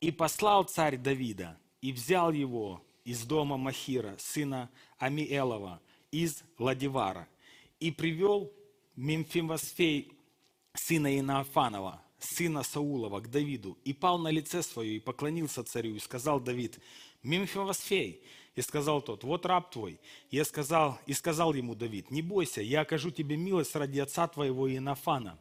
И 0.00 0.10
послал 0.10 0.64
царь 0.64 0.98
Давида, 0.98 1.58
и 1.80 1.92
взял 1.92 2.30
его 2.30 2.82
из 3.06 3.24
дома 3.24 3.56
Махира, 3.56 4.16
сына 4.18 4.68
Амиэлова, 4.98 5.80
из 6.10 6.42
Ладивара, 6.58 7.28
и 7.78 7.92
привел 7.92 8.52
Мемфимосфей, 8.96 10.12
сына 10.74 11.16
Инафанова, 11.16 12.02
сына 12.18 12.64
Саулова, 12.64 13.20
к 13.20 13.30
Давиду, 13.30 13.78
и 13.84 13.92
пал 13.92 14.18
на 14.18 14.28
лице 14.28 14.60
свое, 14.60 14.96
и 14.96 15.00
поклонился 15.00 15.62
царю, 15.62 15.94
и 15.94 16.00
сказал 16.00 16.40
Давид, 16.40 16.80
Мемфимосфей, 17.22 18.24
и 18.56 18.60
сказал 18.60 19.00
тот, 19.00 19.22
вот 19.22 19.46
раб 19.46 19.70
твой. 19.70 20.00
Я 20.30 20.44
сказал, 20.44 20.98
и 21.06 21.12
сказал 21.12 21.54
ему 21.54 21.76
Давид, 21.76 22.10
не 22.10 22.22
бойся, 22.22 22.60
я 22.60 22.80
окажу 22.80 23.12
тебе 23.12 23.36
милость 23.36 23.76
ради 23.76 24.00
отца 24.00 24.26
твоего 24.26 24.68
Инафана, 24.74 25.38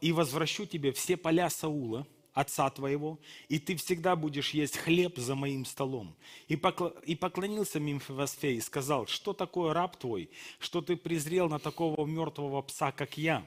и 0.00 0.12
возвращу 0.12 0.66
тебе 0.66 0.92
все 0.92 1.16
поля 1.16 1.50
Саула, 1.50 2.06
отца 2.36 2.68
твоего, 2.68 3.18
и 3.48 3.58
ты 3.58 3.76
всегда 3.76 4.14
будешь 4.14 4.50
есть 4.50 4.76
хлеб 4.76 5.16
за 5.16 5.34
моим 5.34 5.64
столом. 5.64 6.14
И, 6.48 6.56
поклонился 6.56 7.80
Мимфивосфей 7.80 8.58
и 8.58 8.60
сказал, 8.60 9.06
что 9.06 9.32
такое 9.32 9.72
раб 9.72 9.96
твой, 9.96 10.28
что 10.58 10.82
ты 10.82 10.96
презрел 10.96 11.48
на 11.48 11.58
такого 11.58 12.04
мертвого 12.04 12.60
пса, 12.60 12.92
как 12.92 13.16
я? 13.16 13.44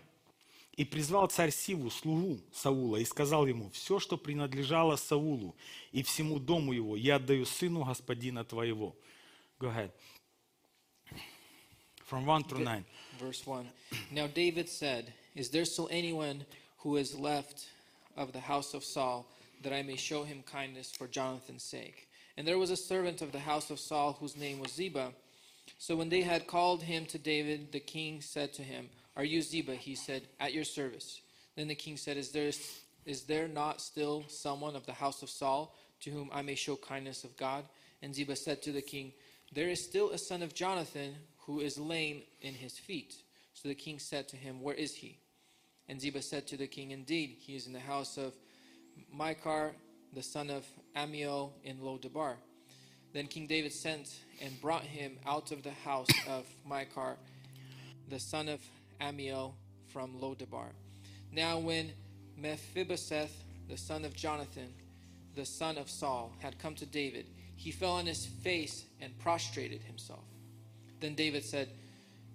И 0.75 0.85
призвал 0.85 1.27
царь 1.27 1.51
Сиву, 1.51 1.91
слугу 1.91 2.39
Саула, 2.51 2.97
и 2.97 3.05
сказал 3.05 3.45
ему, 3.45 3.69
все, 3.69 3.99
что 3.99 4.17
принадлежало 4.17 4.95
Саулу 4.95 5.55
и 5.91 6.01
всему 6.01 6.39
дому 6.39 6.73
его, 6.73 6.95
я 6.95 7.17
отдаю 7.17 7.45
сыну 7.45 7.83
господина 7.83 8.43
твоего. 8.43 8.95
Go 9.59 9.67
ahead. 9.69 9.91
From 12.09 12.25
1 12.25 12.43
through 12.45 12.63
9. 12.63 12.85
Verse 13.19 13.45
1 13.45 13.67
Now 14.09 14.25
David 14.25 14.67
said, 14.67 15.13
Is 15.35 15.51
there 15.51 15.65
still 15.65 15.87
anyone 15.91 16.43
who 16.77 16.97
is 16.97 17.13
left 17.13 17.67
of 18.18 18.34
the 18.34 18.39
house 18.39 18.74
of 18.74 18.84
Saul 18.84 19.28
that 19.64 19.74
I 19.74 19.82
may 19.82 19.95
show 19.95 20.24
him 20.24 20.43
kindness 20.43 20.91
for 20.91 21.07
Jonathan's 21.07 21.64
sake? 21.64 22.10
And 22.38 22.47
there 22.47 22.57
was 22.57 22.72
a 22.72 22.78
servant 22.78 23.22
of 23.22 23.32
the 23.32 23.39
house 23.39 23.70
of 23.70 23.80
Saul 23.80 24.14
whose 24.20 24.38
name 24.38 24.60
was 24.60 24.72
Ziba. 24.72 25.12
So 25.78 25.95
when 25.95 26.10
they 26.10 26.22
had 26.22 26.47
called 26.47 26.84
him 26.84 27.05
to 27.07 27.18
David, 27.18 27.72
the 27.72 27.80
king 27.80 28.22
said 28.22 28.53
to 28.53 28.62
him, 28.62 28.89
Are 29.16 29.26
you 29.26 29.41
Ziba? 29.41 29.76
He 29.76 29.95
said, 29.95 30.24
At 30.39 30.53
your 30.53 30.64
service. 30.64 31.22
Then 31.55 31.68
the 31.68 31.76
king 31.76 31.97
said, 31.97 32.18
Is 32.18 32.32
there, 32.32 32.49
is 33.05 33.24
there 33.24 33.47
not 33.47 33.82
still 33.82 34.24
someone 34.28 34.76
of 34.76 34.86
the 34.86 34.93
house 34.93 35.22
of 35.22 35.30
Saul 35.30 35.76
to 36.01 36.10
whom 36.10 36.30
I 36.34 36.41
may 36.41 36.55
show 36.55 36.78
kindness 36.78 37.24
of 37.24 37.36
God? 37.36 37.66
And 38.01 38.16
Ziba 38.16 38.36
said 38.36 38.62
to 38.64 38.72
the 38.72 38.82
king, 38.82 39.12
There 39.53 39.70
is 39.70 39.84
still 39.84 40.12
a 40.12 40.18
son 40.18 40.41
of 40.41 40.53
Jonathan 40.53 41.16
who 41.39 41.60
is 41.60 41.78
lame 41.78 42.22
in 42.41 42.53
his 42.53 42.78
feet. 42.78 43.16
So 43.53 43.68
the 43.68 43.76
king 43.76 43.99
said 43.99 44.30
to 44.30 44.38
him, 44.38 44.62
Where 44.62 44.76
is 44.76 44.95
he? 44.95 45.20
And 45.89 45.99
Ziba 45.99 46.21
said 46.21 46.45
to 46.47 46.57
the 46.57 46.67
king, 46.67 46.91
Indeed, 46.91 47.37
he 47.39 47.55
is 47.55 47.65
in 47.65 47.73
the 47.73 47.79
house 47.79 48.17
of 48.17 48.33
Micah, 49.11 49.71
the 50.13 50.21
son 50.21 50.51
of 50.51 50.65
Amiel 50.95 51.51
in 51.63 51.79
Lodabar. 51.79 52.35
Then 53.11 53.25
King 53.25 53.47
David 53.47 53.73
sent 53.73 54.19
and 54.39 54.61
brought 54.61 54.83
him 54.83 55.17
out 55.25 55.51
of 55.51 55.63
the 55.63 55.71
house 55.71 56.07
of 56.27 56.45
Micah, 56.63 57.15
the 58.07 58.19
son 58.19 58.47
of 58.47 58.61
Amiel 59.01 59.55
from 59.87 60.13
Lodabar. 60.13 60.69
Now 61.31 61.57
when 61.57 61.91
Mephibosheth, 62.37 63.43
the 63.67 63.77
son 63.77 64.05
of 64.05 64.15
Jonathan, 64.15 64.71
the 65.35 65.45
son 65.45 65.79
of 65.79 65.89
Saul, 65.89 66.31
had 66.39 66.59
come 66.59 66.75
to 66.75 66.85
David, 66.85 67.25
he 67.55 67.71
fell 67.71 67.93
on 67.93 68.05
his 68.05 68.27
face 68.27 68.85
and 69.01 69.17
prostrated 69.17 69.81
himself. 69.81 70.23
Then 70.99 71.15
David 71.15 71.43
said, 71.43 71.69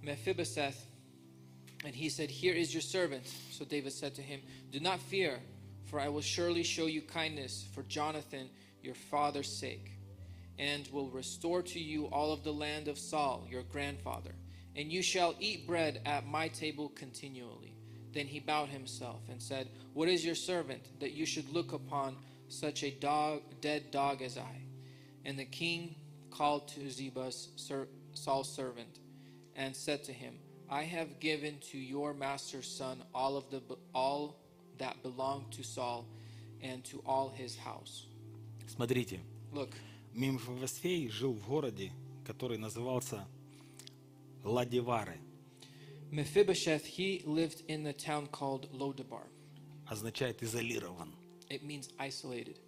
Mephibosheth, 0.03 0.87
and 1.85 1.95
he 1.95 2.09
said, 2.09 2.31
Here 2.31 2.55
is 2.55 2.73
your 2.73 2.81
servant. 2.81 3.27
So 3.51 3.65
David 3.65 3.93
said 3.93 4.15
to 4.15 4.23
him, 4.23 4.41
Do 4.73 4.81
not 4.81 5.01
fear, 5.01 5.39
for 5.85 6.01
I 6.01 6.09
will 6.09 6.23
surely 6.23 6.63
show 6.63 6.87
you 6.87 7.03
kindness 7.03 7.67
for 7.75 7.83
Jonathan 7.83 8.49
your 8.83 8.95
father's 8.95 9.59
sake, 9.59 9.93
and 10.59 10.89
will 10.89 11.09
restore 11.11 11.63
to 11.63 11.79
you 11.79 12.07
all 12.07 12.33
of 12.33 12.43
the 12.45 12.53
land 12.53 12.89
of 12.89 12.99
Saul 12.99 13.47
your 13.51 13.63
grandfather, 13.63 14.35
and 14.75 14.91
you 14.91 15.03
shall 15.03 15.35
eat 15.39 15.67
bread 15.67 16.01
at 16.05 16.27
my 16.27 16.49
table 16.49 16.91
continually. 16.95 17.75
Then 18.13 18.27
he 18.27 18.41
bowed 18.41 18.69
himself 18.69 19.23
and 19.29 19.43
said, 19.43 19.69
What 19.93 20.09
is 20.09 20.25
your 20.25 20.37
servant 20.37 21.01
that 21.01 21.13
you 21.13 21.27
should 21.27 21.53
look 21.53 21.73
upon 21.73 22.17
such 22.49 22.83
a 22.83 22.91
dog, 22.91 23.43
dead 23.61 23.91
dog 23.91 24.23
as 24.23 24.39
I? 24.39 24.63
And 25.25 25.39
the 25.39 25.45
king 25.45 25.97
called 26.31 26.69
to 26.69 26.91
Ziba's 26.91 27.49
ser- 27.57 27.89
Saul's 28.15 28.55
servant 28.55 29.01
and 29.57 29.75
said 29.75 30.05
to 30.05 30.13
him, 30.13 30.35
I 30.70 30.84
have 30.84 31.20
given 31.20 31.58
to 31.72 31.78
your 31.78 32.14
master's 32.14 32.68
son 32.68 33.04
all 33.14 33.38
of 33.38 33.50
the 33.50 33.62
all 33.94 34.36
that 34.78 35.02
belonged 35.02 35.52
to 35.54 35.64
Saul 35.64 36.06
and 36.62 36.84
to 36.86 37.02
all 37.06 37.30
his 37.30 37.58
house. 37.58 38.06
Смотрите, 38.68 39.20
Look, 39.52 39.74
Мимфивосфей 40.14 41.10
жил 41.10 41.34
в 41.34 41.48
городе, 41.48 41.92
который 42.24 42.58
назывался 42.58 43.26
Ладивары. 44.44 45.18
Mephibosheth, 46.12 46.86
he 46.86 47.22
lived 47.26 47.64
in 47.68 47.84
the 47.84 47.94
town 47.94 48.28
called 48.28 48.70
Lodabar. 48.72 49.28
Означает 49.88 50.42
изолирован. 50.44 51.14
It 51.50 51.64
means 51.64 51.90
isolated, 52.00 52.60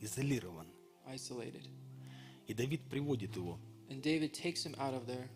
Изолирован. 0.00 0.66
isolated. 1.06 1.66
И 2.46 2.54
Давид 2.54 2.80
приводит 2.90 3.34
его 3.36 3.58
And 3.90 4.02
David 4.02 4.34
takes 4.34 4.64
him 4.64 4.74
out 4.78 4.92
of 4.94 5.06
there 5.06 5.28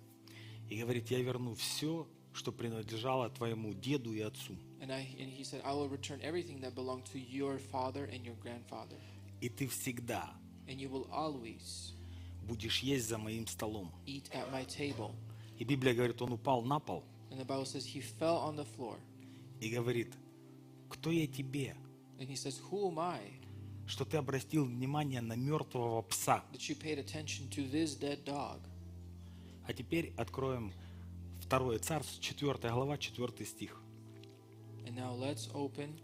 И 0.69 0.77
говорит, 0.81 1.09
я 1.11 1.19
верну 1.21 1.55
все, 1.55 2.07
что 2.33 2.51
принадлежало 2.51 3.29
твоему 3.29 3.73
деду 3.73 4.13
и 4.13 4.21
отцу. 4.21 4.55
and 4.79 4.91
I 4.91 5.07
and 5.19 5.29
he 5.31 5.43
said, 5.43 5.61
I 5.65 5.73
will 5.73 5.89
return 5.89 6.19
everything 6.21 6.59
that 6.61 6.75
belonged 6.75 7.05
to 7.11 7.17
your 7.19 7.57
father 7.57 8.05
and 8.05 8.23
your 8.25 8.35
grandfather, 8.41 8.97
И 9.41 9.49
ты 9.49 9.67
всегда 9.67 10.29
and 10.67 10.77
you 10.79 10.89
will 10.89 11.07
always 11.11 11.93
будешь 12.47 12.79
есть 12.79 13.07
за 13.07 13.17
моим 13.17 13.47
столом. 13.47 13.91
eat 14.05 14.29
at 14.33 14.51
my 14.51 14.65
table. 14.65 15.11
И 15.57 15.63
Библия 15.63 15.93
говорит, 15.95 16.21
он 16.21 16.33
упал 16.33 16.61
на 16.61 16.79
пол 16.79 17.03
And 17.31 17.39
the 17.39 17.45
Bible 17.45 17.65
says 17.65 17.85
he 17.85 17.99
fell 18.01 18.37
on 18.37 18.55
the 18.55 18.65
floor 18.77 18.97
и 19.59 19.69
говорит, 19.69 20.13
кто 20.89 21.09
я 21.11 21.25
тебе, 21.27 21.75
and 22.19 22.27
he 22.29 22.35
says, 22.35 22.59
Who 22.71 22.89
am 22.91 22.99
I 22.99 23.19
что 23.87 24.03
ты 24.05 24.17
обратил 24.17 24.65
внимание 24.65 25.21
на 25.21 25.33
мертвого 25.33 26.01
пса? 26.03 26.43
that 26.53 26.69
you 26.69 26.75
paid 26.75 26.99
attention 26.99 27.49
to 27.49 27.67
this 27.69 27.95
dead 27.95 28.23
dog? 28.25 28.59
А 29.67 29.73
теперь 29.73 30.13
откроем 30.15 30.71
Второе 31.41 31.77
Царство, 31.79 32.21
4 32.21 32.71
глава, 32.71 32.97
4 32.97 33.45
стих. 33.45 33.81
And 34.85 34.95
now 34.95 35.13
let's 35.13 35.51
open 35.53 35.99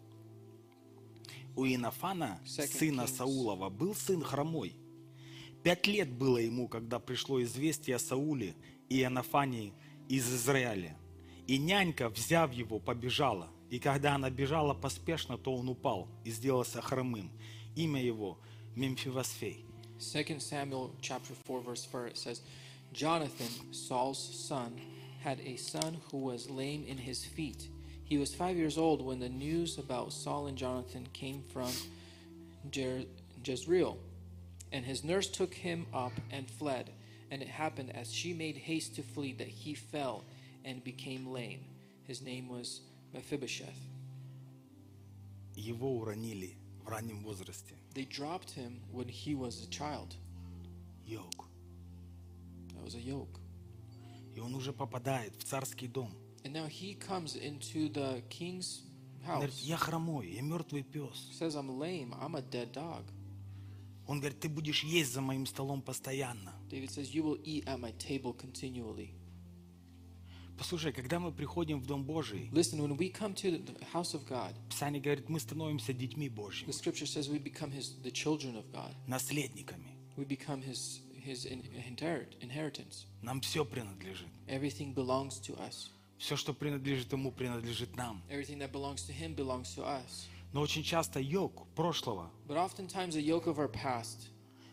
У 1.56 1.66
Инофана, 1.66 2.42
сына. 2.46 3.08
Саулова, 3.08 3.70
был 3.70 3.96
сын 3.96 4.22
хромой. 4.22 4.76
Пять 5.64 5.88
лет 5.88 6.12
было 6.12 6.40
ему, 6.40 6.68
когда 6.68 7.00
пришло 7.00 7.42
известие 7.42 7.96
о 7.96 8.00
Сауле 8.00 8.56
и 8.90 9.00
Иоаннафании 9.00 9.74
из 10.10 10.28
Израиля. 10.34 10.98
И 11.48 11.58
нянька, 11.58 12.10
взяв 12.10 12.52
его, 12.52 12.80
побежала. 12.80 13.50
И 13.70 13.80
когда 13.80 14.16
она 14.16 14.30
бежала 14.30 14.74
поспешно, 14.74 15.38
то 15.38 15.56
он 15.56 15.70
упал 15.70 16.10
и 16.26 16.32
сделался 16.32 16.82
хромым. 16.82 17.32
Имя 17.76 18.04
его 18.04 18.40
Мемфивосфей. 18.76 19.66
2 20.00 20.22
Samuel 20.40 20.92
chapter 21.00 21.34
4 21.46 21.62
verse 21.62 21.86
4 21.86 22.08
it 22.08 22.18
says, 22.18 22.42
Jonathan, 22.93 23.73
Saul's 23.73 24.19
son, 24.19 24.81
had 25.21 25.41
a 25.41 25.57
son 25.57 25.99
who 26.11 26.19
was 26.19 26.49
lame 26.51 26.85
in 26.87 26.99
his 26.99 27.25
feet. 27.25 27.69
He 28.05 28.19
was 28.19 28.35
five 28.35 28.57
years 28.57 28.79
old 28.79 29.05
when 29.05 29.21
the 29.21 29.29
news 29.29 29.79
about 29.79 30.13
Saul 30.13 30.47
and 30.47 30.57
Jonathan 30.57 31.07
came 31.13 31.43
from 31.53 31.71
Jer- 32.71 33.05
Jezreel. 33.45 33.99
And 34.73 34.85
his 34.85 35.05
nurse 35.05 35.29
took 35.29 35.53
him 35.53 35.87
up 35.93 36.13
and 36.31 36.51
fled. 36.51 36.91
And 37.31 37.43
it 37.43 37.49
happened 37.49 37.95
as 37.95 38.13
she 38.13 38.33
made 38.33 38.57
haste 38.57 38.97
to 38.97 39.03
flee 39.03 39.35
that 39.35 39.49
he 39.49 39.75
fell 39.75 40.25
and 40.65 40.83
became 40.83 41.27
lame. 41.27 41.61
His 42.07 42.23
name 42.23 42.49
was 42.49 42.81
Mephibosheth. 43.13 43.79
Его 45.57 45.99
уронили 45.99 46.57
в 46.85 46.89
раннем 46.89 47.23
возрасте. 47.23 47.75
They 47.95 48.05
dropped 48.05 48.51
him 48.53 48.81
when 48.91 49.09
he 49.09 49.35
was 49.35 49.65
a 49.65 49.69
child. 49.69 50.15
Йог. 51.05 51.49
That 52.84 52.86
was 52.86 52.96
a 52.96 53.00
yoke. 53.00 53.40
И 54.36 54.40
он 54.40 54.56
уже 54.56 54.74
попадает 54.74 55.36
в 55.38 55.44
царский 55.44 55.88
дом. 55.88 56.12
And 56.44 56.52
now 56.54 56.68
he 56.68 56.96
comes 57.00 57.36
into 57.38 57.88
the 57.92 58.22
king's 58.30 58.82
Он 59.26 59.36
говорит, 59.36 59.56
house. 59.56 59.64
я 59.64 59.78
хромой, 59.78 60.32
я 60.34 60.42
мертвый 60.42 60.84
пес. 60.84 61.30
Says, 61.40 61.56
I'm 61.56 61.70
lame. 61.78 62.14
I'm 62.20 62.36
a 62.36 62.42
dead 62.42 62.74
dog. 62.74 63.06
Он 64.06 64.20
говорит, 64.20 64.40
ты 64.42 64.50
будешь 64.50 64.84
есть 64.84 65.14
за 65.14 65.22
моим 65.22 65.46
столом 65.46 65.82
постоянно. 65.82 66.54
David 66.70 66.90
says, 66.92 67.14
You 67.14 67.24
will 67.24 67.40
eat 67.46 67.66
at 67.68 67.80
my 67.80 67.94
table 67.98 68.34
continually. 68.34 69.12
Послушай, 70.58 70.92
когда 70.94 71.20
мы 71.20 71.32
приходим 71.32 71.80
в 71.80 71.86
Дом 71.88 72.04
Божий, 72.04 72.50
Listen, 72.52 72.80
when 72.82 72.96
we 72.98 73.10
come 73.10 73.34
to 73.34 73.50
the 73.52 73.74
the 73.74 73.86
house 73.94 74.14
of 74.14 74.26
God, 74.28 74.54
Писание 74.70 75.02
говорит, 75.02 75.28
мы 75.30 75.40
становимся 75.40 75.94
детьми 75.94 76.28
Божьими, 76.30 76.70
the 76.70 76.74
scripture 76.74 77.06
says 77.08 77.30
we 77.30 77.40
become 77.40 77.72
his 77.72 77.94
the 78.04 78.12
children 78.12 78.56
of 78.58 78.66
God. 78.72 78.94
наследниками. 79.08 79.96
We 80.18 80.26
become 80.26 80.62
his 80.62 81.00
his 81.24 81.46
in, 81.46 81.64
inherit, 81.88 82.36
inheritance. 82.42 83.06
Нам 83.22 83.42
все 83.42 83.64
принадлежит. 83.66 84.28
Everything 84.48 84.94
belongs 84.94 85.40
to 85.42 85.58
us. 85.60 85.90
Все, 86.18 86.36
что 86.36 86.54
принадлежит 86.54 87.12
Ему, 87.12 87.32
принадлежит 87.32 87.96
нам. 87.96 88.22
Everything 88.30 88.60
that 88.60 88.72
belongs 88.72 89.06
to 89.08 89.14
him 89.14 89.34
belongs 89.36 89.74
to 89.76 89.84
us. 89.86 90.28
Но 90.54 90.62
очень 90.62 90.84
часто 90.84 91.20
йог 91.20 91.68
прошлого 91.76 92.30
But 92.48 92.58
oftentimes 92.58 93.16
the 93.16 93.22
yoke 93.24 93.48
of 93.48 93.58
our 93.58 93.68
past 93.72 94.30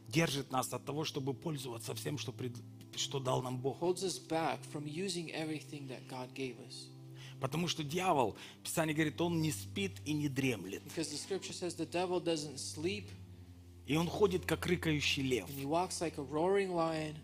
держит 0.08 0.50
нас 0.50 0.72
от 0.72 0.84
того, 0.84 1.04
чтобы 1.04 1.32
пользоваться 1.34 1.94
всем, 1.94 2.18
что, 2.18 2.32
пред- 2.32 2.56
что 2.96 3.18
дал 3.20 3.42
нам 3.42 3.58
Бог. 3.58 3.80
holds 3.80 4.02
us 4.04 4.18
back 4.18 4.58
from 4.72 4.86
using 4.86 5.30
everything 5.32 5.88
that 5.88 6.06
God 6.08 6.34
gave 6.34 6.56
us. 6.68 6.88
Потому 7.40 7.68
что 7.68 7.82
дьявол, 7.82 8.36
Писание 8.62 8.94
говорит, 8.94 9.18
он 9.20 9.40
не 9.40 9.50
спит 9.50 9.92
и 10.04 10.12
не 10.12 10.28
дремлет. 10.28 10.82
Because 10.84 11.10
the 11.10 11.16
scripture 11.16 11.54
says 11.54 11.74
the 11.74 11.86
devil 11.90 12.20
doesn't 12.22 12.58
sleep 12.58 13.08
И 13.86 13.96
он 13.96 14.06
ходит, 14.06 14.46
как 14.46 14.66
рыкающий 14.66 15.22
лев, 15.22 15.48
and 15.48 15.56
he 15.56 15.66
walks 15.66 16.00
like 16.00 16.18
a 16.18 16.22
roaring 16.22 16.72
lion, 16.72 17.14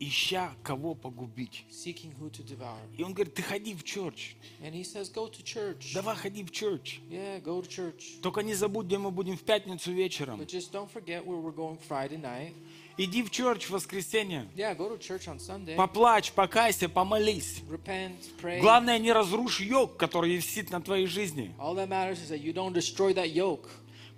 ища 0.00 0.52
кого 0.62 0.94
погубить. 0.94 1.64
seeking 1.70 2.12
who 2.18 2.30
to 2.30 2.42
devour. 2.44 2.78
И 2.96 3.02
он 3.02 3.12
говорит, 3.14 3.34
ты 3.34 3.42
ходи 3.42 3.74
в 3.74 3.84
черч. 3.84 4.34
And 4.62 4.72
he 4.72 4.84
says, 4.84 5.10
Go 5.12 5.28
to 5.28 5.42
church. 5.42 5.92
Давай 5.94 6.16
ходи 6.16 6.44
в 6.44 6.50
черч. 6.50 7.00
Yeah, 7.10 7.42
go 7.42 7.60
to 7.60 7.68
church. 7.68 8.20
Только 8.22 8.40
не 8.42 8.54
забудь, 8.54 8.86
где 8.86 8.98
мы 8.98 9.10
будем 9.10 9.36
в 9.36 9.42
пятницу 9.42 9.92
вечером. 9.92 10.40
But 10.40 10.48
just 10.48 10.72
don't 10.72 10.90
forget 10.90 11.24
where 11.24 11.40
we're 11.40 11.54
going 11.54 11.78
Friday 11.88 12.20
night. 12.20 12.52
Иди 12.96 13.22
в 13.22 13.30
черч 13.30 13.66
в 13.66 13.70
воскресенье. 13.70 14.48
Yeah, 14.56 14.76
go 14.76 14.88
to 14.88 14.98
church 14.98 15.28
on 15.28 15.38
Sunday. 15.38 15.76
Поплачь, 15.76 16.32
покайся, 16.32 16.88
помолись. 16.88 17.62
Repent, 17.70 18.16
pray. 18.42 18.60
Главное, 18.60 18.98
не 18.98 19.12
разрушь 19.12 19.60
йог, 19.60 19.96
который 19.96 20.34
висит 20.34 20.70
на 20.70 20.80
твоей 20.80 21.06
жизни. 21.06 21.54
All 21.58 21.76
that 21.76 21.88
matters 21.88 22.18
is 22.20 22.30
that 22.30 22.42
you 22.42 22.52
don't 22.52 22.72
destroy 22.72 23.14
that 23.14 23.32
yoke. 23.32 23.68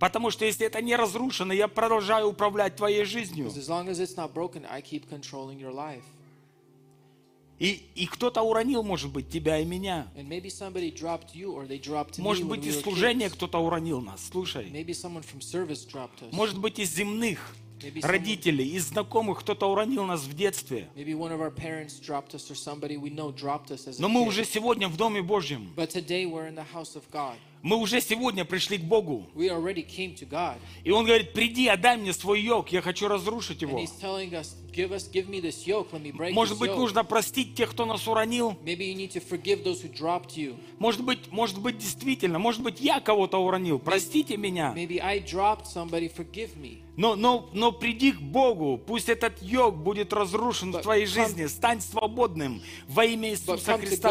Потому 0.00 0.30
что 0.30 0.46
если 0.46 0.66
это 0.66 0.80
не 0.80 0.96
разрушено, 0.96 1.52
я 1.52 1.68
продолжаю 1.68 2.26
управлять 2.28 2.74
твоей 2.74 3.04
жизнью. 3.04 3.46
Because 3.48 3.58
as 3.58 3.68
long 3.68 3.88
as 3.88 4.00
it's 4.00 4.16
not 4.16 4.32
broken, 4.32 4.64
I 4.68 4.80
keep 4.80 5.08
controlling 5.10 5.60
your 5.60 5.72
life. 5.72 6.02
И, 7.58 7.84
и 7.94 8.06
кто-то 8.06 8.40
уронил, 8.40 8.82
может 8.82 9.12
быть, 9.12 9.28
тебя 9.28 9.58
и 9.58 9.66
меня. 9.66 10.08
Может 12.16 12.46
быть, 12.46 12.64
из 12.64 12.80
служения 12.80 13.28
кто-то 13.28 13.58
уронил 13.58 14.00
нас. 14.00 14.30
Слушай. 14.32 14.72
Может 16.32 16.58
быть, 16.58 16.78
из 16.78 16.94
земных 16.94 17.54
родителей, 18.02 18.66
из 18.70 18.88
знакомых 18.88 19.40
кто-то 19.40 19.70
уронил 19.70 20.04
нас 20.04 20.22
в 20.22 20.32
детстве. 20.34 20.88
Но 23.98 24.08
мы 24.08 24.22
уже 24.22 24.46
сегодня 24.46 24.88
в 24.88 24.96
Доме 24.96 25.20
Божьем. 25.20 25.74
Мы 27.62 27.76
уже 27.76 28.00
сегодня 28.00 28.44
пришли 28.44 28.78
к 28.78 28.82
Богу. 28.82 29.26
И 30.84 30.90
Он 30.90 31.04
говорит, 31.04 31.32
приди, 31.32 31.68
отдай 31.68 31.96
мне 31.96 32.12
свой 32.12 32.40
йог, 32.40 32.70
я 32.72 32.80
хочу 32.80 33.06
разрушить 33.08 33.60
его. 33.62 33.78
Может 36.32 36.58
быть, 36.58 36.70
нужно 36.76 37.04
простить 37.04 37.54
тех, 37.54 37.70
кто 37.70 37.84
нас 37.84 38.06
уронил. 38.08 38.56
Может 40.78 41.04
быть, 41.04 41.30
может 41.32 41.58
быть, 41.60 41.76
действительно, 41.76 42.38
может 42.38 42.62
быть, 42.62 42.80
я 42.80 43.00
кого-то 43.00 43.38
уронил. 43.38 43.78
Простите 43.78 44.36
меня. 44.36 44.72
Но, 46.96 47.14
но, 47.16 47.50
но 47.52 47.72
приди 47.72 48.12
к 48.12 48.20
Богу. 48.20 48.78
Пусть 48.78 49.08
этот 49.08 49.42
йог 49.42 49.76
будет 49.76 50.12
разрушен 50.12 50.72
в 50.72 50.80
твоей 50.82 51.06
жизни. 51.06 51.46
Стань 51.46 51.80
свободным 51.80 52.62
во 52.88 53.04
имя 53.04 53.30
Иисуса 53.30 53.56
Христа. 53.88 54.08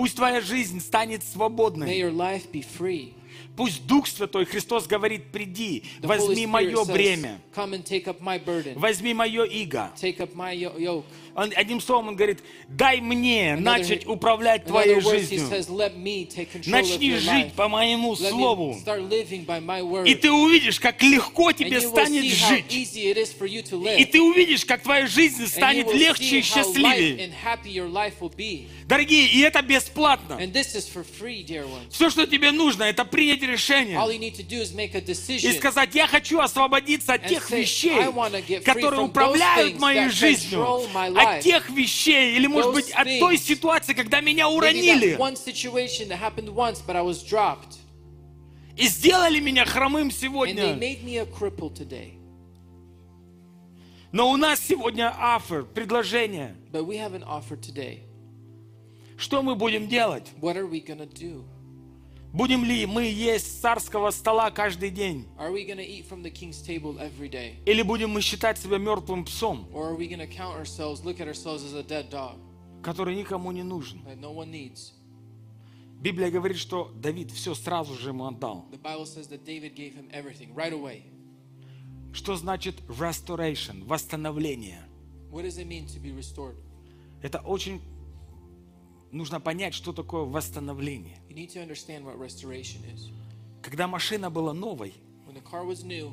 Пусть 0.00 0.16
твоя 0.16 0.40
жизнь 0.40 0.80
станет 0.80 1.22
свободной. 1.22 1.86
Пусть 3.54 3.86
Дух 3.86 4.06
Святой, 4.06 4.46
Христос 4.46 4.86
говорит, 4.86 5.26
приди, 5.30 5.84
возьми 6.00 6.46
мое 6.46 6.84
бремя, 6.86 7.40
возьми 8.76 9.12
мое 9.12 9.44
иго. 9.44 9.90
Он- 11.40 11.52
одним 11.56 11.80
словом, 11.80 12.08
он 12.08 12.16
говорит, 12.16 12.40
дай 12.68 13.00
мне 13.00 13.56
начать 13.56 14.06
управлять 14.06 14.66
твоей 14.66 15.00
жизнью. 15.00 15.48
Начни 16.70 17.12
жить 17.16 17.52
по 17.54 17.66
моему 17.68 18.14
слову. 18.14 18.74
И 20.04 20.14
ты 20.14 20.30
увидишь, 20.30 20.78
как 20.78 21.02
легко 21.02 21.52
тебе 21.52 21.80
станет 21.80 22.24
жить. 22.48 22.66
И 23.98 24.04
ты 24.04 24.20
увидишь, 24.20 24.66
как 24.66 24.82
твоя 24.82 25.06
жизнь 25.06 25.46
станет 25.46 25.86
легче 25.94 26.40
и 26.40 26.42
счастливее. 26.42 27.32
Дорогие, 28.86 29.26
и 29.28 29.40
это 29.40 29.62
бесплатно. 29.62 30.36
Все, 31.90 32.10
что 32.10 32.26
тебе 32.26 32.50
нужно, 32.50 32.82
это 32.84 33.04
принять 33.06 33.40
решение 33.42 33.96
и 35.48 35.52
сказать, 35.56 35.94
я 35.94 36.06
хочу 36.06 36.38
освободиться 36.40 37.14
от 37.14 37.26
тех 37.26 37.50
вещей, 37.50 37.94
"I 37.94 38.08
wanna 38.08 38.44
get 38.46 38.62
free 38.62 38.64
которые 38.80 39.00
управляют 39.04 39.78
моей 39.80 40.08
жизнью, 40.10 40.60
my 40.92 41.29
от 41.36 41.42
тех 41.42 41.70
вещей, 41.70 42.36
или, 42.36 42.46
может 42.46 42.72
быть, 42.72 42.90
от 42.90 43.06
той 43.18 43.38
ситуации, 43.38 43.94
когда 43.94 44.20
меня 44.20 44.48
уронили 44.48 45.18
и 48.76 48.86
сделали 48.86 49.40
меня 49.40 49.64
хромым 49.64 50.10
сегодня. 50.10 50.74
Но 54.12 54.30
у 54.30 54.36
нас 54.36 54.60
сегодня 54.60 55.14
афер, 55.18 55.64
предложение. 55.64 56.56
But 56.72 56.86
we 56.86 56.96
have 56.96 57.14
an 57.14 57.22
offer 57.22 57.56
today. 57.56 58.00
Что 59.16 59.42
мы 59.42 59.54
будем 59.54 59.86
делать? 59.86 60.32
Будем 62.32 62.64
ли 62.64 62.86
мы 62.86 63.04
есть 63.06 63.46
с 63.46 63.60
царского 63.60 64.10
стола 64.12 64.50
каждый 64.52 64.90
день? 64.90 65.26
Или 67.66 67.82
будем 67.82 68.10
мы 68.10 68.20
считать 68.20 68.56
себя 68.58 68.78
мертвым 68.78 69.24
псом, 69.24 69.66
который 72.82 73.16
никому 73.16 73.50
не 73.50 73.64
нужен? 73.64 74.00
Библия 76.00 76.30
говорит, 76.30 76.56
что 76.56 76.90
Давид 76.94 77.30
все 77.32 77.54
сразу 77.54 77.94
же 77.94 78.10
ему 78.10 78.26
отдал. 78.26 78.64
Right. 80.54 81.02
Что 82.12 82.36
значит 82.36 82.80
restoration, 82.88 83.84
восстановление? 83.86 84.86
Это 87.22 87.40
очень 87.40 87.82
нужно 89.12 89.40
понять, 89.40 89.74
что 89.74 89.92
такое 89.92 90.22
восстановление. 90.22 91.18
Когда 93.62 93.86
машина 93.86 94.30
была 94.30 94.52
новой, 94.52 94.94
new, 95.84 96.12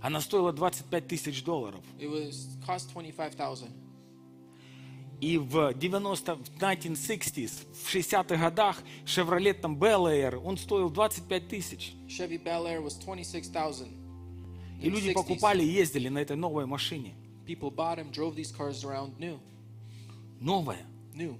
она 0.00 0.20
стоила 0.20 0.52
25 0.52 1.06
тысяч 1.06 1.44
долларов. 1.44 1.80
it 1.98 2.10
was 2.10 2.48
cost 2.66 2.92
25,000. 2.92 3.68
И 5.20 5.36
в 5.36 5.74
90 5.74 6.36
в 6.36 6.42
1960s, 6.60 7.66
в 7.74 7.92
60-х 7.94 8.36
годах 8.36 8.78
Chevrolet 9.04 9.54
там 9.54 9.76
Bel 9.76 10.04
Air, 10.06 10.36
он 10.36 10.56
стоил 10.56 10.90
25 10.90 11.48
тысяч. 11.48 11.94
Chevy 12.06 12.40
Bel 12.40 12.66
Air 12.66 12.84
was 12.84 12.96
26,000. 13.04 13.88
И 14.80 14.88
люди 14.88 15.08
60s. 15.08 15.14
покупали 15.14 15.64
и 15.64 15.68
ездили 15.68 16.08
на 16.08 16.18
этой 16.18 16.36
новой 16.36 16.66
машине. 16.66 17.16
People 17.44 17.74
bought 17.74 17.98
them, 17.98 18.12
drove 18.12 18.36
these 18.36 18.52
cars 18.56 18.84
around 18.84 19.18
new. 19.18 19.40
Новая. 20.40 20.86
New. 21.14 21.36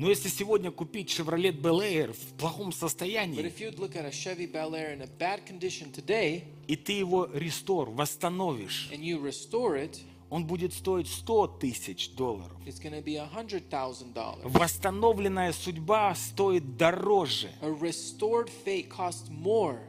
Но 0.00 0.08
если 0.08 0.30
сегодня 0.30 0.70
купить 0.70 1.10
Chevrolet 1.10 1.52
Bel 1.52 1.82
Air 1.82 2.14
в 2.14 2.32
плохом 2.38 2.70
But 2.70 2.74
состоянии, 2.74 3.42
if 3.42 3.60
you'd 3.60 3.78
look 3.78 3.94
at 3.94 4.06
a 4.06 4.10
Chevy 4.10 4.50
Bel 4.50 4.74
Air 4.74 4.94
in 4.94 5.02
a 5.02 5.06
bad 5.06 5.46
condition 5.46 5.92
today 5.92 6.44
и 6.66 6.74
ты 6.74 6.92
его 6.92 7.28
рестор, 7.34 7.90
восстановишь, 7.90 8.88
and 8.94 9.02
you 9.02 9.22
restore 9.22 9.76
it, 9.76 9.98
он 10.30 10.46
будет 10.46 10.72
стоить 10.72 11.06
100 11.06 11.58
тысяч 11.60 12.12
долларов. 12.14 12.50
it's 12.64 12.80
to 12.94 13.02
be 13.02 13.16
$100,000. 13.16 14.40
Восстановленная 14.44 15.52
судьба 15.52 16.14
стоит 16.14 16.78
дороже. 16.78 17.50
A 17.60 17.68
restored 17.68 18.48
fate 18.64 18.88
costs 18.88 19.28
more. 19.28 19.80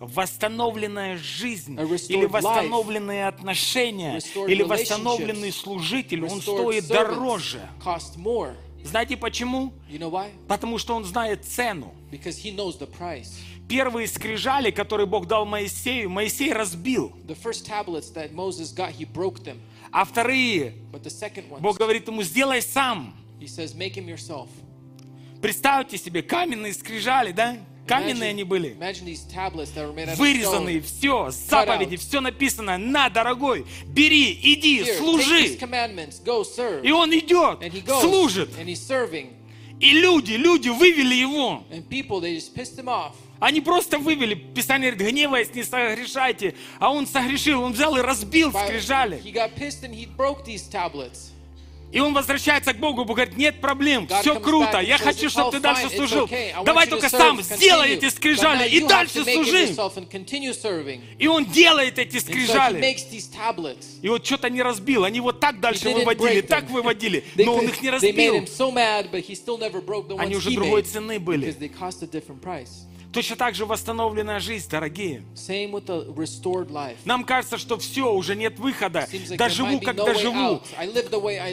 Восстановленная 0.00 1.16
жизнь 1.16 1.78
или 2.08 2.24
восстановленные 2.24 3.28
отношения 3.28 4.20
или 4.48 4.62
восстановленный 4.64 5.52
служитель, 5.52 6.24
он 6.24 6.40
стоит 6.40 6.88
дороже. 6.88 7.68
Знаете 8.88 9.16
почему? 9.16 9.72
You 9.88 9.98
know 9.98 10.10
why? 10.10 10.30
Потому 10.48 10.78
что 10.78 10.94
он 10.94 11.04
знает 11.04 11.44
цену. 11.44 11.94
Because 12.10 12.38
he 12.42 12.50
knows 12.54 12.78
the 12.78 12.86
price. 12.90 13.32
Первые 13.68 14.08
скрижали, 14.08 14.70
которые 14.70 15.06
Бог 15.06 15.26
дал 15.26 15.44
Моисею, 15.44 16.08
Моисей 16.08 16.52
разбил. 16.54 17.12
The 17.26 17.36
first 17.36 17.66
tablets 17.66 18.10
that 18.14 18.32
Moses 18.32 18.72
got, 18.74 18.92
he 18.98 19.04
broke 19.04 19.44
them. 19.44 19.58
А 19.92 20.04
вторые, 20.04 20.74
But 20.90 21.02
the 21.02 21.10
second 21.10 21.50
ones, 21.50 21.60
Бог 21.60 21.76
говорит 21.76 22.08
ему, 22.08 22.22
сделай 22.22 22.62
сам. 22.62 23.14
he 23.38 23.46
says, 23.46 23.74
make 23.74 23.94
them 23.94 24.06
yourself. 24.08 24.48
Представьте 25.42 25.98
себе, 25.98 26.22
каменные 26.22 26.72
скрижали, 26.72 27.32
да? 27.32 27.58
Каменные 27.88 28.30
они 28.30 28.44
были. 28.44 28.76
Вырезанные, 30.16 30.80
все, 30.82 31.30
заповеди, 31.30 31.96
все 31.96 32.20
написано. 32.20 32.76
На, 32.78 33.08
дорогой, 33.08 33.66
бери, 33.86 34.32
иди, 34.42 34.84
служи. 34.98 35.56
И 36.84 36.90
он 36.92 37.10
идет, 37.12 37.60
служит. 38.00 38.50
И 39.80 39.92
люди, 39.92 40.32
люди 40.32 40.68
вывели 40.68 41.14
его. 41.14 41.62
Они 43.40 43.60
просто 43.60 43.98
вывели. 43.98 44.34
Писание 44.34 44.90
говорит, 44.90 45.14
гневаясь, 45.14 45.54
не 45.54 45.62
согрешайте. 45.62 46.56
А 46.80 46.90
он 46.92 47.06
согрешил, 47.06 47.62
он 47.62 47.72
взял 47.72 47.96
и 47.96 48.00
разбил 48.00 48.50
скрижали. 48.66 49.20
И 51.90 52.00
он 52.00 52.12
возвращается 52.12 52.74
к 52.74 52.78
Богу, 52.78 53.04
Бог 53.04 53.16
говорит, 53.16 53.36
нет 53.36 53.60
проблем, 53.60 54.04
God 54.04 54.20
все 54.20 54.40
круто, 54.40 54.80
я 54.80 54.98
хочу, 54.98 55.26
"It's 55.26 55.30
чтобы 55.30 55.52
ты 55.52 55.60
дальше 55.60 55.88
служил. 55.88 56.26
okay. 56.26 56.52
Давай 56.64 56.86
только 56.86 57.08
сам 57.08 57.40
сделай 57.42 57.94
эти 57.94 58.10
скрижали 58.10 58.68
и 58.68 58.80
дальше 58.80 59.24
служи. 59.24 59.74
И 61.18 61.26
он 61.26 61.46
делает 61.46 61.98
эти 61.98 62.16
so 62.16 62.20
скрижали. 62.20 62.80
tablets. 63.32 63.86
И 64.02 64.08
вот 64.08 64.24
что-то 64.24 64.50
не 64.50 64.62
разбил. 64.62 65.04
Они 65.04 65.20
вот 65.20 65.40
так 65.40 65.60
дальше 65.60 65.88
выводили, 65.90 66.42
так 66.42 66.68
выводили. 66.68 67.24
Но 67.36 67.54
он 67.54 67.66
их 67.66 67.80
не 67.80 67.90
разбил. 67.90 68.34
so 68.44 68.72
mad, 68.72 69.08
Они 70.18 70.36
уже 70.36 70.50
другой 70.50 70.82
цены 70.82 71.18
были. 71.18 71.54
Точно 73.12 73.36
так 73.36 73.54
же 73.54 73.64
восстановленная 73.64 74.38
жизнь, 74.38 74.68
дорогие. 74.68 75.22
Same 75.34 75.70
with 75.70 75.86
the 75.86 76.14
restored 76.14 76.70
life. 76.70 76.96
Нам 77.06 77.24
кажется, 77.24 77.56
что 77.56 77.78
все, 77.78 78.12
уже 78.12 78.36
нет 78.36 78.58
выхода. 78.58 79.08
Like 79.10 79.36
Да 79.36 79.46
there 79.46 79.50
живу, 79.50 79.68
might 79.68 79.80
be 79.80 79.84
как 79.84 79.96
no 79.96 80.04
доживу. 80.04 80.62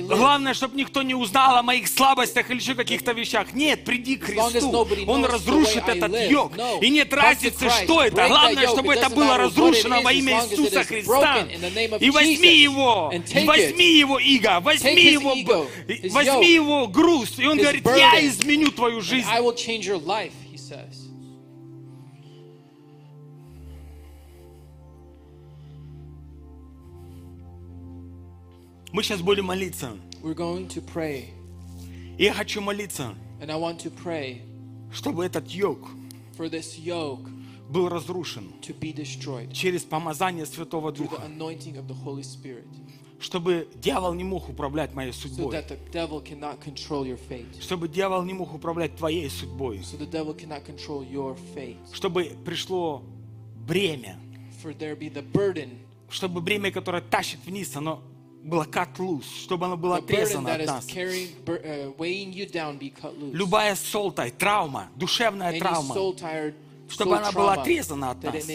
Главное, 0.07 0.53
чтобы 0.53 0.75
никто 0.75 1.01
не 1.01 1.15
узнал 1.15 1.55
о 1.55 1.63
моих 1.63 1.87
слабостях 1.87 2.49
или 2.49 2.57
еще 2.57 2.75
каких-то 2.75 3.13
вещах. 3.13 3.53
Нет, 3.53 3.85
приди 3.85 4.17
к 4.17 4.25
Христу. 4.25 4.85
Он 5.07 5.23
разрушит 5.23 5.87
этот 5.87 6.29
йог. 6.29 6.51
И 6.81 6.89
нет 6.89 7.13
разницы, 7.13 7.69
что 7.69 8.03
это. 8.03 8.27
Главное, 8.27 8.67
чтобы 8.67 8.93
это 8.93 9.09
было 9.09 9.37
разрушено 9.37 10.01
во 10.01 10.11
имя 10.11 10.43
Иисуса 10.45 10.83
Христа. 10.83 11.47
И 11.99 12.09
возьми 12.09 12.57
его, 12.57 13.13
возьми 13.45 13.97
его 13.97 14.19
иго, 14.19 14.59
возьми 14.59 15.03
его, 15.03 15.35
возьми 16.11 16.53
его 16.53 16.87
груз. 16.87 17.39
И 17.39 17.45
он 17.45 17.57
говорит, 17.57 17.85
я 17.85 18.25
изменю 18.27 18.71
твою 18.71 18.99
жизнь. 18.99 19.27
Мы 28.95 29.03
сейчас 29.03 29.21
будем 29.21 29.43
молиться. 29.47 29.97
We're 30.23 30.33
going 30.35 30.69
to 30.69 30.81
pray. 30.81 31.25
И 32.17 32.23
я 32.23 32.33
хочу 32.33 32.61
молиться, 32.61 33.13
And 33.41 33.51
I 33.51 33.59
want 33.59 33.79
to 33.83 33.91
pray 33.91 34.41
чтобы 34.93 35.25
этот 35.25 35.49
йог 35.49 35.89
for 36.37 36.49
this 36.49 36.77
yoke 36.79 37.29
был 37.69 37.89
разрушен 37.89 38.53
to 38.61 38.73
be 38.79 38.93
destroyed 38.95 39.51
через 39.51 39.83
помазание 39.83 40.45
Святого 40.45 40.93
through 40.93 41.09
the 41.09 41.17
Духа. 41.17 41.23
anointing 41.25 41.75
of 41.75 41.87
the 41.89 42.05
Holy 42.05 42.23
Spirit 42.23 42.63
Чтобы 43.19 43.67
дьявол 43.75 44.13
не 44.13 44.23
мог 44.23 44.47
управлять 44.47 44.93
моей 44.93 45.11
so 45.11 45.27
судьбой. 45.27 45.51
that 45.53 45.67
the 45.67 45.77
devil 45.91 46.21
cannot 46.23 46.61
control 46.61 47.05
your 47.05 47.19
fate. 47.27 47.61
Чтобы 47.61 47.89
дьявол 47.89 48.23
не 48.23 48.31
мог 48.31 48.53
управлять 48.53 48.95
твоей 48.95 49.29
судьбой. 49.29 49.79
So 49.79 49.97
the 49.97 50.09
devil 50.09 50.33
cannot 50.33 50.63
control 50.65 51.05
your 51.05 51.37
fate. 51.53 51.75
Чтобы 51.91 52.31
пришло 52.45 53.03
бремя. 53.67 54.17
For 54.63 54.73
there 54.73 54.95
be 54.97 55.09
the 55.09 55.21
burden, 55.33 55.79
Чтобы 56.09 56.39
бремя, 56.39 56.71
которое 56.71 57.01
тащит 57.01 57.39
вниз, 57.45 57.75
оно 57.75 58.01
было 58.45 58.63
cut 58.65 58.97
loose. 58.97 59.25
Чтобы 59.43 59.65
burden 59.65 59.97
отрезано 59.97 60.49
that 60.49 60.61
от 60.61 60.67
нас. 60.67 60.87
Любая 63.33 63.75
солтай, 63.75 64.31
травма, 64.31 64.89
душевная 64.95 65.59
травма. 65.59 65.95
Чтобы 66.87 67.17
она 67.17 67.31
была 67.31 67.53
отрезана 67.53 68.11
от 68.11 68.23
нас. 68.23 68.47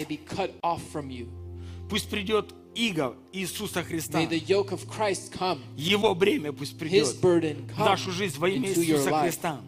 Пусть 1.89 2.09
придет 2.09 2.53
иго 2.73 3.17
Иисуса 3.33 3.83
Христа. 3.83 4.21
Его 4.21 6.15
бремя 6.15 6.53
пусть 6.53 6.79
придет 6.79 7.07
в 7.21 7.79
нашу 7.79 8.11
жизнь 8.11 8.39
во 8.39 8.49
имя 8.49 8.69
Иисуса. 8.69 9.21
Христа. 9.21 9.61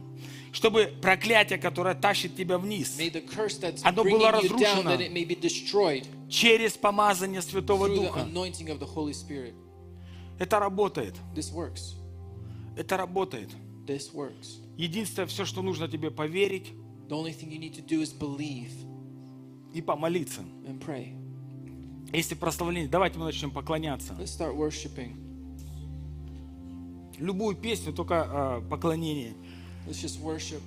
Чтобы 0.53 0.93
проклятие, 1.01 1.57
которое 1.57 1.95
тащит 1.95 2.37
тебя 2.37 2.59
вниз, 2.59 2.97
Оно 3.81 4.03
было 4.03 4.31
разрушено. 4.31 4.95
через 6.29 6.73
помазание 6.73 7.41
Святого 7.41 7.89
Духа. 7.89 8.25
Это 10.39 10.59
работает. 10.59 11.15
This 11.35 11.53
works. 11.53 11.95
Это 12.75 12.97
работает. 12.97 13.49
This 13.85 14.13
works. 14.13 14.59
Единственное, 14.77 15.27
все, 15.27 15.45
что 15.45 15.61
нужно 15.61 15.87
тебе 15.87 16.09
поверить 16.11 16.73
The 17.09 17.15
only 17.15 17.33
thing 17.33 17.51
you 17.51 17.59
need 17.59 17.75
to 17.75 17.85
do 17.85 18.01
is 18.01 18.11
believe 18.17 18.71
и 19.73 19.81
помолиться. 19.81 20.41
and 20.65 20.79
pray. 20.79 21.13
Если 22.13 22.35
прославление, 22.35 22.89
давайте 22.89 23.17
мы 23.19 23.25
начнем 23.25 23.51
поклоняться. 23.51 24.13
Let's 24.13 24.35
start 24.37 24.55
worshiping. 24.55 25.15
Любую 27.19 27.55
песню, 27.55 27.93
только 27.93 28.61
э, 28.63 28.69
поклонение. 28.69 29.33
Let's 29.87 30.01
just 30.01 30.21
worship. 30.23 30.61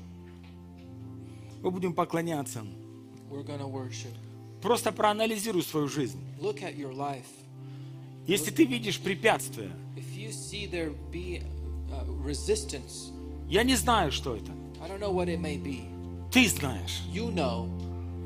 Мы 1.63 1.71
будем 1.71 1.95
поклоняться. 1.95 2.65
We're 3.31 3.45
to 3.45 3.67
worship. 3.67 4.15
Просто 4.61 4.93
проанализируй 4.93 5.63
свою 5.63 5.89
жизнь. 5.89 6.21
Look 6.41 6.63
at 6.63 6.77
your 6.77 6.93
life. 6.93 7.27
Если 8.27 8.51
ты 8.51 8.65
видишь 8.65 8.99
uh, 8.99 9.43
resistance, 12.25 13.13
я 13.49 13.63
не 13.63 13.77
знаю, 13.77 14.11
что 14.11 14.35
это. 14.35 14.51
Ты 16.33 16.49
знаешь. 16.49 17.03
You 17.13 17.33
know. 17.33 17.69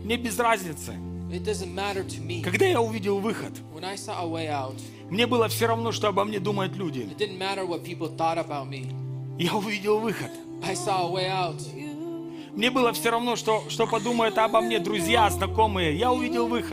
Мне 0.02 0.16
без 0.16 0.38
разницы. 0.38 0.94
It 1.30 1.44
doesn't 1.44 1.72
matter 1.74 2.02
to 2.04 2.20
me. 2.20 2.42
Когда 2.42 2.66
я 2.66 2.80
увидел 2.80 3.20
выход, 3.20 3.52
When 3.74 3.84
I 3.84 3.96
saw 3.96 4.22
a 4.22 4.26
way 4.26 4.48
out, 4.48 4.80
мне 5.10 5.26
было 5.26 5.48
все 5.48 5.66
равно, 5.66 5.92
что 5.92 6.08
обо 6.08 6.24
мне 6.24 6.40
думают 6.40 6.74
люди. 6.76 7.00
it 7.00 7.18
didn't 7.18 7.38
matter 7.38 7.66
what 7.66 7.84
people 7.84 8.08
thought 8.08 8.38
about 8.38 8.68
me. 8.68 8.86
Я 9.38 9.54
увидел 9.54 10.00
выход. 10.00 10.30
I 10.62 10.74
saw 10.74 11.06
a 11.06 11.10
way 11.10 11.28
out. 11.28 11.60
Мне 12.54 12.70
было 12.70 12.92
все 12.92 13.10
равно, 13.10 13.36
что, 13.36 13.64
что 13.68 13.86
подумают 13.86 14.36
обо 14.38 14.60
мне 14.60 14.78
друзья, 14.78 15.30
знакомые. 15.30 15.96
Я 15.96 16.12
увидел 16.12 16.48
выход. 16.48 16.72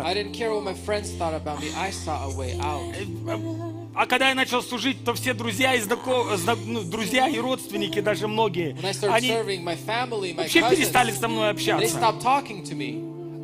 Way 2.36 2.60
out. 2.60 3.92
А 3.96 4.06
когда 4.06 4.30
я 4.30 4.36
начал 4.36 4.62
служить, 4.62 5.04
то 5.04 5.14
все 5.14 5.34
друзья 5.34 5.74
и, 5.74 5.80
знако- 5.82 6.36
зна- 6.38 6.56
ну, 6.66 6.82
друзья 6.84 7.28
и 7.28 7.40
родственники, 7.40 8.00
даже 8.00 8.28
многие, 8.28 8.76
они 9.12 9.30
my 9.30 9.78
family, 9.86 10.34
my 10.34 10.38
вообще 10.38 10.62
перестали 10.70 11.12
cousins, 11.14 11.20
со 11.20 11.28
мной 11.28 11.50
общаться. 11.50 11.88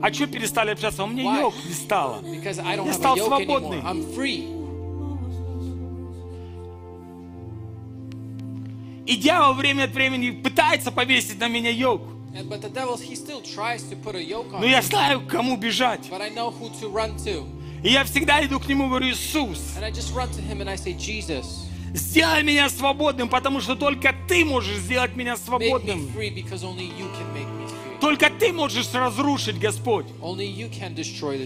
А 0.02 0.14
что 0.14 0.28
перестали 0.28 0.72
общаться? 0.72 1.04
У 1.04 1.08
меня 1.08 1.24
Why? 1.24 1.40
йог 1.42 1.54
не 1.66 1.74
стало. 1.74 2.22
Я 2.86 2.94
стал 2.94 3.18
свободный. 3.18 3.82
И 9.06 9.16
дьявол 9.16 9.54
время 9.56 9.84
от 9.86 9.92
времени 9.92 10.32
пытается 10.32 10.92
повесить 10.92 11.40
на 11.40 11.48
меня 11.48 11.70
йог. 11.70 12.02
Но 14.60 14.66
я 14.66 14.80
me. 14.80 14.82
знаю, 14.82 15.22
к 15.22 15.28
кому 15.28 15.56
бежать. 15.56 16.10
И 17.84 17.90
я 17.90 18.04
всегда 18.06 18.44
иду 18.44 18.60
к 18.60 18.68
нему 18.68 18.86
и 18.86 18.90
говорю, 18.90 19.08
Иисус, 19.10 19.60
say, 20.76 21.44
сделай 21.94 22.42
меня 22.44 22.70
свободным, 22.70 23.30
потому 23.30 23.62
что 23.62 23.76
только 23.76 24.16
ты 24.28 24.44
можешь 24.46 24.78
сделать 24.78 25.16
меня 25.16 25.38
свободным. 25.38 26.08
Только 28.04 28.30
ты 28.30 28.52
можешь 28.52 28.94
разрушить, 28.94 29.58
Господь. 29.58 30.06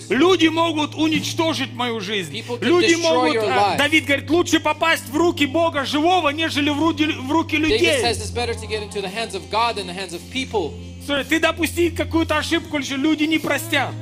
Люди 0.09 0.47
могут 0.47 0.95
уничтожить 0.95 1.71
мою 1.71 1.99
жизнь. 1.99 2.43
Люди 2.61 2.95
могут... 2.95 3.35
а. 3.43 3.77
Давид 3.77 4.05
говорит, 4.05 4.27
лучше 4.31 4.59
попасть 4.59 5.07
в 5.07 5.15
руки 5.15 5.45
Бога 5.45 5.85
живого, 5.85 6.29
нежели 6.29 6.71
в 6.71 6.79
руки, 6.79 7.05
в 7.05 7.31
руки 7.31 7.57
людей. 7.57 7.77
Ты 11.29 11.39
допусти 11.39 11.89
какую-то 11.91 12.39
ошибку, 12.39 12.79
люди 12.79 13.23
не 13.25 13.37
простят. 13.37 13.93